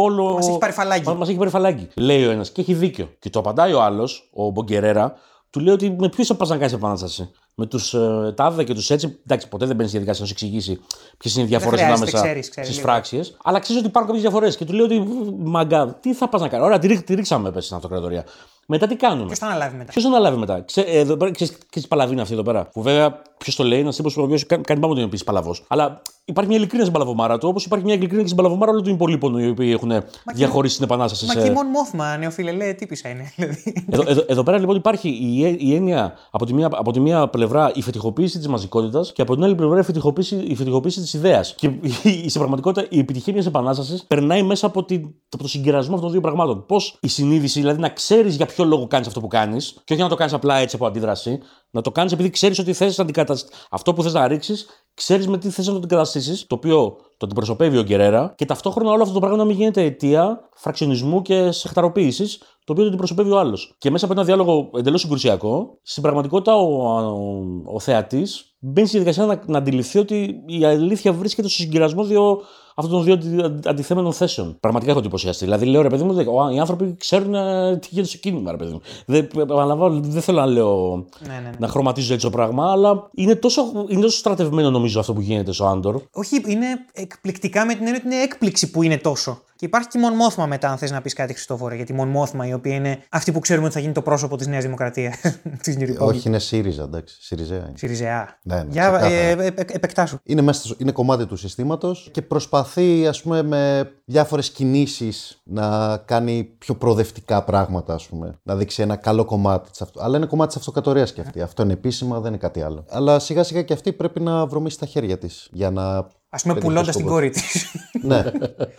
[0.00, 0.32] όλο.
[0.32, 1.08] Μας έχει πάρει φαλάκι.
[1.08, 1.88] Μα έχει πάρει φαλάκι.
[1.94, 3.08] Λέει ο ένας και έχει δίκιο.
[3.18, 5.14] Και το απαντάει ο άλλος, ο Μπογκερέρα,
[5.50, 8.74] του λέει ότι με ποιου θα πα να κάνεις επανάσταση με τους ε, τάδε και
[8.74, 9.18] τους έτσι.
[9.22, 10.80] Εντάξει, ποτέ δεν μπαίνει στη διαδικασία να σου εξηγήσει
[11.18, 12.24] ποιες είναι οι διαφορές ανάμεσα
[12.62, 13.20] στις φράξει.
[13.42, 14.56] Αλλά ξέρεις ότι υπάρχουν κάποιες διαφορές.
[14.56, 15.04] Και του λέει ότι
[15.38, 18.24] μαγκά, τι θα πας να κάνεις; Ωραία, τη, ρίξαμε πες στην αυτοκρατορία.
[18.66, 21.30] Μετά τι κάνουμε; Ποιος θα αναλάβει μετά; Ποιος θα αναλάβει μετά; Ξέ, ε, εδώ πέρα,
[21.30, 22.68] ξέρεις, ξέρεις παλαβή είναι αυτή εδώ πέρα.
[22.72, 25.64] Που βέβαια ποιος το λέει, ένας τύπος ο οποίος κάνει, κάνει πάνω τον παλαβός.
[25.68, 28.84] Αλλά υπάρχει μια ειλικρίνεια στην παλαβομάρα του, όπως υπάρχει μια ειλικρίνεια και στην παλαβομάρα όλων
[28.84, 31.26] των υπολείπων οι οποίοι έχουν Μα διαχωρίσει την επανάσταση.
[31.26, 31.42] Μα σε...
[31.42, 33.32] και μόνο μόθμα, νεοφιλελέ, τύπησα είναι.
[33.36, 33.84] Δηλαδή.
[33.90, 37.28] εδώ, εδώ, εδώ, πέρα λοιπόν υπάρχει η, η έννοια από τη, μία, από τη μία
[37.28, 41.14] πλευρά η φετιχοποίηση της μαζικότητας και από την άλλη πλευρά η φετιχοποίηση, η φετιχοποίηση της
[41.14, 41.54] ιδέας.
[41.54, 41.70] Και
[42.02, 44.94] στην πραγματικότητα η επιτυχία μιας επανάστασης περνάει μέσα από, τη,
[45.28, 46.66] από το συγκερασμό αυτών των δύο πραγμάτων.
[46.66, 50.02] Πώς η συνείδηση, δηλαδή να ξέρεις για ποιο λόγο κάνεις αυτό που κάνεις και όχι
[50.02, 51.38] να το κάνεις απλά έτσι από αντίδραση,
[51.72, 53.54] να το κάνεις επειδή ξέρεις ότι θες να αντικαταστήσει.
[53.70, 57.26] Αυτό που θες να ρίξεις, ξέρεις με τι θες να το αντικαταστήσεις, το οποίο το
[57.26, 61.50] αντιπροσωπεύει ο Γκερέρα, και ταυτόχρα όλο αυτό το πράγμα να μην γίνεται αιτία φραξιονισμού και
[61.50, 63.74] σεχταροποίησης, το οποίο το αντιπροσωπεύει ο άλλος.
[63.78, 68.98] Και μέσα από ένα διάλογο εντελώς συγκρουσιακό, στην πραγματικότητα ο, ο, ο θεατής μπαίνει στη
[68.98, 72.42] διαδικασία να, να αντιληφθεί ότι η αλήθεια βρίσκεται στο συγκυρασμό δύο
[72.76, 74.56] αυτών των δύο αντι- αντιθέμενων θέσεων.
[74.60, 75.44] Πραγματικά έχω εντυπωσιαστεί.
[75.44, 78.56] Δηλαδή, λέω ρε παιδί μου, ο- οι άνθρωποι ξέρουν ε, τι γίνεται στο κίνημα, ρε
[78.56, 78.80] παιδί μου.
[79.06, 81.50] Δεν, επαναλαμβάνω, δεν θέλω να λέω Ναι, ναι, ναι.
[81.58, 85.52] να χρωματίζω έτσι το πράγμα, αλλά είναι τόσο, είναι τόσο στρατευμένο νομίζω αυτό που γίνεται
[85.52, 86.02] στο Άντορ.
[86.12, 89.42] Όχι, είναι εκπληκτικά με την έννοια ότι είναι έκπληξη που είναι τόσο.
[89.56, 91.92] Και υπάρχει και η Μον Μόθμα μετά, αν θες να πεις κάτι, Χριστόφορε, για τη
[91.92, 94.62] Μον Μόθμα, η οποία είναι αυτή που ξέρουμε ότι θα γίνει το πρόσωπο της Νέας
[94.64, 95.14] Δημοκρατίας.
[95.62, 95.96] της New Republic.
[95.98, 97.16] Όχι, είναι ΣΥΡΙΖΑ, εντάξει.
[97.20, 97.72] ΣΥΡΙΖΑ είναι.
[97.74, 98.38] Συριζεά.
[98.42, 99.14] Ναι, ναι, Για ξεκάθαρα.
[99.14, 100.18] ε, ε, ε, επεκτάσου.
[100.24, 102.61] Είναι, μέσα, στο- είναι κομμάτι του συστήματος και προσπαθεί
[103.08, 108.38] ας πούμε με διάφορες κινήσεις να κάνει πιο προοδευτικά πράγματα ας πούμε.
[108.42, 110.00] Να δείξει ένα καλό κομμάτι της αυτο...
[110.02, 111.40] Αλλά είναι κομμάτι της αυτοκρατορίας και αυτή.
[111.40, 112.84] Αυτό είναι επίσημα, δεν είναι κάτι άλλο.
[112.88, 116.06] Αλλά σιγά σιγά και αυτή πρέπει να βρωμίσει τα χέρια της για να...
[116.34, 117.14] Α πούμε, πετύχει πουλώντας το την σκοπό.
[117.14, 117.66] κόρη της.
[118.08, 118.22] ναι.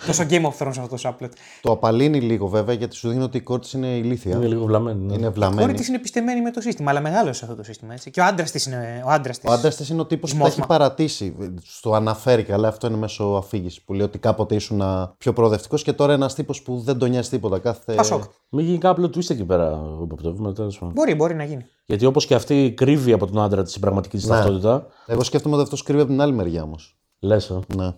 [0.06, 1.34] Τόσο Game of Thrones αυτό το σάπλετ.
[1.62, 4.36] το απαλύνει λίγο βέβαια γιατί σου δίνει ότι η κόρη της είναι ηλίθια.
[4.36, 5.00] Είναι λίγο βλαμμένο.
[5.00, 5.06] ναι.
[5.14, 5.74] Είναι Η κόρη βλαμμένη.
[5.74, 7.94] της είναι πιστεμένη με το σύστημα, αλλά μεγάλωσε αυτό το σύστημα.
[7.94, 8.12] Έτσι.
[8.12, 9.04] Και ο άντρας της είναι.
[9.06, 9.50] Ο άντρας της.
[9.50, 10.64] Ο άντρας της είναι ο τύπος που τα Σμόθμα.
[10.64, 11.36] έχει παρατήσει.
[11.64, 13.84] Στο αναφέρει καλά, αυτό είναι μέσω αφήγηση.
[13.84, 17.10] Που λέει ότι κάποτε ήσουν α, πιο προοδευτικός και τώρα ένας τύπος που δεν τον
[17.10, 17.60] νοιάζει τίποτα.
[17.60, 17.94] Κάθε...
[17.94, 18.24] Πασόκ.
[18.50, 20.94] Μην γίνει κάποιο twist εκεί πέρα ο Παπτεύουμε, τέλος πάντων.
[20.94, 21.66] Μπορεί, μπορεί να γίνει.
[21.86, 24.36] Γιατί όπως και αυτή κρύβει από τον άντρα της την πραγματική της Ναι.
[24.36, 24.88] ταυτότητα.
[25.06, 26.98] Εγώ σκέφτομαι ότι αυτός κρύβει από την άλλη μεριά όμως.
[27.24, 27.60] Λες.
[27.76, 27.94] Ναι.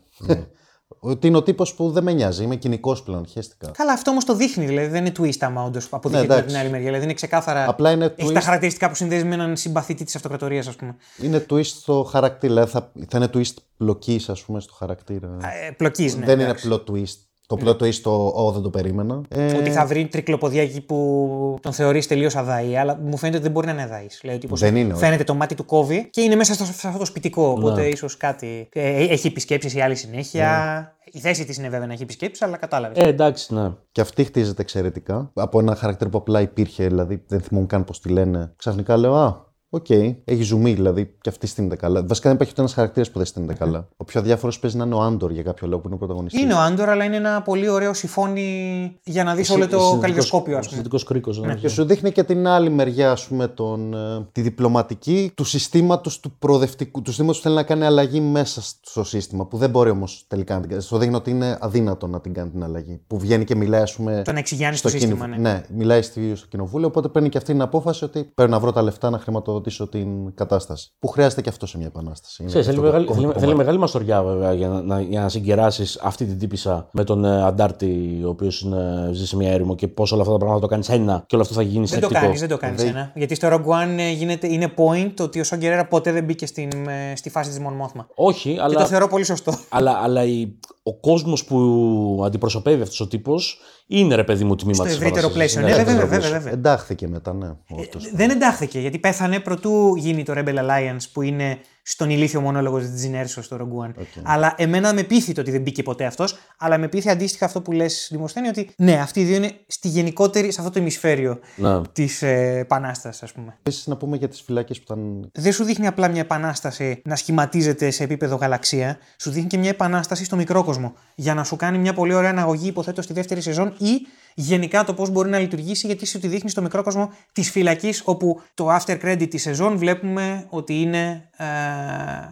[0.99, 2.43] ότι είναι ο τύπος που δεν με νοιάζει.
[2.43, 3.28] Είμαι κοινικός πλέον.
[3.28, 3.71] Χαίστηκα.
[3.71, 4.65] Καλά, αυτό όμως το δείχνει.
[4.65, 6.47] Δηλαδή δεν είναι twist άμα όντως αποδείχεται Ναι, από εντάξει.
[6.55, 6.86] την άλλη μεριά.
[6.86, 7.69] Δηλαδή είναι ξεκάθαρα.
[7.69, 10.95] Απλά είναι Έχει τα twist, χαρακτηριστικά που συνδέεις με έναν συμπαθητή της αυτοκρατορίας, ας πούμε.
[11.21, 12.53] είναι twist στο χαρακτήρα.
[12.53, 15.38] Δηλαδή θα, θα είναι twist πλοκής, ας πούμε, στο χαρακτήρα.
[15.67, 16.26] Ε, Πλοκής, ναι.
[16.26, 16.67] δεν είναι εντάξει.
[16.71, 17.15] plot twist.
[17.47, 19.21] Το plot twist το Ω, δεν το περίμενα.
[19.29, 23.45] Ε, Ότι θα βρει τρικλοποδιά εκεί που τον θεωρείς τελείως αδαή, αλλά μου φαίνεται ότι
[23.45, 24.21] δεν μπορεί να είναι αδαής.
[24.23, 25.03] Λέει, ο τύπος Δεν είναι, όχι.
[25.03, 27.47] Φαίνεται το μάτι του κόβει και είναι μέσα στο, σε αυτό το σπιτικό.
[27.47, 27.87] Οπότε Ναι.
[27.87, 28.69] ίσως κάτι.
[28.73, 30.89] ε, έχει επισκέψεις η άλλη συνέχεια.
[31.11, 33.03] Η θέση της είναι βέβαια να έχει επισκέψεις, αλλά κατάλαβες.
[33.03, 33.71] Ε, εντάξει, ναι.
[33.91, 35.31] Και αυτή χτίζεται εξαιρετικά.
[35.33, 38.53] Από ένα χαρακτήρα που απλά υπήρχε, δηλαδή δεν θυμόμουν καν πώς τη λένε.
[38.55, 39.44] Ξαφνικά λέω, Α,
[39.76, 39.89] οκ,
[40.26, 42.05] έχει ζουμί, δηλαδή και αυτή στήνεται καλά.
[42.05, 43.88] Βασικά δεν υπάρχει ούτε ένας χαρακτήρας που δεν στήνεται καλά.
[43.97, 46.41] Ο πιο αδιάφορος παίζει να είναι ο Άντορ για κάποιο λόγο που είναι ο πρωταγωνιστής.
[46.41, 50.57] Είναι ο Άντορ, αλλά είναι ένα πολύ ωραίο συμφώνι για να δεις όλο το καλειδοσκόπιο,
[50.57, 50.82] ας πούμε.
[50.82, 51.39] Συνδετικό κρίκος.
[51.39, 51.55] Ναι.
[51.55, 56.19] Και σου δείχνει και την άλλη μεριά, ας πούμε, τον, ε, τη διπλωματική του συστήματος
[56.19, 57.01] του προοδευτικού.
[57.01, 59.45] Του συστήματος που θέλει να κάνει αλλαγή μέσα στο σύστημα.
[59.45, 60.82] Που δεν μπορεί όμως τελικά να την κάνει.
[60.82, 63.01] Σου δείχνει ότι είναι αδύνατο να την κάνει την αλλαγή.
[63.07, 64.21] Που βγαίνει και μιλάει, ας πούμε.
[64.26, 65.49] Το να εξυγιάνει στο το σύστημα, κοινοβ- ναι.
[65.51, 68.71] ναι, μιλάει στη- στο κοινοβούλιο, οπότε παίρνει και αυτή την απόφαση ότι πρέπει να βρω
[68.71, 70.91] τα λεφτά να χρηματοδοτήσω την κατάσταση.
[70.99, 72.36] Που χρειάζεται και αυτό σε μια επανάσταση.
[72.41, 73.66] Είναι Ξέρεις, αυτό θέλει, το μεγάλη, κομβικό θέλει, θέλει κομμάτι.
[73.66, 77.43] μεγάλη μαστοριά βέβαια για να, να, για να συγκεράσεις αυτή την τύπησα με τον ε,
[77.43, 78.68] Αντάρτη, ο οποίος
[79.11, 81.43] ζει σε μια έρημο και πώς όλα αυτά τα πράγματα το κάνεις ένα και όλο
[81.43, 82.20] αυτό θα γίνει Δεν το συνεκτικό.
[82.22, 83.11] κάνεις, δεν το κάνεις ένα.
[83.16, 86.45] Γιατί στο Rogue One ε, γίνεται, είναι point ότι ο Σον Γκερέρα ποτέ δεν μπήκε
[86.45, 88.05] στην, ε, στη φάση της Mon Mothma.
[88.16, 89.53] Όχι, Και αλλά, το θεωρώ πολύ σωστό.
[89.70, 94.75] αλλά, αλλά η, ο κόσμος που αντιπροσωπεύει αυτός ο τύπος είναι ρε παιδί μου τμήμα
[94.75, 95.33] Στο της ευρύτερο φαντασίας.
[95.53, 95.61] πλαίσιο.
[95.61, 96.51] Ναι, Ναι, στο βέβαια, ευρύτερο βέβαια, πλαίσιο.
[96.51, 96.71] βέβαια.
[96.71, 97.47] Εντάχθηκε μετά, ναι.
[97.81, 98.11] όντως.
[98.13, 101.57] Δεν εντάχθηκε γιατί πέθανε προτού γίνει το Rebel Alliance που είναι
[101.88, 104.03] στον ηλίθιο μονόλογο της Τζινέρσο στο Rogue One.
[104.23, 107.61] Αλλά εμένα με πείθει το ότι δεν μπήκε ποτέ αυτός, αλλά με πείθει αντίστοιχα αυτό
[107.61, 111.39] που λες, Δημοσθένη, ότι ναι, αυτοί οι δύο είναι στη γενικότερη, σε αυτό το ημισφαίριο
[111.55, 111.81] Ναι.
[111.91, 113.57] της ε, επανάστασης, ας πούμε.
[113.59, 115.29] Επίση, να πούμε για τις φυλακέ που ήταν.
[115.33, 119.69] Δεν σου δείχνει απλά μια επανάσταση να σχηματίζεται σε επίπεδο γαλαξία, σου δείχνει και μια
[119.69, 120.93] επανάσταση στο μικρό κόσμο.
[121.15, 124.93] Για να σου κάνει μια πολύ ωραία αναγωγή, υποθέτω, στη δεύτερη σεζόν ή γενικά το
[124.93, 128.75] πώς μπορεί να λειτουργήσει, γιατί σου τη δείχνει στο μικρό κόσμο της φυλακής, όπου το
[128.75, 131.45] after credit της σεζόν βλέπουμε ότι είναι ε,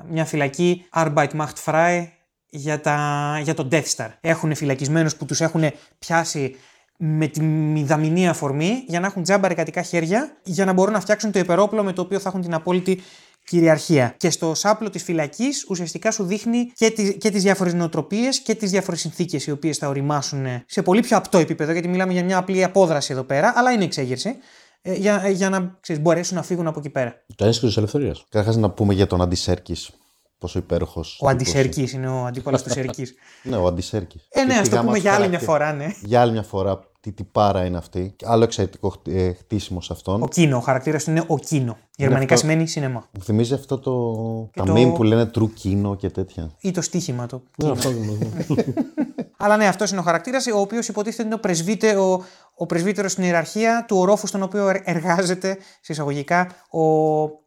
[0.10, 2.08] μια φυλακή Arbeit macht frei
[2.50, 4.10] για, τα, για το Death Star.
[4.22, 5.64] Έχουν φυλακισμένους που τους έχουν
[6.00, 6.56] πιάσει
[6.98, 11.32] με τη μηδαμινή αφορμή για να έχουν τζάμπα εργατικά χέρια για να μπορούν να φτιάξουν
[11.32, 13.02] το υπερόπλο με το οποίο θα έχουν την απόλυτη
[13.46, 14.16] κυριαρχία.
[14.18, 18.56] Και στο σάπλο της φυλακής ουσιαστικά σου δείχνει και, τις, και τις διάφορες νοοτροπίες και
[18.56, 22.24] τις διάφορες συνθήκες οι οποίες θα οριμάσουν σε πολύ πιο απτό επίπεδο, γιατί μιλάμε για
[22.24, 24.36] μια απλή απόδραση εδώ πέρα, αλλά είναι εξέγερση,
[24.82, 27.26] ε, για, για να ξέρεις, μπορέσουν να φύγουν από εκεί πέρα.
[27.36, 28.26] Το ένσυχο της ελευθερίας.
[28.30, 29.90] Καταρχάς να πούμε για τον Αντισέρκης.
[30.38, 31.20] Πόσο υπέροχος.
[31.22, 33.04] Ο Αντισέρκης είναι ο αντίπαλος του Σερκή.
[33.44, 34.28] Ναι, ο Αντισέρκης.
[34.30, 35.88] Ε, ναι, ας το πούμε για άλλη μια φορά, ναι.
[36.02, 38.16] Για άλλη μια φορά, τι τυπάρα είναι αυτή.
[38.24, 40.22] Άλλο εξαιρετικό χτ- ε, χτίσιμο σε αυτόν.
[40.22, 41.78] Ο Κίνο, ο χαρακτήρας του είναι ο Κίνο.
[41.98, 42.48] Γερμανικά αυτό.
[42.48, 43.04] σημαίνει σινεμά.
[43.18, 43.92] Μου θυμίζει αυτό το.
[44.54, 46.52] τα το- meme που λένε true kino και τέτοια.
[46.60, 47.42] Ή το στοίχημα το.
[47.64, 48.18] Ναι, αυτό είναι.
[49.38, 52.22] Αλλά ναι, αυτός είναι ο χαρακτήρας, ο οποίος υποτίθεται είναι ο, πρεσβύτε, ο,
[52.56, 56.82] ο πρεσβύτερος στην ιεραρχία του ορόφου στον οποίο ερ- εργάζεται, σε εισαγωγικά, ο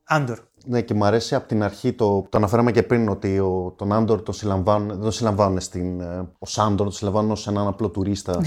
[0.04, 0.38] Άντορ.
[0.64, 2.26] Ναι, και μου αρέσει από την αρχή το.
[2.28, 6.00] Το αναφέραμε και πριν ότι ο, τον Άντορ τον συλλαμβάνουν, δεν τον συλλαμβάνουν στην.
[6.00, 8.40] ε, Ο Σάντορ τον συλλαμβάνουν ως έναν απλό τουρίστα.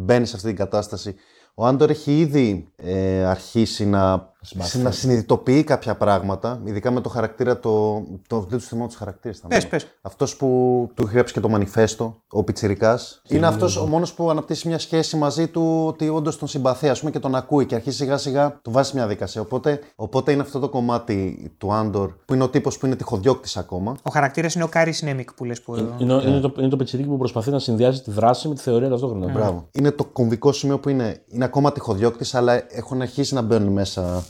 [0.00, 1.14] Μπαίνει σε αυτή την κατάσταση.
[1.54, 4.82] Ο Άντορ έχει ήδη ε, αρχίσει να Συμπάθεια.
[4.82, 9.42] να συνειδητοποιεί κάποια πράγματα, ειδικά με το χαρακτήρα, το, το δεν τους θυμάμαι τους χαρακτήρες.
[9.48, 9.86] Πες, πες.
[10.02, 10.46] Αυτός που
[10.94, 14.78] του έχει γράψει και το μανιφέστο, ο Πιτσυρικά, είναι αυτός ο μόνος που αναπτύσσει μια
[14.78, 18.16] σχέση μαζί του ότι όντως τον συμπαθεί ας πούμε, και τον ακούει και αρχίζει σιγά
[18.16, 19.40] σιγά του βάζει μια δικασία.
[19.40, 23.56] Οπότε, οπότε είναι αυτό το κομμάτι του Άντορ που είναι ο τύπος που είναι τυχοδιώκτης
[23.56, 23.96] ακόμα.
[24.02, 25.76] Ο χαρακτήρας είναι ο Κάρι Νέμικ που λες που.
[25.76, 28.88] Είναι, είναι, το, είναι το πιτσιρίκι που προσπαθεί να συνδυάζει τη δράση με τη θεωρία
[28.88, 29.32] ταυτόχρονα.
[29.32, 29.68] Μπράβο.
[29.72, 34.24] Είναι το κομβικό σημείο που είναι, είναι ακόμα τυχοδιώκτης, αλλά έχουν αρχίσει να μπαίνουν μέσα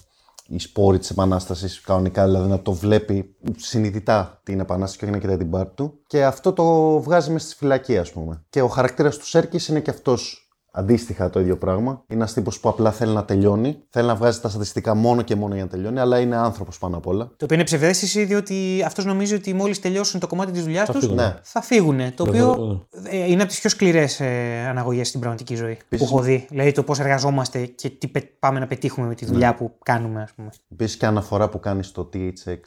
[0.51, 5.21] οι σπόροι της Επανάστασης κανονικά, δηλαδή να το βλέπει συνειδητά την Επανάσταση και όχι να
[5.21, 6.01] κοιτάει την πάρτη του.
[6.07, 8.45] Και αυτό το βγάζει μέσα στη φυλακή, ας πούμε.
[8.51, 10.48] Και ο χαρακτήρας του Σέρκης είναι και αυτός
[10.79, 11.91] αντίστοιχα το ίδιο πράγμα.
[11.91, 13.77] Είναι ένας τύπος που απλά θέλει να τελειώνει.
[13.91, 16.97] Θέλει να βγάζει τα στατιστικά μόνο και μόνο για να τελειώνει, αλλά είναι άνθρωπος πάνω
[16.97, 17.25] απ' όλα.
[17.25, 21.01] Το οποίο είναι ψευδέστηση, διότι αυτός νομίζει ότι μόλις τελειώσουν το κομμάτι της δουλειάς τους
[21.01, 21.17] φύγουν.
[21.17, 21.35] Ναι.
[21.43, 22.15] θα φύγουν.
[22.15, 26.05] Το Βέβαια, οποίο ε, είναι από τις πιο σκληρές ε, αναγωγές στην πραγματική ζωή που
[26.05, 26.47] έχω δει.
[26.51, 30.23] Δηλαδή το πώς εργαζόμαστε και τι πε- πάμε να πετύχουμε με τη δουλειά που κάνουμε,
[30.23, 30.49] ας πούμε.
[30.73, 32.59] Επίσης και αναφορά που κάνεις στο THX.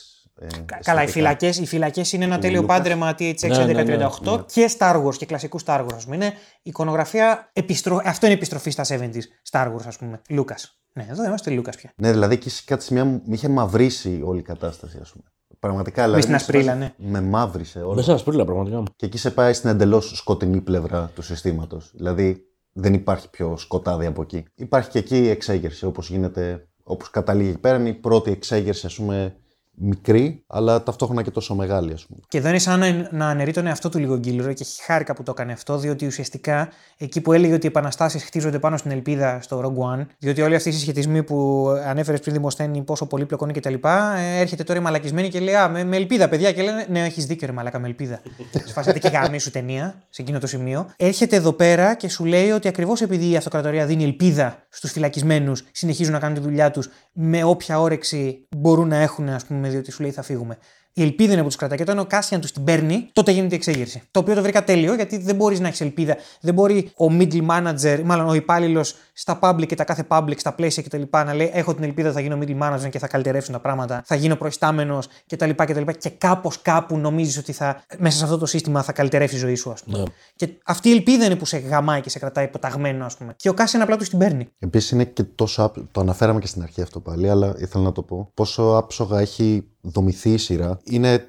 [0.44, 1.12] Ε, Καλά, οι αισθητικά.
[1.12, 2.78] φυλακές οι φυλακές είναι ένα τέλειο Λούκας.
[2.78, 5.94] πάντρεμα THX Ναι, ναι, 1138 ναι, και Star Wars και κλασικού Star Wars.
[5.96, 6.16] Ας πούμε.
[6.16, 7.50] Είναι εικονογραφία.
[7.54, 8.02] Επιστρο...
[8.06, 9.22] Αυτό είναι επιστροφή στα 70s
[9.52, 10.22] Star Wars, ας πούμε.
[10.30, 10.82] Λούκας.
[10.94, 11.92] Ναι, εδώ είμαστε Λούκας πια.
[11.96, 15.24] Ναι, δηλαδή και σε κάτι σημεία μου είχε μαυρίσει όλη η κατάσταση, ας πούμε.
[15.60, 16.22] Πραγματικά, δηλαδή.
[16.22, 17.96] στην με σε ασπρίλα, φάση- Με μαύρισε όλο.
[17.96, 18.84] Μέσα σπρίλα, πραγματικά.
[18.96, 21.92] Και εκεί σε πάει στην εντελώς σκοτεινή πλευρά του συστήματος.
[21.96, 22.42] Δηλαδή
[22.74, 24.46] δεν υπάρχει πιο σκοτάδι από εκεί.
[24.56, 27.78] Υπάρχει και εκεί η εξέγερση, όπως γίνεται, όπως καταλήγει εκεί πέρα.
[27.78, 29.36] Είναι η πρώτη εξέγερση, ας πούμε,
[29.76, 32.19] μικρή, αλλά ταυτόχρονα και τόσο μεγάλη, ας πούμε.
[32.28, 35.24] Και εδώ είναι σαν να, να αναιρεί τον εαυτό του λίγο Γκίλρο και χάρηκα που
[35.24, 39.41] το έκανε αυτό, διότι ουσιαστικά εκεί που έλεγε ότι οι επαναστάσεις χτίζονται πάνω στην ελπίδα
[39.41, 43.53] στο Rogue One, διότι όλοι αυτοί οι συσχετισμοί που ανέφερες πριν Δημοσθένη, πόσο πολύπλοκο είναι
[43.53, 46.51] κτλ., ε, έρχεται τώρα η μαλακισμένη και λέει Α, με, με ελπίδα, παιδιά.
[46.51, 48.22] Και λένε Ναι, έχεις δίκιο, ρε μαλάκα, με ελπίδα.
[48.69, 50.89] Σφάσατε και γάμι σου ταινία σε εκείνο το σημείο.
[50.97, 55.63] Έρχεται εδώ πέρα και σου λέει ότι ακριβώς επειδή η αυτοκρατορία δίνει ελπίδα στους φυλακισμένους,
[55.72, 59.91] συνεχίζουν να κάνουν τη δουλειά τους με όποια όρεξη μπορούν να έχουν, ας πούμε, διότι
[59.91, 60.57] σου λέει θα φύγουμε.
[60.94, 61.78] Η ελπίδα είναι που τους κρατάει.
[61.78, 64.02] Και όταν ο Κάσιαν τους την παίρνει, τότε γίνεται η εξέγερση.
[64.12, 66.18] Το οποίο το βρήκα τέλειο, γιατί δεν μπορείς να έχεις ελπίδα.
[66.42, 70.54] Δεν μπορεί ο middle manager, μάλλον ο υπάλληλος στα public και τα κάθε public, στα
[70.54, 71.02] πλαίσια κτλ.
[71.12, 74.02] να λέει: Έχω την ελπίδα ότι θα γίνω middle manager και θα καλυτερεύσουν τα πράγματα,
[74.06, 75.50] θα γίνω προϊστάμενος κτλ.
[75.56, 75.92] κτλ.
[75.98, 79.56] Και κάπως κάπου νομίζεις ότι θα, μέσα σε αυτό το σύστημα θα καλυτερεύσει η ζωή
[79.56, 79.98] σου, ας πούμε.
[79.98, 80.04] Ναι.
[80.36, 83.34] Και αυτή η ελπίδα είναι που σε γαμάει και σε κρατάει υποταγμένο, ας πούμε.
[83.38, 84.48] Και ο Κάσιαν απλά τους την παίρνει.
[84.60, 85.64] Επίσης είναι και τόσο.
[85.64, 88.32] άπ- Το αναφέραμε και στην αρχή αυτό πάλι, αλλά ήθελα να το πω.
[88.34, 90.79] Πόσο άψογα έχει δομηθεί η σειρά.
[90.84, 91.25] Είναι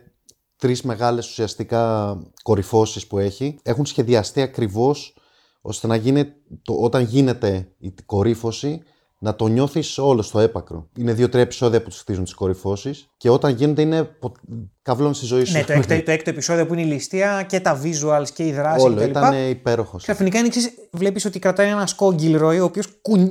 [0.57, 3.59] τρεις μεγάλες ουσιαστικά κορυφώσεις που έχει.
[3.62, 5.16] Έχουν σχεδιαστεί ακριβώς
[5.61, 6.24] ώστε να γίνει,
[6.62, 8.82] το, όταν γίνεται η κορύφωση
[9.18, 10.88] να το νιώθεις όλο στο έπακρο.
[10.98, 14.32] Είναι δύο-τρία επεισόδια που τους χτίζουν τις κορυφώσεις και όταν γίνεται είναι πο-
[14.82, 15.53] καυλώνει στη ζωή σου.
[15.53, 18.53] Ναι, το έκτο, το έκτο επεισόδιο που είναι η ληστεία και τα visuals και η
[18.53, 19.11] δράση Όλο κτλ.
[19.11, 20.03] ήταν υπέροχος.
[20.03, 20.72] Ξαφνικά είναι εξή.
[20.92, 22.86] Βλέπεις ότι κρατάει ένας ασκό Γκίλροι, ο οποίος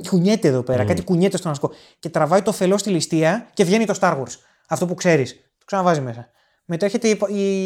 [0.08, 1.70] κουνιέται εδώ πέρα, κάτι κουνιέται στον ασκό.
[1.98, 4.32] Και τραβάει το φελό στη ληστεία και βγαίνει το Star Wars.
[4.72, 5.32] Αυτό που ξέρεις.
[5.58, 6.28] Το ξαναβάζει μέσα.
[6.64, 7.18] Μετά έρχεται η,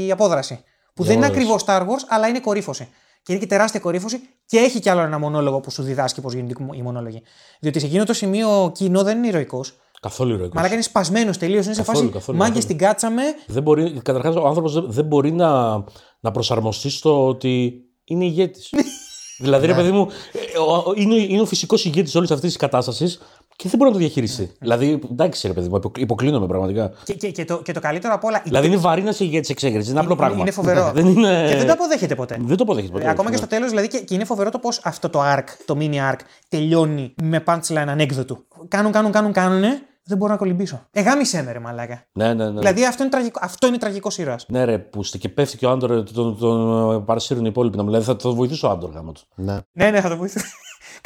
[0.06, 0.60] η απόδραση.
[0.94, 1.36] Που δεν είναι όλες.
[1.36, 2.88] ακριβώς Star Wars, αλλά είναι κορύφωση.
[3.22, 6.32] Και είναι και τεράστια κορύφωση και έχει κι άλλο ένα μονόλογο που σου διδάσκει πώς
[6.32, 7.22] γίνονται οι μονόλογοι.
[7.60, 9.74] Διότι σε εκείνο το σημείο ο κοινό δεν είναι ηρωικός.
[10.00, 10.54] Καθόλου ηρωικός.
[10.54, 11.64] Μαλάκα είναι σπασμένος τελείως.
[11.64, 12.76] Είναι σε Καθόλου, φάση καθόλου, μάγκες καθόλου.
[12.78, 13.22] την κάτσαμε.
[13.46, 15.74] Δεν μπορεί, καταρχάς, ο άνθρωπος δεν, δεν μπορεί να,
[16.20, 17.72] να προσαρμοστεί στο ότι
[18.04, 18.72] είναι ηγέτης.
[19.44, 20.08] δηλαδή, ρε παιδί μου,
[20.54, 23.18] ε, ο- ο- είναι, είναι ο φυσικός ηγέτης όλης αυτής της κατάστασης
[23.56, 24.50] και δεν μπορεί να το διαχειριστεί.
[24.58, 26.92] δηλαδή, εντάξει, ρε παιδί μου, υπο- υποκλίνομαι πραγματικά.
[27.04, 28.40] Και, και, και, το, και το καλύτερο απ' όλα.
[28.44, 29.90] Δηλαδή, είναι βαρύ να είσαι ηγέτης εξέγερσης.
[29.90, 30.40] Είναι απλό είναι- πράγμα.
[30.40, 30.92] είναι φοβερό.
[30.94, 31.46] δεν είναι...
[31.48, 32.36] Και δεν το αποδέχεται ποτέ.
[32.40, 33.04] Δεν το αποδέχεται ποτέ.
[33.04, 33.40] Ε, ακόμα και Ναι.
[33.40, 36.18] στο τέλος, δηλαδή, και, και είναι φοβερό το πώς αυτό το arc, το mini arc,
[36.48, 38.46] τελειώνει με punchline ανέκδοτου.
[38.68, 39.60] Κάνουν, κάνουν, κάνουν, κάνουν,
[40.08, 40.86] δεν μπορώ να κολυμπήσω.
[40.92, 42.02] Ε, γάμισέ με, ρε μαλάκα.
[42.12, 42.58] Ναι, ναι, ναι.
[42.58, 44.44] Δηλαδή αυτό είναι τραγικό, αυτό είναι τραγικός ήρωας.
[44.48, 47.76] Ναι, ρε, που είστε και πέφτει και ο Άντορ, τον, τον, τον παρασύρουν οι υπόλοιποι.
[47.76, 49.20] να μου λέει, θα τον βοηθήσω ο Άντορ γάμο του.
[49.34, 49.56] Ναι.
[49.72, 50.44] Ναι, ναι, θα το βοηθήσω.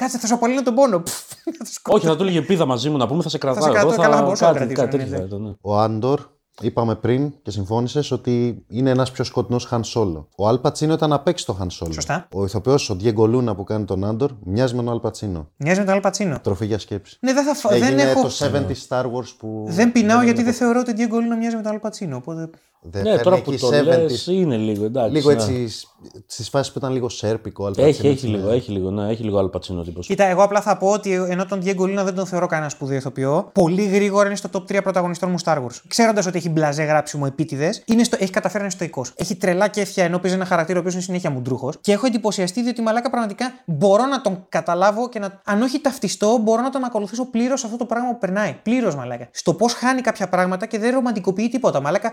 [0.01, 1.01] Κάτσε, θα σου απολύνω τον πόνο.
[1.01, 1.12] Πφ,
[1.44, 1.96] θα το σκοτώ.
[1.96, 3.62] Όχι, θα του έλεγε πίδα μαζί μου να πούμε, θα σε κρατάω.
[3.62, 5.28] σε κρατώ, Εγώ καλά, θα μπορούσα να κάτι, κρατήσω, κάτι ναι, τέτοιο ναι.
[5.28, 5.55] θα ήταν, ναι.
[5.61, 6.20] Ο Άντορ,
[6.61, 10.28] είπαμε πριν και συμφώνησες ότι είναι ένας πιο σκοτεινός Χαν Σόλο.
[10.36, 11.92] Ο Αλ Πατσίνο ήταν να παίξει το Χαν Σόλο.
[11.92, 12.28] Σωστά.
[12.32, 15.48] Ο ηθοποιός, ο Διέγκο Λούνα που κάνει τον Άντορ, μοιάζει με τον Αλ Πατσίνο.
[15.57, 16.40] Μοιάζει με τον Αλ Πατσίνο.
[16.42, 17.16] Τροφή για σκέψη.
[17.20, 18.22] Ναι, δεν, θα, φα- δεν Έγινε έχω.
[18.22, 19.64] το 70 Star Wars που.
[19.68, 21.78] Δεν πεινάω είναι γιατί το- δεν θεωρώ ότι ο Diego Luna μοιάζει με τον Αλ
[21.78, 22.16] Πατσίνο.
[22.16, 22.51] Οπότε...
[22.83, 25.12] Ναι, δεν ναι, τώρα που το λες, είναι λίγο, εντάξει.
[25.12, 25.35] Λίγο ναι.
[25.35, 26.09] έτσι ναι.
[26.26, 27.66] στις φάσεις που ήταν λίγο σέρπικο.
[27.66, 28.37] Αλπατσίνο, έχει, έχει ναι.
[28.37, 30.07] λίγο, έχει λίγο, ναι, έχει λίγο αλπατσίνο τύπος.
[30.07, 32.97] Κοίτα, εγώ απλά θα πω ότι ενώ τον Diego Luna δεν τον θεωρώ κανένα σπουδαίο
[32.97, 35.81] ηθοποιό, πολύ γρήγορα είναι στο top 3 πρωταγωνιστών μου Star Wars.
[35.89, 38.16] Ξέροντας ότι έχει μπλαζέ γράψιμο επίτηδες, στο...
[38.20, 39.12] έχει καταφέρει να είναι στο 20.
[39.14, 41.76] Έχει τρελά κέφια ενώ παίζει ένα χαρακτήρα ο οποίος είναι συνέχεια μουντρούχος.
[41.81, 46.39] Και έχω εντυπωσιαστεί διότι μαλάκα πραγματικά μπορώ να τον καταλάβω και να, αν όχι ταυτιστώ,
[46.43, 48.57] μπορώ να τον ακολουθήσω πλήρως αυτό το πράγμα που περνάει.
[48.62, 49.28] Πλήρως μαλάκα.
[49.31, 51.81] Στο πώς χάνει κάποια πράγματα και δεν ρομαντικοποιεί τίποτα.
[51.81, 52.12] Μαλάκα,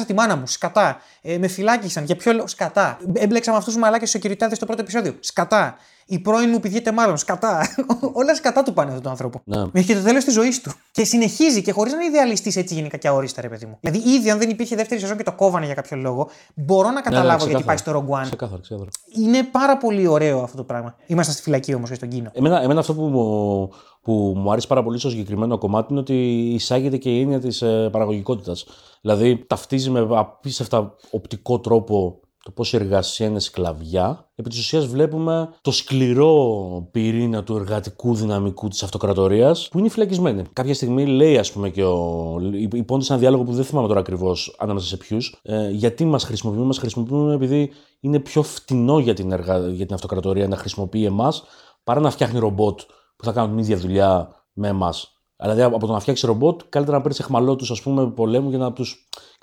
[0.00, 0.46] έχασα έχασα τη μάνα μου.
[0.46, 1.00] Σκατά.
[1.22, 2.04] Ε, με φυλάκισαν.
[2.04, 2.46] Για ποιο λόγο.
[2.46, 2.98] Σκατά.
[3.12, 5.14] Έμπλεξα με αυτούς τους μαλάκες στου security στο πρώτο επεισόδιο.
[5.20, 5.76] Σκατά.
[6.12, 7.16] Η πρώην μου πηγαίνει μάλλον.
[7.16, 7.66] Σκατά.
[8.20, 9.40] Όλα σκατά του πάνε αυτόν τον άνθρωπο.
[9.44, 9.58] Ναι.
[9.58, 10.72] Μέχρι και το τέλος της ζωής του.
[10.90, 13.78] Και συνεχίζει και χωρίς να είναι ιδεαλιστής έτσι γενικά και αόριστα, ρε παιδί μου.
[13.80, 17.00] Δηλαδή, ήδη αν δεν υπήρχε δεύτερη σεζόν και το κόβανε για κάποιο λόγο, μπορώ να
[17.00, 18.22] καταλάβω γιατί πάει στο Rogue One.
[18.22, 18.90] Ξεκάθαρα, ξεκάθαρα.
[19.16, 20.94] Είναι πάρα πολύ ωραίο αυτό το πράγμα.
[21.06, 22.30] Είμαστε στη φυλακή όμως και στον Κίνο.
[22.32, 26.14] Εμένα, εμένα αυτό που μου, που μου αρέσει πάρα πολύ στο συγκεκριμένο κομμάτι είναι ότι
[26.54, 28.66] εισάγεται και η έννοια της ε, παραγωγικότητας.
[29.00, 34.30] Δηλαδή, ταυτίζει με απίστευτα οπτικό τρόπο το πώς η εργασία είναι σκλαβιά.
[34.34, 40.42] Επί της ουσίας βλέπουμε το σκληρό πυρήνα του εργατικού δυναμικού της αυτοκρατορίας που είναι φυλακισμένη.
[40.52, 42.36] Κάποια στιγμή λέει, ας πούμε, και ο.
[42.72, 45.40] Υπόντες ένα διάλογο που δεν θυμάμαι τώρα ακριβώς ανάμεσα σε ποιους.
[45.42, 47.70] Ε, γιατί μας χρησιμοποιούν, μας χρησιμοποιούν επειδή
[48.00, 49.68] είναι πιο φτηνό για την, εργα...
[49.68, 51.44] για την αυτοκρατορία να χρησιμοποιεί εμάς
[51.84, 52.80] παρά να φτιάχνει ρομπότ
[53.20, 55.14] που θα κάνουν την ίδια δουλειά με εμάς.
[55.40, 58.72] Δηλαδή από το να φτιάξει ρομπότ, καλύτερα να παίρνεις εχμαλώτου ας πούμε πολέμου για να
[58.72, 58.84] του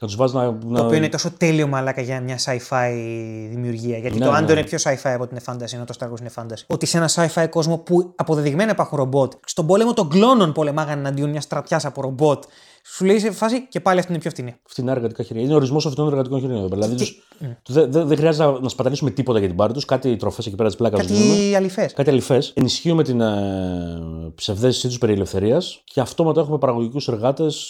[0.02, 0.80] να τους βάζεις να, να.
[0.80, 2.92] Το οποίο είναι τόσο τέλειο μαλάκα για μια sci-fi
[3.50, 3.98] δημιουργία.
[3.98, 4.60] Γιατί Ναι, το ναι, Άντο ναι.
[4.60, 6.64] είναι πιο sci-fi από την fantasy, ενώ το Star Wars είναι fantasy.
[6.68, 11.30] Ότι σε ένα sci-fi κόσμο που αποδεδειγμένα υπάρχουν ρομπότ, στον πόλεμο των κλώνων πολεμάγανε εναντίον
[11.30, 12.44] μιας στρατιάς από ρομπότ.
[12.96, 14.56] Σου λέει σε φάση και πάλι αυτή είναι πιο φτηνή.
[14.66, 15.44] Φτηνά εργατικά χέρια.
[15.44, 16.58] Είναι ορισμός αυτών εργατικών χεριών.
[16.60, 16.82] εδώ πέρα.
[16.82, 17.22] Δηλαδή τους-
[17.64, 19.86] του- δεν δεν- δεν χρειάζεται να, να σπαταλήσουμε τίποτα για την πάρη τους.
[19.86, 21.34] Κάτι τροφές εκεί πέρα της πλάκας του δίνουμε.
[21.36, 21.94] Κάτι αληθές.
[21.94, 22.52] Κάτι αληθές.
[22.56, 27.68] Ενισχύουμε την ε, ψευδέστησή τους περί ελευθερίας και αυτόματα έχουμε παραγωγικούς εργάτες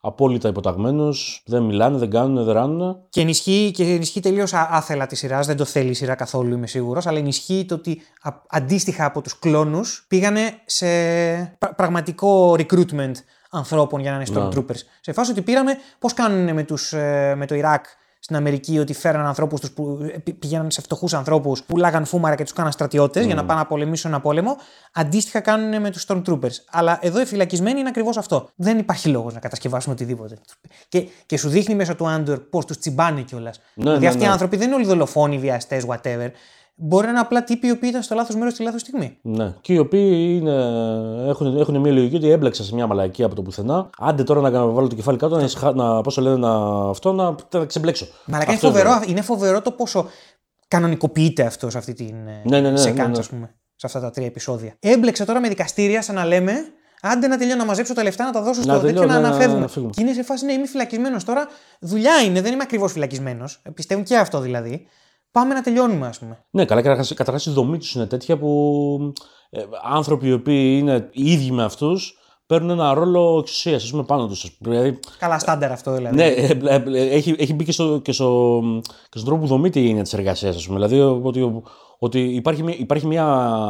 [0.00, 1.42] απόλυτα υποταγμένους.
[1.46, 2.96] Δεν μιλάνε, δεν κάνουν, δεν ράνουν.
[3.08, 5.46] Και ενισχύει, και ενισχύει τελείως άθελα της σειράς.
[5.46, 7.06] Δεν το θέλει η σειρά καθόλου, είμαι σίγουρος.
[7.06, 10.86] Αλλά ενισχύει το ότι α- αντίστοιχα από τους κλόνους πήγανε σε
[11.58, 13.12] πρα- πραγματικό recruitment
[13.52, 14.48] ανθρώπων για να είναι Ναι.
[14.48, 14.80] Stormtroopers.
[15.00, 17.84] Σε φάση ότι πήραμε πώς κάνουν με, τους, ε, με το Ιράκ
[18.24, 22.04] στην Αμερική, ότι φέραν ανθρώπους τους που ε, πη- πηγαίναν σε φτωχούς ανθρώπους που λάγαν
[22.04, 23.40] φούμαρα και τους κάναν στρατιώτες για Ναι.
[23.40, 24.56] να πάνε να πολεμήσουν ένα πόλεμο.
[24.92, 26.54] Αντίστοιχα κάνουν με τους Stormtroopers.
[26.70, 28.48] Αλλά εδώ οι φυλακισμένοι είναι ακριβώς αυτό.
[28.54, 30.36] Δεν υπάρχει λόγος να κατασκευάσουμε οτιδήποτε.
[30.88, 33.60] Και, και σου δείχνει μέσα του Άντορ πώς τους τσιμπάνε κιόλας.
[33.74, 34.32] δηλαδή ναι, αυτοί οι ναι.
[34.32, 36.30] άνθρωποι δεν είναι όλοι δολοφόνοι, βιαστές, whatever.
[36.74, 39.18] Μπορεί να είναι απλά τύποι οι οποίοι ήταν στο λάθος μέρος στη λάθος στιγμή.
[39.22, 39.54] Ναι.
[39.60, 40.54] Και οι οποίοι είναι,
[41.28, 43.90] έχουν, έχουν μια λογική ότι έμπλεξα σε μια μαλακία από το πουθενά.
[43.98, 46.50] Άντε τώρα να βάλω το κεφάλι κάτω, να, ησυχα- να πόσο λένε να,
[46.88, 48.06] αυτό, να, να ξεμπλέξω.
[48.26, 50.06] Μαλάκα είναι Αυτό φοβερό, είναι φοβερό το πόσο
[50.68, 52.14] κανονικοποιείται αυτό σε αυτή την
[52.44, 53.18] Ναι, ναι, ναι, σε ναι, ναι.
[53.18, 54.76] ας πούμε, σε αυτά τα τρία επεισόδια.
[54.80, 56.52] Έμπλεξε τώρα με δικαστήρια σαν να λέμε.
[57.02, 59.20] Άντε να τελειώνω να μαζέψω τα λεφτά, να τα δώσω στο Να τέτοιο τελειώνω, να,
[59.20, 59.60] ναι, να να- φεύγουμε.
[59.60, 59.90] να φύγουμε.
[59.94, 61.46] Και είναι σε φάση, ναι, είμαι φυλακισμένος τώρα.
[61.80, 63.62] Δουλειά είναι, δεν είμαι ακριβώς φυλακισμένος.
[63.74, 64.86] Πιστεύουν και αυτό δηλαδή.
[65.32, 66.44] Πάμε να τελειώνουμε, ας πούμε.
[66.50, 69.12] Ναι, καλά, καταρχάς, καταρχάς η δομή τους είναι τέτοια που
[69.50, 72.16] ε, άνθρωποι οι οποίοι είναι οι ίδιοι με αυτούς
[72.46, 74.56] παίρνουν ένα ρόλο εξουσίας, ας πούμε, πάνω τους.
[74.60, 76.16] Δηλαδή, Καλά, στάνταρ αυτό δηλαδή.
[76.16, 78.60] ναι, ε, ε, ε, έχει, έχει μπει και, στο, και, στο,
[79.08, 80.86] και στον τρόπο που δομείται η έννοια τη εργασίας, ας πούμε.
[80.86, 81.62] Δηλαδή, ότι,
[82.04, 83.24] ότι υπάρχει, μια- υπάρχει μια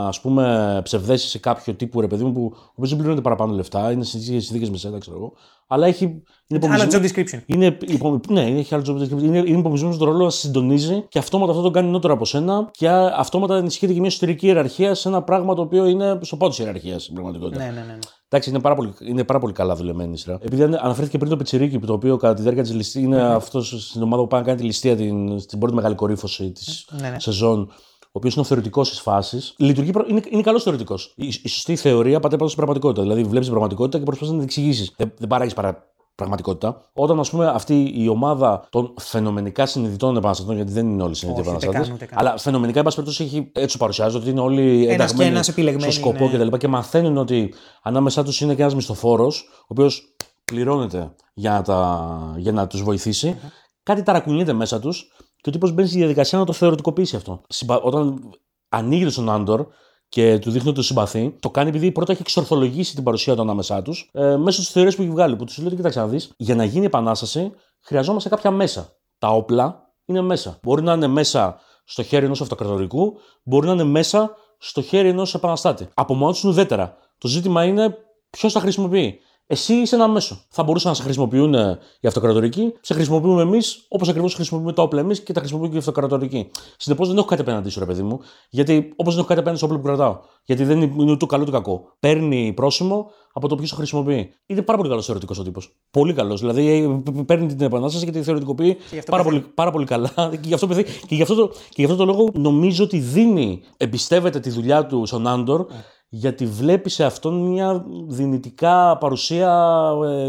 [0.09, 3.53] ας πούμε, ψευδέση σε κάποιο τύπου ρε παιδί μου που ο οποίος δεν πληρώνεται παραπάνω
[3.55, 5.33] λεφτά, είναι στι ίδιε συνθήκες με σένα, ξέρω εγώ.
[5.67, 6.05] Αλλά έχει.
[6.05, 7.43] Είναι Άλλο υπομισμένο- job description.
[7.47, 9.23] είναι, υπο, ναι, έχει άλλο job description.
[9.23, 12.69] Είναι, είναι υπομισμένο στον ρόλο να συντονίζει και αυτόματα αυτό τον κάνει νότερο από σένα
[12.71, 16.57] και αυτόματα ενισχύεται και μια εσωτερική ιεραρχία σε ένα πράγμα το οποίο είναι στο πόδι
[16.57, 17.59] τη ιεραρχίας στην πραγματικότητα.
[17.65, 17.87] Ναι, ναι, ναι.
[17.87, 17.99] ναι.
[18.29, 20.39] Εντάξει, είναι πάρα, πολύ, είναι πάρα πολύ καλά δουλεμένη η σειρά.
[20.43, 23.87] Επειδή ανε- αναφέρθηκε πριν το Πετσυρίκι, το οποίο κατά τη διάρκεια της ληστεία είναι αυτός
[23.89, 27.09] στην ομάδα που πάει να κάνει τη ληστεία την, στην πρώτη μεγάλη κορύφωση της Ναι,
[27.09, 27.21] ναι.
[27.21, 27.71] σεζόν.
[28.15, 29.55] Ο οποίος είναι ο θεωρητικός της φάσης.
[29.59, 31.13] Λειτουργεί, προ- είναι, είναι καλός θεωρητικός.
[31.17, 33.03] Η, η σωστή θεωρία πατάει πάνω στην πραγματικότητα.
[33.03, 34.95] Δηλαδή, βλέπεις την πραγματικότητα και προσπαθείς να την εξηγήσεις.
[34.97, 35.85] Δεν, δεν παράγεις παρα,
[36.15, 36.91] πραγματικότητα.
[36.93, 41.49] Όταν, ας πούμε, αυτή η ομάδα των φαινομενικά συνειδητών επαναστατών, γιατί δεν είναι όλοι συνειδητοί
[41.49, 42.27] Όχι, ούτε επαναστάτες, καν, ούτε καν.
[42.29, 45.49] αλλά φαινομενικά, εν πάση περιπτώσει, έχει- έτσι του παρουσιάζονται ότι είναι όλοι και ενταγμένοι ένας
[45.49, 46.37] επιλεγμένοι, στο σκοπό ναι.
[46.39, 46.57] κτλ.
[46.57, 52.35] Και μαθαίνουν ότι ανάμεσά τους είναι και ένας μισθοφόρος, ο οποίος πληρώνεται για να, τα,
[52.37, 53.39] για να τους βοηθήσει.
[53.83, 57.41] Κάτι ταρακουνιέται μέσα τους και ο τύπος μπαίνει στη διαδικασία να το θεωρητικοποιήσει αυτό.
[57.49, 57.81] Συμπα...
[57.81, 58.31] Όταν
[58.69, 59.67] ανοίγει στον Άντορ
[60.09, 63.41] και του δείχνει ότι το συμπαθεί, το κάνει επειδή πρώτα έχει εξορθολογήσει την παρουσία του
[63.41, 65.37] ανάμεσά τους ε, μέσω της θεωρίας που έχει βγάλει.
[65.37, 68.97] Που τους λέει: ότι, Κοίταξε να δεις, για να γίνει επανάσταση χρειαζόμαστε κάποια μέσα.
[69.19, 70.59] Τα όπλα είναι μέσα.
[70.63, 75.35] Μπορεί να είναι μέσα στο χέρι ενός αυτοκρατορικού, μπορεί να είναι μέσα στο χέρι ενός
[75.35, 75.89] επαναστάτη.
[75.95, 76.97] Από μόνος του είναι ουδέτερα.
[77.19, 77.97] Το ζήτημα είναι
[78.31, 79.21] ποιος τα χρησιμοποιεί.
[79.47, 80.45] Εσύ είσαι ένα μέσο.
[80.49, 84.83] Θα μπορούσαν να σε χρησιμοποιούν ε, οι αυτοκρατορικοί, σε χρησιμοποιούμε εμείς όπως ακριβώς χρησιμοποιούμε τα
[84.83, 86.51] όπλα εμείς και τα χρησιμοποιούν και οι αυτοκρατορικοί.
[86.77, 88.21] Συνεπώς δεν έχω κάτι απέναντί σου, ρε παιδί μου,
[88.51, 90.19] γιατί όπως δεν έχω κάτι απέναντι στο όπλο που κρατάω.
[90.45, 91.97] Γιατί δεν είναι ούτε το καλό ούτε κακό.
[92.01, 94.35] Παίρνει πρόσημο από το ποιος το χρησιμοποιεί.
[94.47, 95.77] Είναι πάρα πολύ καλός θεωρητικός ο τύπος.
[95.91, 96.41] Πολύ καλός.
[96.41, 99.41] Δηλαδή ε, παίρνει την επανάσταση και τη θεωρητικοποιεί γι' αυτό πάρα πεθαίνει.
[99.41, 100.13] πολύ, πάρα πολύ καλά.
[100.31, 100.87] Και γι, αυτό, πεθαίνει.
[101.07, 104.87] και, γι αυτό το, και γι' αυτό το λόγο νομίζω ότι δίνει, εμπιστεύεται τη δουλειά
[104.87, 105.67] του στον Άντορ,
[106.15, 109.81] γιατί βλέπει σε αυτόν μια δυνητικά παρουσία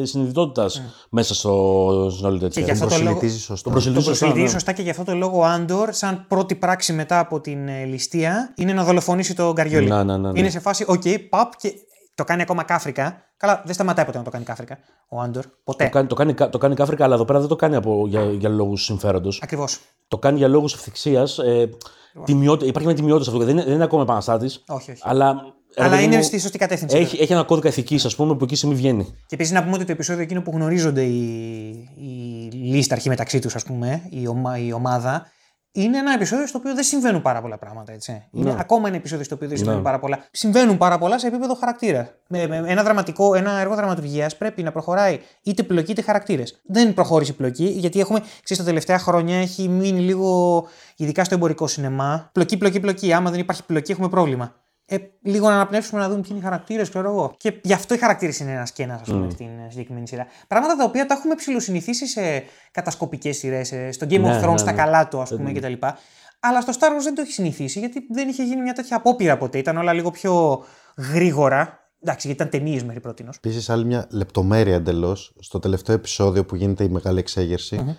[0.01, 2.61] ε, συνειδητότητας μέσα στο, στην όλη τέτοια.
[2.61, 3.63] Και γι' αυτό το λόγο- Προσηλυτίζει σωστά.
[3.63, 4.49] Τον προσελκύει Το σωστά, προσελκύει ναι.
[4.53, 7.83] σωστά και γι' αυτό το λόγο ο Άντορ, σαν πρώτη πράξη μετά από την ε,
[7.85, 9.87] ληστεία, είναι να δολοφονήσει τον καριόλη.
[9.89, 10.39] Ναι, ναι, ναι, ναι.
[10.39, 11.73] Είναι σε φάση, οκ, παπ και
[12.15, 13.21] το κάνει ακόμα κάφρικα.
[13.37, 14.77] Καλά, δεν σταματάει ποτέ να το κάνει κάφρικα
[15.07, 15.43] ο Άντορ.
[15.63, 15.83] Ποτέ.
[15.83, 18.23] Το κάνει, το, κάνει, το κάνει κάφρικα, αλλά εδώ πέρα δεν το κάνει από, για,
[18.23, 19.39] για λόγους συμφέροντος.
[19.43, 19.79] Ακριβώς.
[20.07, 21.37] Το κάνει για λόγους ευθιξίας.
[21.37, 21.69] Ε,
[22.23, 23.45] τιμιότητα, υπάρχει μια τιμιότητα σε αυτό.
[23.45, 24.63] Δεν είναι, δεν είναι ακόμα επαναστάτης.
[24.67, 25.01] Όχι, όχι.
[25.05, 25.39] Αλλά, ρε
[25.77, 26.97] Αλλά παιδί είναι μου, στη σωστή κατεύθυνση.
[26.97, 29.03] Έχει, έχει ένα κώδικα ηθικής, ας πούμε, που εκεί στιγμή βγαίνει.
[29.03, 33.55] Και επίσης να πούμε ότι το επεισόδιο εκείνο που γνωρίζονται οι, οι λίσταρχοι μεταξύ τους,
[33.55, 35.31] ας πούμε, η, ομα, η ομάδα,
[35.75, 37.91] είναι ένα επεισόδιο στο οποίο δεν συμβαίνουν πάρα πολλά πράγματα.
[37.91, 38.27] Έτσι.
[38.31, 40.25] Είναι ακόμα ένα επεισόδιο στο οποίο δεν συμβαίνουν πάρα πολλά.
[40.31, 42.09] Συμβαίνουν πάρα πολλά σε επίπεδο χαρακτήρα.
[42.27, 46.61] Με, με ένα, δραματικό, ένα έργο δραματουργίας πρέπει να προχωράει είτε πλοκή είτε χαρακτήρες.
[46.65, 50.63] Δεν προχώρησε η πλοκή, γιατί έχουμε, ξέρεις, τα τελευταία χρόνια έχει μείνει λίγο,
[50.95, 53.13] ειδικά στο εμπορικό σινεμά, πλοκή, πλοκή, πλοκή.
[53.13, 54.55] Άμα δεν υπάρχει πλοκή, έχουμε πρόβλημα.
[54.85, 57.33] Ε, λίγο να αναπνεύσουμε να δούμε ποιοι είναι οι χαρακτήρες, ξέρω εγώ.
[57.37, 60.27] Και γι' αυτό οι χαρακτήρες είναι ένας και ένας, ας πούμε, στην ε, συγκεκριμένη σειρά.
[60.47, 64.57] Πράγματα τα οποία τα έχουμε ψηλοσυνηθίσει σε κατασκοπικές σειρές, στο Game Ναι, of Thrones, ναι,
[64.57, 64.77] στα ναι.
[64.77, 65.73] καλά του, ας πούμε, κτλ.
[66.39, 69.37] Αλλά στο Star Wars δεν το έχει συνηθίσει, γιατί δεν είχε γίνει μια τέτοια απόπειρα
[69.37, 69.57] ποτέ.
[69.57, 70.63] Ήταν όλα λίγο πιο
[71.13, 71.79] γρήγορα.
[72.01, 73.25] Εντάξει, γιατί ήταν ταινίες μέχρι πρώτη.
[73.35, 75.35] Επίσης, άλλη μια λεπτομέρεια εντελώς.
[75.39, 77.97] Στο τελευταίο επεισόδιο που γίνεται η μεγάλη εξέγερση,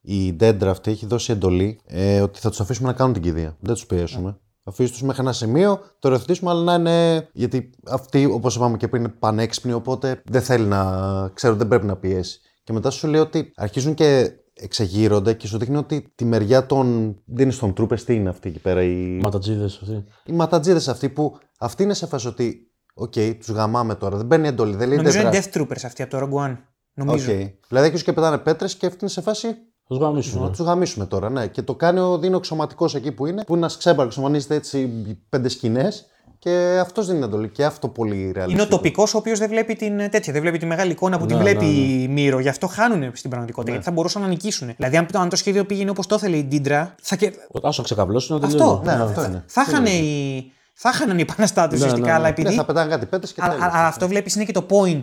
[0.00, 3.56] η Dedra αυτή έχει δώσει εντολή ε, ότι θα τους αφήσουμε να κάνουν την κηδεία.
[3.60, 4.40] Δεν τους πιέσουμε.
[4.64, 7.28] Αφήσει τους μέχρι ένα σημείο, το οριοθετήσουμε, αλλά να είναι.
[7.32, 11.30] Γιατί αυτή, όπως είπαμε και πριν, είναι πανέξυπνη, οπότε δεν θέλει να.
[11.34, 12.40] ξέρω, δεν πρέπει να πιέσει.
[12.64, 17.16] Και μετά σου λέει ότι αρχίζουν και εξεγείρονται και σου δείχνει ότι τη μεριά των.
[17.26, 18.82] Δεν είναι Stormtroopers, τι είναι αυτή εκεί πέρα.
[18.82, 20.04] Οι, Ματατζίδες αυτοί.
[20.24, 21.38] οι ματατζίδες αυτοί που.
[21.58, 22.64] Αυτοί είναι σε φάση ότι.
[22.94, 24.16] Οκ, τους γαμάμε τώρα.
[24.16, 24.76] Δεν παίρνει εντολή.
[24.76, 26.56] Δεν λέει Νομίζω δεν είναι δρά- Death Troopers αυτή από το Rogue One.
[26.94, 27.32] Νομίζω.
[27.32, 27.38] Οκ.
[27.68, 29.48] Δηλαδή έχει και πετάνε πέτρες και αυτή είναι σε φάση.
[29.92, 30.42] Θα τους γαμίσουν.
[30.42, 31.46] Να τους γαμίσουμε τώρα, ναι.
[31.46, 34.90] Και το κάνει ο Δίνο Ξωματικός εκεί που είναι, που είναι ένας ξέμπαρ, εξομανίζεται έτσι
[35.28, 36.06] πέντε σκηνές
[36.38, 37.48] και αυτός δίνει εντολή.
[37.48, 38.50] Και αυτό πολύ ρεαλιστικό.
[38.50, 41.18] Είναι ο τοπικός ο οποίος δεν βλέπει την ε, τέτοια, δεν βλέπει τη μεγάλη εικόνα
[41.18, 42.38] που την Ναι, βλέπει ναι, η Μύρο.
[42.38, 43.72] Γι' αυτό χάνουν στην πραγματικότητα.
[43.72, 44.72] Γιατί θα μπορούσαν να νικήσουν.
[44.76, 47.32] Δηλαδή, αν, αν το σχέδιο πήγαινε όπως το ήθελε η Ντίντρα, θα, και...
[47.62, 48.58] Άσο ξεκαβλώσουν να Αυτό.
[48.58, 48.98] τελειώνει.
[48.98, 49.44] Ναι, αυτό είναι.
[49.46, 50.52] θα είχαν οι.
[50.74, 52.18] Θα είχαν οι επαναστάτες Ναι, ουσιαστικά, ναι, ναι.
[52.18, 52.48] αλλά επειδή.
[52.48, 53.68] Ναι, θα πετάνε κάτι πέτρε και Αλλά, τέλος.
[53.72, 55.00] αλλά αυτό βλέπεις είναι και το point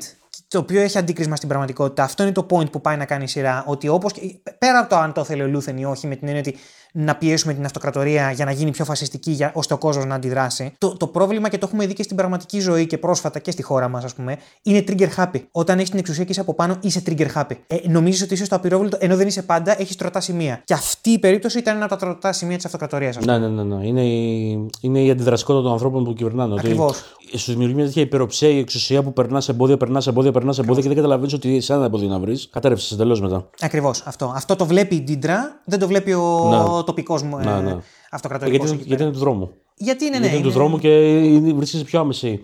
[0.48, 2.04] το οποίο έχει αντίκρισμα στην πραγματικότητα.
[2.04, 3.64] Αυτό είναι το point που πάει να κάνει η σειρά.
[3.68, 4.14] Ότι όπως.
[4.58, 6.58] Πέρα από το αν το θέλει ο Λούθεν ή όχι, με την έννοια ότι
[6.94, 10.74] να πιέσουμε την αυτοκρατορία για να γίνει πιο φασιστική, για, ώστε ο κόσμος να αντιδράσει.
[10.78, 13.62] Το, το πρόβλημα και το έχουμε δει και στην πραγματική ζωή και πρόσφατα και στη
[13.62, 15.42] χώρα μας, ας πούμε, είναι trigger happy.
[15.52, 17.56] Όταν έχεις την εξουσία και είσαι από πάνω, είσαι trigger happy.
[17.68, 20.62] Ε, Νομίζεις ότι είσαι στο απειρόβλητο, ενώ δεν είσαι πάντα, έχεις τροτά σημεία.
[20.64, 23.38] Και αυτή η περίπτωση ήταν ένα από τα τροτά σημεία της αυτοκρατορίας, ας πούμε.
[23.38, 23.76] Ναι, ναι, ναι.
[23.76, 23.88] ναι.
[23.88, 26.54] Είναι, η, είναι η αντιδραστικότητα των ανθρώπων που κυβερνάνε.
[26.54, 27.04] Ότι Ακριβώς.
[27.36, 30.56] Σου δημιουργεί μια τέτοια υπεροψία η εξουσία που περνάς σε εμπόδια, περνάς σε εμπόδια, περνάς
[30.56, 32.50] σε εμπόδια και δεν καταλαβαίνεις ότι σε ένα εμπόδιο να βρεις.
[32.52, 33.50] Κατέρευσες εντελώς μετά.
[33.62, 34.34] Ακριβώς αυτό.
[34.36, 36.77] Αυτό το βλέπει η Ντίντρα, δεν το βλέπει ο Ναι.
[36.84, 37.72] Τοπικός μου Ναι, ναι.
[37.72, 37.78] ε,
[38.12, 38.68] αυτοκρατορικός.
[38.68, 39.50] Γιατί, είναι- γιατί είναι του δρόμου.
[39.76, 40.22] Γιατί είναι, ναι.
[40.22, 42.42] γιατί είναι του είναι- δρόμου και είναι- βρίσκεσαι πιο άμεση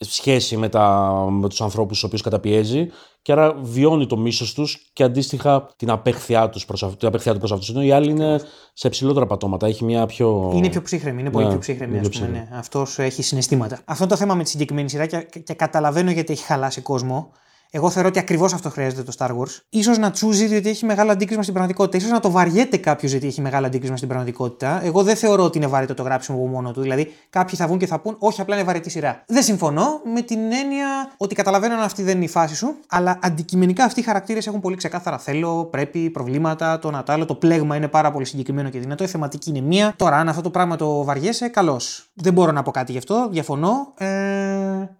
[0.00, 2.88] σχέση με, τα, με τους ανθρώπους τους οποίους καταπιέζει
[3.22, 7.32] και άρα βιώνει το μίσος τους και αντίστοιχα την απέχθειά, τους προς, αυ- την απέχθειά
[7.32, 7.68] του προς αυτούς.
[7.70, 8.40] Ενώ οι άλλοι είναι
[8.72, 10.52] σε ψηλότερα πατώματα, έχει μια πιο...
[10.54, 11.92] Είναι πιο ψύχρεμη, είναι πολύ Ναι, πιο ψύχρεμη.
[11.96, 12.50] είναι Ας πιο πούμε, ψύχρεμη.
[12.52, 12.58] ναι.
[12.58, 13.78] Αυτός έχει συναισθήματα.
[13.84, 17.32] Αυτό είναι το θέμα με τη συγκεκριμένη σειρά και, και καταλαβαίνω γιατί έχει χαλάσει κόσμο.
[17.70, 19.82] Εγώ θεωρώ ότι ακριβώς αυτό χρειάζεται το Star Wars.
[19.82, 22.04] σω να τσούζει διότι έχει μεγάλο αντίκρισμα στην πραγματικότητα.
[22.04, 24.84] σω να το βαριέται κάποιος γιατί έχει μεγάλο αντίκρισμα στην πραγματικότητα.
[24.84, 26.80] Εγώ δεν θεωρώ ότι είναι βαρύτο το γράψιμο από μόνο του.
[26.80, 29.22] Δηλαδή, κάποιοι θα βγουν και θα πούν, Όχι, απλά είναι βαρετή σειρά.
[29.26, 33.18] Δεν συμφωνώ με την έννοια ότι καταλαβαίνω αν αυτή δεν είναι η φάση σου, αλλά
[33.22, 37.24] αντικειμενικά αυτοί οι χαρακτήρες έχουν πολύ ξεκάθαρα θέλω, πρέπει, προβλήματα, το να το άλλο.
[37.24, 39.04] Το πλέγμα είναι πάρα πολύ συγκεκριμένο και δυνατό.
[39.04, 39.94] Η θεματική είναι μία.
[39.96, 42.07] Τώρα, αν αυτό το πράγμα το βαριέσαι, καλώς.
[42.20, 43.92] Δεν μπορώ να πω κάτι γι' αυτό, διαφωνώ.
[43.96, 44.08] Ε,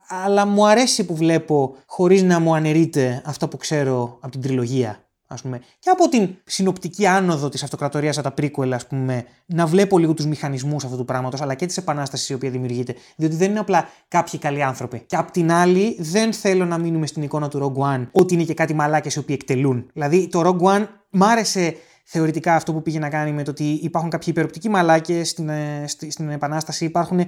[0.08, 5.02] αλλά μου αρέσει που βλέπω χωρίς να μου αναιρείται αυτό που ξέρω από την τριλογία.
[5.30, 9.66] Ας πούμε, και από την συνοπτική άνοδο της αυτοκρατορίας από τα prequel, ας πούμε, να
[9.66, 12.94] βλέπω λίγο τους μηχανισμούς αυτού του πράγματος, αλλά και της επανάστασης η οποία δημιουργείται.
[13.16, 15.02] Διότι δεν είναι απλά κάποιοι καλοί άνθρωποι.
[15.06, 18.42] Και απ' την άλλη, δεν θέλω να μείνουμε στην εικόνα του Rogue One ότι είναι
[18.42, 19.90] και κάτι μαλάκες οι οποίοι εκτελούν.
[19.92, 21.76] Δηλαδή, το Rogue One μ' άρεσε
[22.10, 25.84] θεωρητικά αυτό που πήγε να κάνει με το ότι υπάρχουν κάποιοι υπεροπτικοί μαλάκες στην, ε,
[25.86, 27.20] στη- στην Επανάσταση, υπάρχουν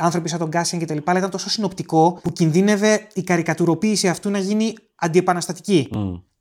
[0.00, 0.98] άνθρωποι σαν τον Κάσιαν κτλ.
[1.04, 5.88] Αλλά ήταν τόσο συνοπτικό που κινδύνευε η καρικατουροποίηση αυτού να γίνει αντιεπαναστατική.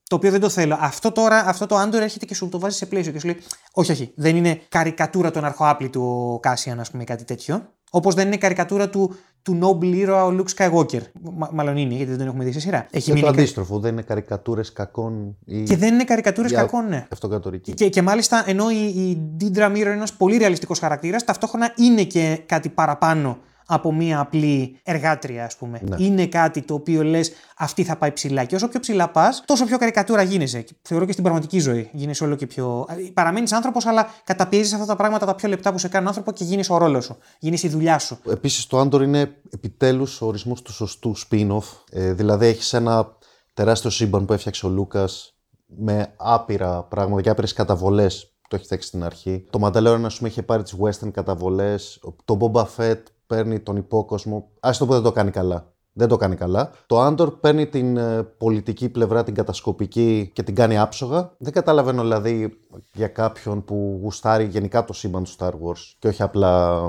[0.10, 0.78] Το οποίο δεν το θέλω.
[0.80, 3.38] Αυτό τώρα, αυτό το Άντορ έρχεται και σου το βάζει σε πλαίσιο και σου λέει:
[3.72, 6.02] Όχι, όχι, δεν είναι καρικατούρα των αρχοάπλητου
[6.34, 7.70] ο Κάσιαν, ας πούμε, κάτι τέτοιο.
[7.92, 9.16] Όπως δεν είναι καρικατούρα του,
[9.48, 11.02] του Noble ήρωα ο Luke Skywalker.
[11.36, 12.88] Μα, μάλλον είναι, γιατί δεν τον έχουμε δει σε σειρά.
[12.92, 16.52] Έχει Και το μείνει κα- αντίστροφο, δεν είναι καρικατούρες κακών ή Και δεν είναι καρικατούρες
[16.52, 17.08] Για- κακών, ναι.
[17.12, 17.74] αυτοκρατορική.
[17.74, 22.04] Και, και μάλιστα ενώ η, η Dindra Mirror είναι ένας πολύ ρεαλιστικός χαρακτήρας, ταυτόχρονα είναι
[22.04, 23.38] και κάτι παραπάνω
[23.70, 25.82] από μία απλή εργάτρια, ας πούμε.
[25.84, 25.96] Ναι.
[26.00, 28.44] Είναι κάτι το οποίο λες, αυτή θα πάει ψηλά.
[28.44, 30.62] Και όσο πιο ψηλά πας, τόσο πιο καρικατούρα γίνεσαι.
[30.62, 31.90] Και Θεωρώ και στην πραγματική ζωή.
[31.94, 32.86] Γίνεσαι όλο και πιο.
[33.14, 36.44] Παραμένεις άνθρωπος, αλλά καταπιέζεις αυτά τα πράγματα τα πιο λεπτά που σε κάνουν άνθρωπο και
[36.44, 37.18] γίνεις ο ρόλος σου.
[37.40, 38.18] Γίνεις η δουλειά σου.
[38.30, 41.64] Επίσης, το Άντορ είναι επιτέλους ο ορισμός του σωστού spin-off.
[41.92, 43.16] Ε, δηλαδή, έχεις ένα
[43.54, 48.66] τεράστιο σύμπαν που έφτιαξε ο Λούκας με άπειρα πράγματα και άπειρες καταβολές που το έχει
[48.66, 49.46] φτιάξει στην αρχή.
[49.50, 52.00] Το Mandalorian, ας πούμε, είχε πάρει τις western καταβολές.
[52.26, 54.50] Το Boba Fett παίρνει τον υπόκοσμο.
[54.60, 55.72] Α το που δεν το κάνει καλά.
[55.94, 56.72] Δεν το κάνει καλά.
[56.86, 61.36] Το Άντορ παίρνει την ε, πολιτική πλευρά, την κατασκοπική και την κάνει άψογα.
[61.38, 62.58] Δεν καταλαβαίνω δηλαδή
[62.94, 66.82] για κάποιον που γουστάρει γενικά το σύμπαν του Star Wars και όχι απλά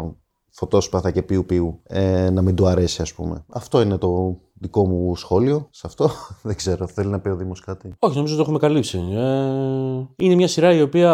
[0.51, 3.45] φωτόσπαθα και πιου πιου ε, να μην του αρέσει ας πούμε.
[3.49, 6.11] Αυτό είναι το δικό μου σχόλιο σε αυτό.
[6.43, 8.99] Δεν ξέρω, θέλει να πει ο Δήμος κάτι; Όχι, νομίζω ότι το έχουμε καλύψει.
[8.99, 11.13] Ε, είναι μια σειρά η οποία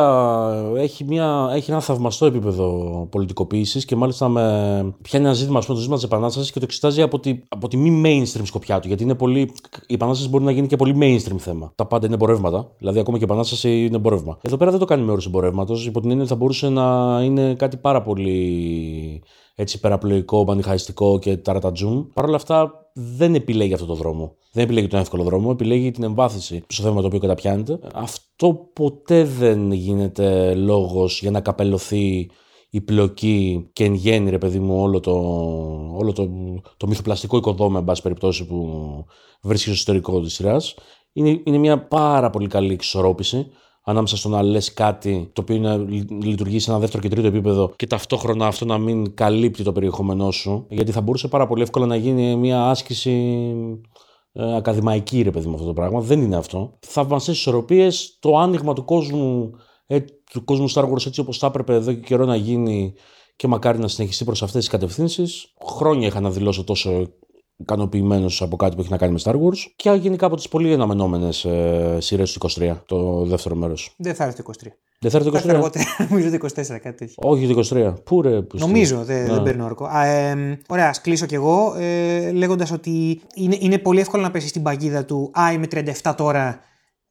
[0.77, 2.69] έχει, μια, έχει ένα θαυμαστό επίπεδο
[3.11, 4.43] πολιτικοποίησης και μάλιστα με
[5.03, 7.77] πιάνει ένα ζήτημα, πούμε, το ζήτημα της Επανάστασης και το εξετάζει από τη, από τη
[7.77, 8.89] μη mainstream σκοπιά του.
[8.89, 9.41] Γιατί είναι πολύ,
[9.87, 11.73] η Επανάσταση μπορεί να γίνει και πολύ mainstream θέμα.
[11.75, 12.71] Τα πάντα είναι εμπορεύματα.
[12.79, 14.39] Δηλαδή, ακόμα και η Επανάσταση είναι εμπορεύμα.
[14.41, 15.87] Εδώ πέρα δεν το κάνει με όρου εμπορεύματος.
[15.87, 19.23] Υπό την έννοια ότι θα μπορούσε να είναι κάτι πάρα πολύ
[19.55, 22.05] έτσι υπεραπλοϊκό, μανιχαϊστικό και ταρατατζούμ.
[22.15, 24.37] Παρ' όλα αυτά δεν επιλέγει αυτό το δρόμο.
[24.53, 27.79] Δεν επιλέγει τον εύκολο δρόμο, επιλέγει την εμβάθυνση στο θέμα το οποίο καταπιάνεται.
[27.95, 32.31] Αυτό ποτέ δεν γίνεται λόγος για να καπελωθεί
[32.71, 35.13] η πλοκή και εν γέννη, ρε παιδί μου, όλο το,
[35.97, 36.29] όλο το,
[36.77, 38.69] το μυθοπλαστικό οικοδόμημα, εν πάση περιπτώσει, που
[39.43, 40.75] βρίσκει στο εσωτερικό της σειράς.
[41.13, 43.47] Είναι, είναι μια πάρα πολύ καλή εξισορρόπηση
[43.85, 45.77] ανάμεσα στο να λες κάτι το οποίο να
[46.23, 50.31] λειτουργεί σε ένα δεύτερο και τρίτο επίπεδο και ταυτόχρονα αυτό να μην καλύπτει το περιεχόμενό
[50.31, 50.67] σου.
[50.69, 53.43] Γιατί θα μπορούσε πάρα πολύ εύκολα να γίνει μια άσκηση
[54.33, 56.01] ε, ακαδημαϊκή, ρε παιδί μου, αυτό το πράγμα.
[56.01, 56.79] Δεν είναι αυτό.
[56.81, 59.51] Θαυμαστέ ισορροπίες, το άνοιγμα του κόσμου,
[59.87, 62.95] ε, του κόσμου Star Wars έτσι όπως θα έπρεπε εδώ και καιρό να γίνει
[63.37, 65.55] και μακάρι να συνεχιστεί προς αυτές τις κατευθύνσεις.
[65.77, 67.07] Χρόνια είχα να δηλώσω τόσο
[67.57, 70.73] ικανοποιημένος από κάτι που έχει να κάνει με Star Wars και γενικά από τις πολύ
[70.73, 73.95] αναμενόμενες ε, σειρές του 23, το δεύτερο μέρος.
[73.97, 74.67] Δεν θα έρθει το 23.
[74.99, 75.49] Δεν θα έρθει το 23.
[75.49, 77.15] αργότερα, νομίζω το 24, κάτι τέτοιο.
[77.17, 77.95] Όχι το 23.
[78.05, 79.85] Πού ρε, που Νομίζω, δεν, δεν παίρνω όρκο.
[79.85, 84.31] Α, ε, ωραία, ας κλείσω κι εγώ ε, λέγοντας ότι είναι, είναι πολύ εύκολο να
[84.31, 85.67] πέσει στην παγίδα του Α, είμαι
[86.03, 86.61] 37 τώρα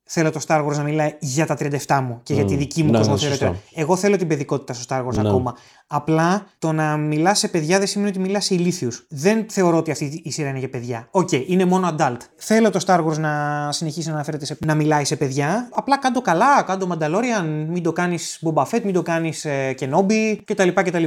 [0.06, 2.92] θέλω το Star Wars να μιλάει για τα 37 μου και για τη δική μου
[2.92, 3.50] ναι, κοσμοθεωρία.
[3.50, 5.28] ναι, Εγώ θέλω την παιδικότητα στο Star Wars Ναι.
[5.30, 5.56] ακόμα.
[5.88, 8.90] Απλά το να μιλάς σε παιδιά δεν σημαίνει ότι μιλάς σε ηλίθιους.
[9.10, 11.08] Δεν θεωρώ ότι αυτή η σειρά είναι για παιδιά.
[11.12, 12.18] Οκ, είναι μόνο adult.
[12.36, 15.70] Θέλω το Star Wars να συνεχίσει να αναφέρεται σε, να μιλάει σε παιδιά.
[15.74, 20.38] Απλά κάντο καλά, κάντο Mandalorian, μην το κάνεις Boba Fett, μην το κάνεις ε, Kenobi
[20.46, 20.68] κτλ.
[20.74, 21.04] κτλ.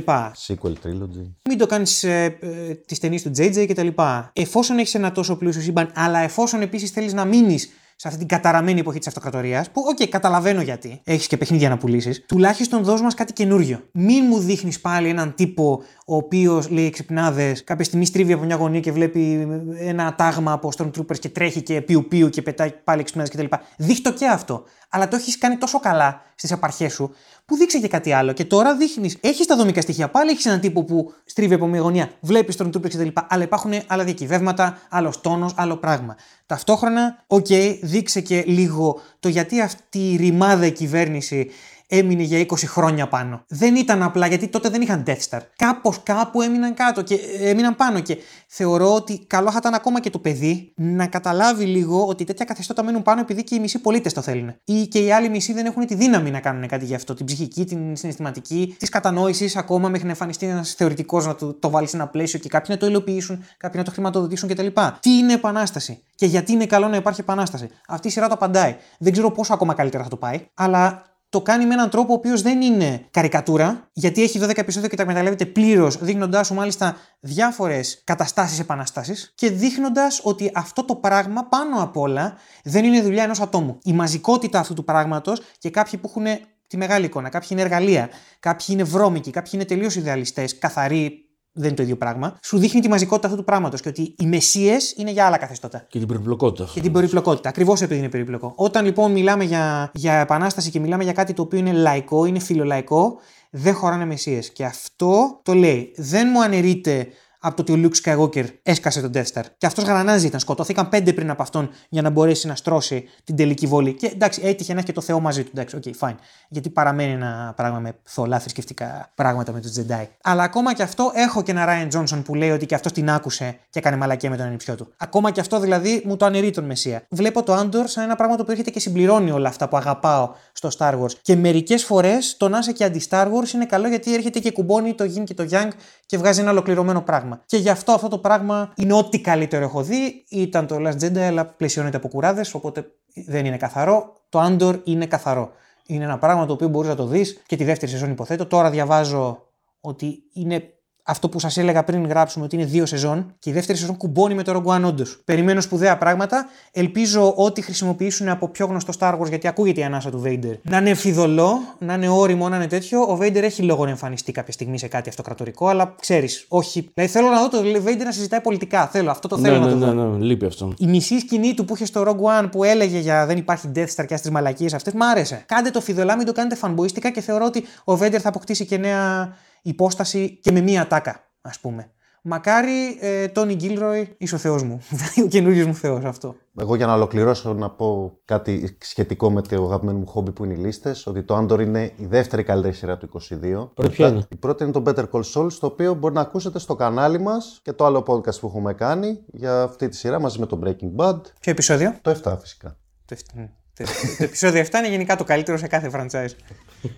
[0.47, 1.27] Sequel trilogy.
[1.49, 3.89] Μην το κάνεις ε, ε, τις ταινίες του JJ κτλ.
[4.33, 8.29] Εφόσον έχεις ένα τόσο πλούσιο σύμπαν, αλλά εφόσον επίσης θέλεις να μείνεις σε αυτή την
[8.29, 11.01] καταραμένη εποχή της αυτοκρατορίας, που, οκ, καταλαβαίνω γιατί.
[11.05, 12.25] Έχεις και παιχνίδια να πουλήσεις.
[12.29, 13.81] Τουλάχιστον δώσ' μας κάτι καινούριο.
[13.93, 18.57] Μην μου δείχνεις πάλι έναν τύπο ο οποίος λέει ξυπνάδες, κάποια στιγμή στρίβει από μια
[18.57, 23.03] γωνία και βλέπει ένα τάγμα από Stormtroopers και τρέχει και πιου πιου και πετάει πάλι
[23.03, 23.57] ξυπνάδες κτλ.
[23.77, 24.65] Δείξ' το και αυτό.
[24.91, 27.15] Αλλά το έχεις κάνει τόσο καλά στις απαρχές σου
[27.47, 28.33] που δείξε και κάτι άλλο.
[28.33, 30.09] Και τώρα δείχνεις, έχεις τα δομικά στοιχεία.
[30.09, 33.09] Πάλι έχεις έναν τύπο που στρίβει από μια γωνία, βλέπεις τους Stormtroopers κτλ.
[33.29, 36.17] Αλλά υπάρχουν άλλα διακυβεύματα, άλλο τόνος, άλλο πράγμα.
[36.47, 37.47] Ταυτόχρονα, οκ,
[37.83, 41.51] δείξε και λίγο το γιατί αυτή η ρημάδα κυβέρνηση
[41.87, 43.45] έμεινε για 20 χρόνια πάνω.
[43.49, 45.41] Δεν ήταν απλά γιατί τότε δεν είχαν Death Star.
[45.57, 48.01] Κάπως κάπου έμειναν κάτω και ε, έμειναν πάνω.
[48.01, 52.45] Και θεωρώ ότι καλό θα ήταν ακόμα και το παιδί να καταλάβει λίγο ότι τέτοια
[52.45, 54.55] καθεστώτα μένουν πάνω επειδή και οι μισοί πολίτες το θέλουν.
[54.65, 57.15] Ή και οι άλλοι μισοί δεν έχουν τη δύναμη να κάνουν κάτι γι' αυτό.
[57.15, 61.71] Την ψυχική, την συναισθηματική, της κατανόησης ακόμα μέχρι να εμφανιστεί ένας θεωρητικός να το, το
[61.71, 64.67] βάλει σε ένα πλαίσιο και κάποιοι να το υλοποιήσουν, κάποιοι να το χρηματοδοτήσουν κτλ.
[65.01, 67.69] Τι είναι επανάσταση και γιατί είναι καλό να υπάρχει επανάσταση.
[67.89, 68.77] Αυτή η σειρά το απαντάει.
[68.99, 72.17] Δεν ξέρω πόσο ακόμα καλύτερα θα το πάει, αλλά το κάνει με έναν τρόπο ο
[72.17, 76.97] οποίος δεν είναι καρικατούρα, γιατί έχει 12 επεισόδια και τα εκμεταλλεύεται πλήρως, δείχνοντάς σου μάλιστα
[77.21, 83.23] διάφορες καταστάσεις επαναστάσεις και δείχνοντας ότι αυτό το πράγμα πάνω απ' όλα δεν είναι δουλειά
[83.23, 83.79] ενός ατόμου.
[83.83, 88.09] Η μαζικότητα αυτού του πράγματος και κάποιοι που έχουν τη μεγάλη εικόνα, κάποιοι είναι εργαλεία,
[88.41, 91.26] κάποιοι είναι βρώμικοι, κάποιοι είναι τελείως ιδεαλιστές, καθαροί,
[91.57, 94.27] δεν είναι το ίδιο πράγμα, σου δείχνει τη μαζικότητα αυτού του πράγματος και ότι οι
[94.27, 96.71] μεσίες είναι για άλλα καθεστώτα Και την περιπλοκότητα.
[96.75, 97.49] και την περιπλοκότητα.
[97.49, 98.53] Ακριβώς επειδή είναι περιπλοκό.
[98.57, 102.39] Όταν λοιπόν μιλάμε για, για επανάσταση και μιλάμε για κάτι το οποίο είναι λαϊκό, είναι
[102.39, 103.19] φιλολαϊκό,
[103.51, 104.51] δεν χωράνε μεσίες.
[104.51, 105.93] Και αυτό το λέει.
[105.97, 107.09] Δεν μου αναιρείται
[107.41, 109.43] από το ότι ο Luke Skywalker έσκασε τον Death Star.
[109.59, 110.41] Και αυτός γρανάζει ήταν.
[110.41, 113.93] Σκοτώθηκαν πέντε πριν από αυτόν για να μπορέσει να στρώσει την τελική βολή.
[113.93, 115.51] Και εντάξει, έτυχε να έχει και το Θεό μαζί του.
[115.55, 116.15] Εντάξει, okay, fine.
[116.49, 120.07] Γιατί παραμένει ένα πράγμα με θολά θρησκευτικά πράγματα με τους Jedi.
[120.23, 123.11] Αλλά ακόμα και αυτό έχω και ένα Ryan Johnson που λέει ότι και αυτός την
[123.11, 124.93] άκουσε και έκανε μαλακία με τον ανιψιό του.
[124.97, 127.03] Ακόμα και αυτό δηλαδή μου το αναιρεί τον Μεσία.
[127.09, 130.31] Βλέπω το Andor σαν ένα πράγμα το οποίο έρχεται και συμπληρώνει όλα αυτά που αγαπάω
[130.53, 131.13] στο Star Wars.
[131.23, 134.95] Και μερικές φορές το να είσαι και αντι-Star Wars είναι καλό γιατί έρχεται και κουμπώνει
[134.95, 135.69] το Yin και το Yang
[136.07, 137.41] και βγάζει ένα ολοκληρωμένο πράγμα.
[137.47, 140.25] Και γι' αυτό αυτό το πράγμα είναι ό,τι καλύτερο έχω δει.
[140.29, 144.13] Ήταν το Last Jedi, αλλά πλαισιώνεται από κουράδες, οπότε δεν είναι καθαρό.
[144.29, 145.51] Το Andor είναι καθαρό.
[145.87, 148.47] Είναι ένα πράγμα το οποίο μπορείς να το δεις και τη δεύτερη σεζόν υποθέτω.
[148.47, 149.47] Τώρα διαβάζω
[149.81, 150.76] ότι είναι
[151.07, 154.35] αυτό που σας έλεγα πριν γράψουμε ότι είναι δύο σεζόν και η δεύτερη σεζόν κουμπώνει
[154.35, 155.21] με το Rogue One όντως.
[155.25, 156.49] Περιμένω σπουδαία πράγματα.
[156.73, 160.77] Ελπίζω ότι χρησιμοποιήσουν από πιο γνωστό Star Wars γιατί ακούγεται η ανάσα του Vader να
[160.77, 163.01] είναι φιδωλό, να είναι όριμο, να είναι τέτοιο.
[163.01, 166.91] Ο Vader έχει λόγο να εμφανιστεί κάποια στιγμή σε κάτι αυτοκρατορικό, αλλά ξέρεις, όχι.
[166.95, 168.87] Δηλαδή θέλω να δω το Vader να συζητάει πολιτικά.
[168.87, 169.93] Θέλω, αυτό το θέλω ναι, να το ναι, δω.
[169.93, 170.75] ναι, ναι, λείπει αυτό.
[170.79, 173.89] Η μισή σκηνή του που είχε στο Rogue One που έλεγε για δεν υπάρχει Death
[173.97, 175.45] Star και στι μαλακίες αυτές, μ' άρεσε.
[175.47, 178.77] Κάντε το φιδωλά, μην το κάνετε φανμποίστικα και θεωρώ ότι ο Vader θα αποκτήσει και
[178.77, 179.35] νέα
[179.69, 181.91] υπόσταση και με μία τάκα, ας πούμε.
[182.29, 184.81] Μακάρι ε, Τόνι Γκίλροϊ, είσαι ο Θεός μου.
[185.25, 186.35] ο καινούριο μου Θεός αυτό.
[186.61, 190.55] Εγώ για να ολοκληρώσω να πω κάτι σχετικό με το αγαπημένο μου χόμπι που είναι
[190.55, 193.69] οι λίστες, ότι το Andor είναι η δεύτερη καλύτερη σειρά του 22.
[193.75, 196.59] Πρώτη ποια είναι; Η πρώτη είναι το Better Call Saul, το οποίο μπορεί να ακούσετε
[196.59, 200.39] στο κανάλι μας και το άλλο podcast που έχουμε κάνει για αυτή τη σειρά μαζί
[200.39, 201.21] με το Breaking Bad.
[201.41, 202.77] Ποιο επεισόδιο; Το 7 φυσικά.
[203.05, 203.45] Το, εφ- μ,
[203.75, 203.85] το,
[204.19, 206.31] το επεισόδιο 7 είναι γενικά το καλύτερο σε κάθε franchise.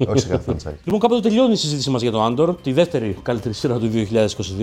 [0.08, 0.74] Όχι σε κάθε franchise.
[0.84, 3.90] Λοιπόν, κάποτε τελειώνει η συζήτηση μας για το Andor, τη δεύτερη καλύτερη σειρά του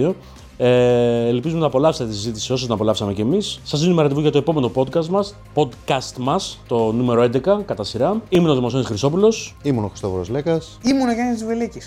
[0.08, 0.14] 2022.
[0.58, 3.60] Ε, ελπίζουμε να απολαύσετε τη συζήτηση όσο την απολαύσαμε κι εμείς.
[3.64, 8.22] Σας δίνουμε ραντεβού για το επόμενο podcast μας, podcast μας, το νούμερο 11 κατά σειρά.
[8.30, 10.78] Ήμουν ο Δημοσιόνης Χρυσόπουλος Ήμουν ο Χριστόφορος Λέκας.
[10.84, 11.82] Ήμουν ο Γιάννης Βελίκη.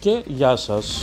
[0.00, 1.00] και γεια σας.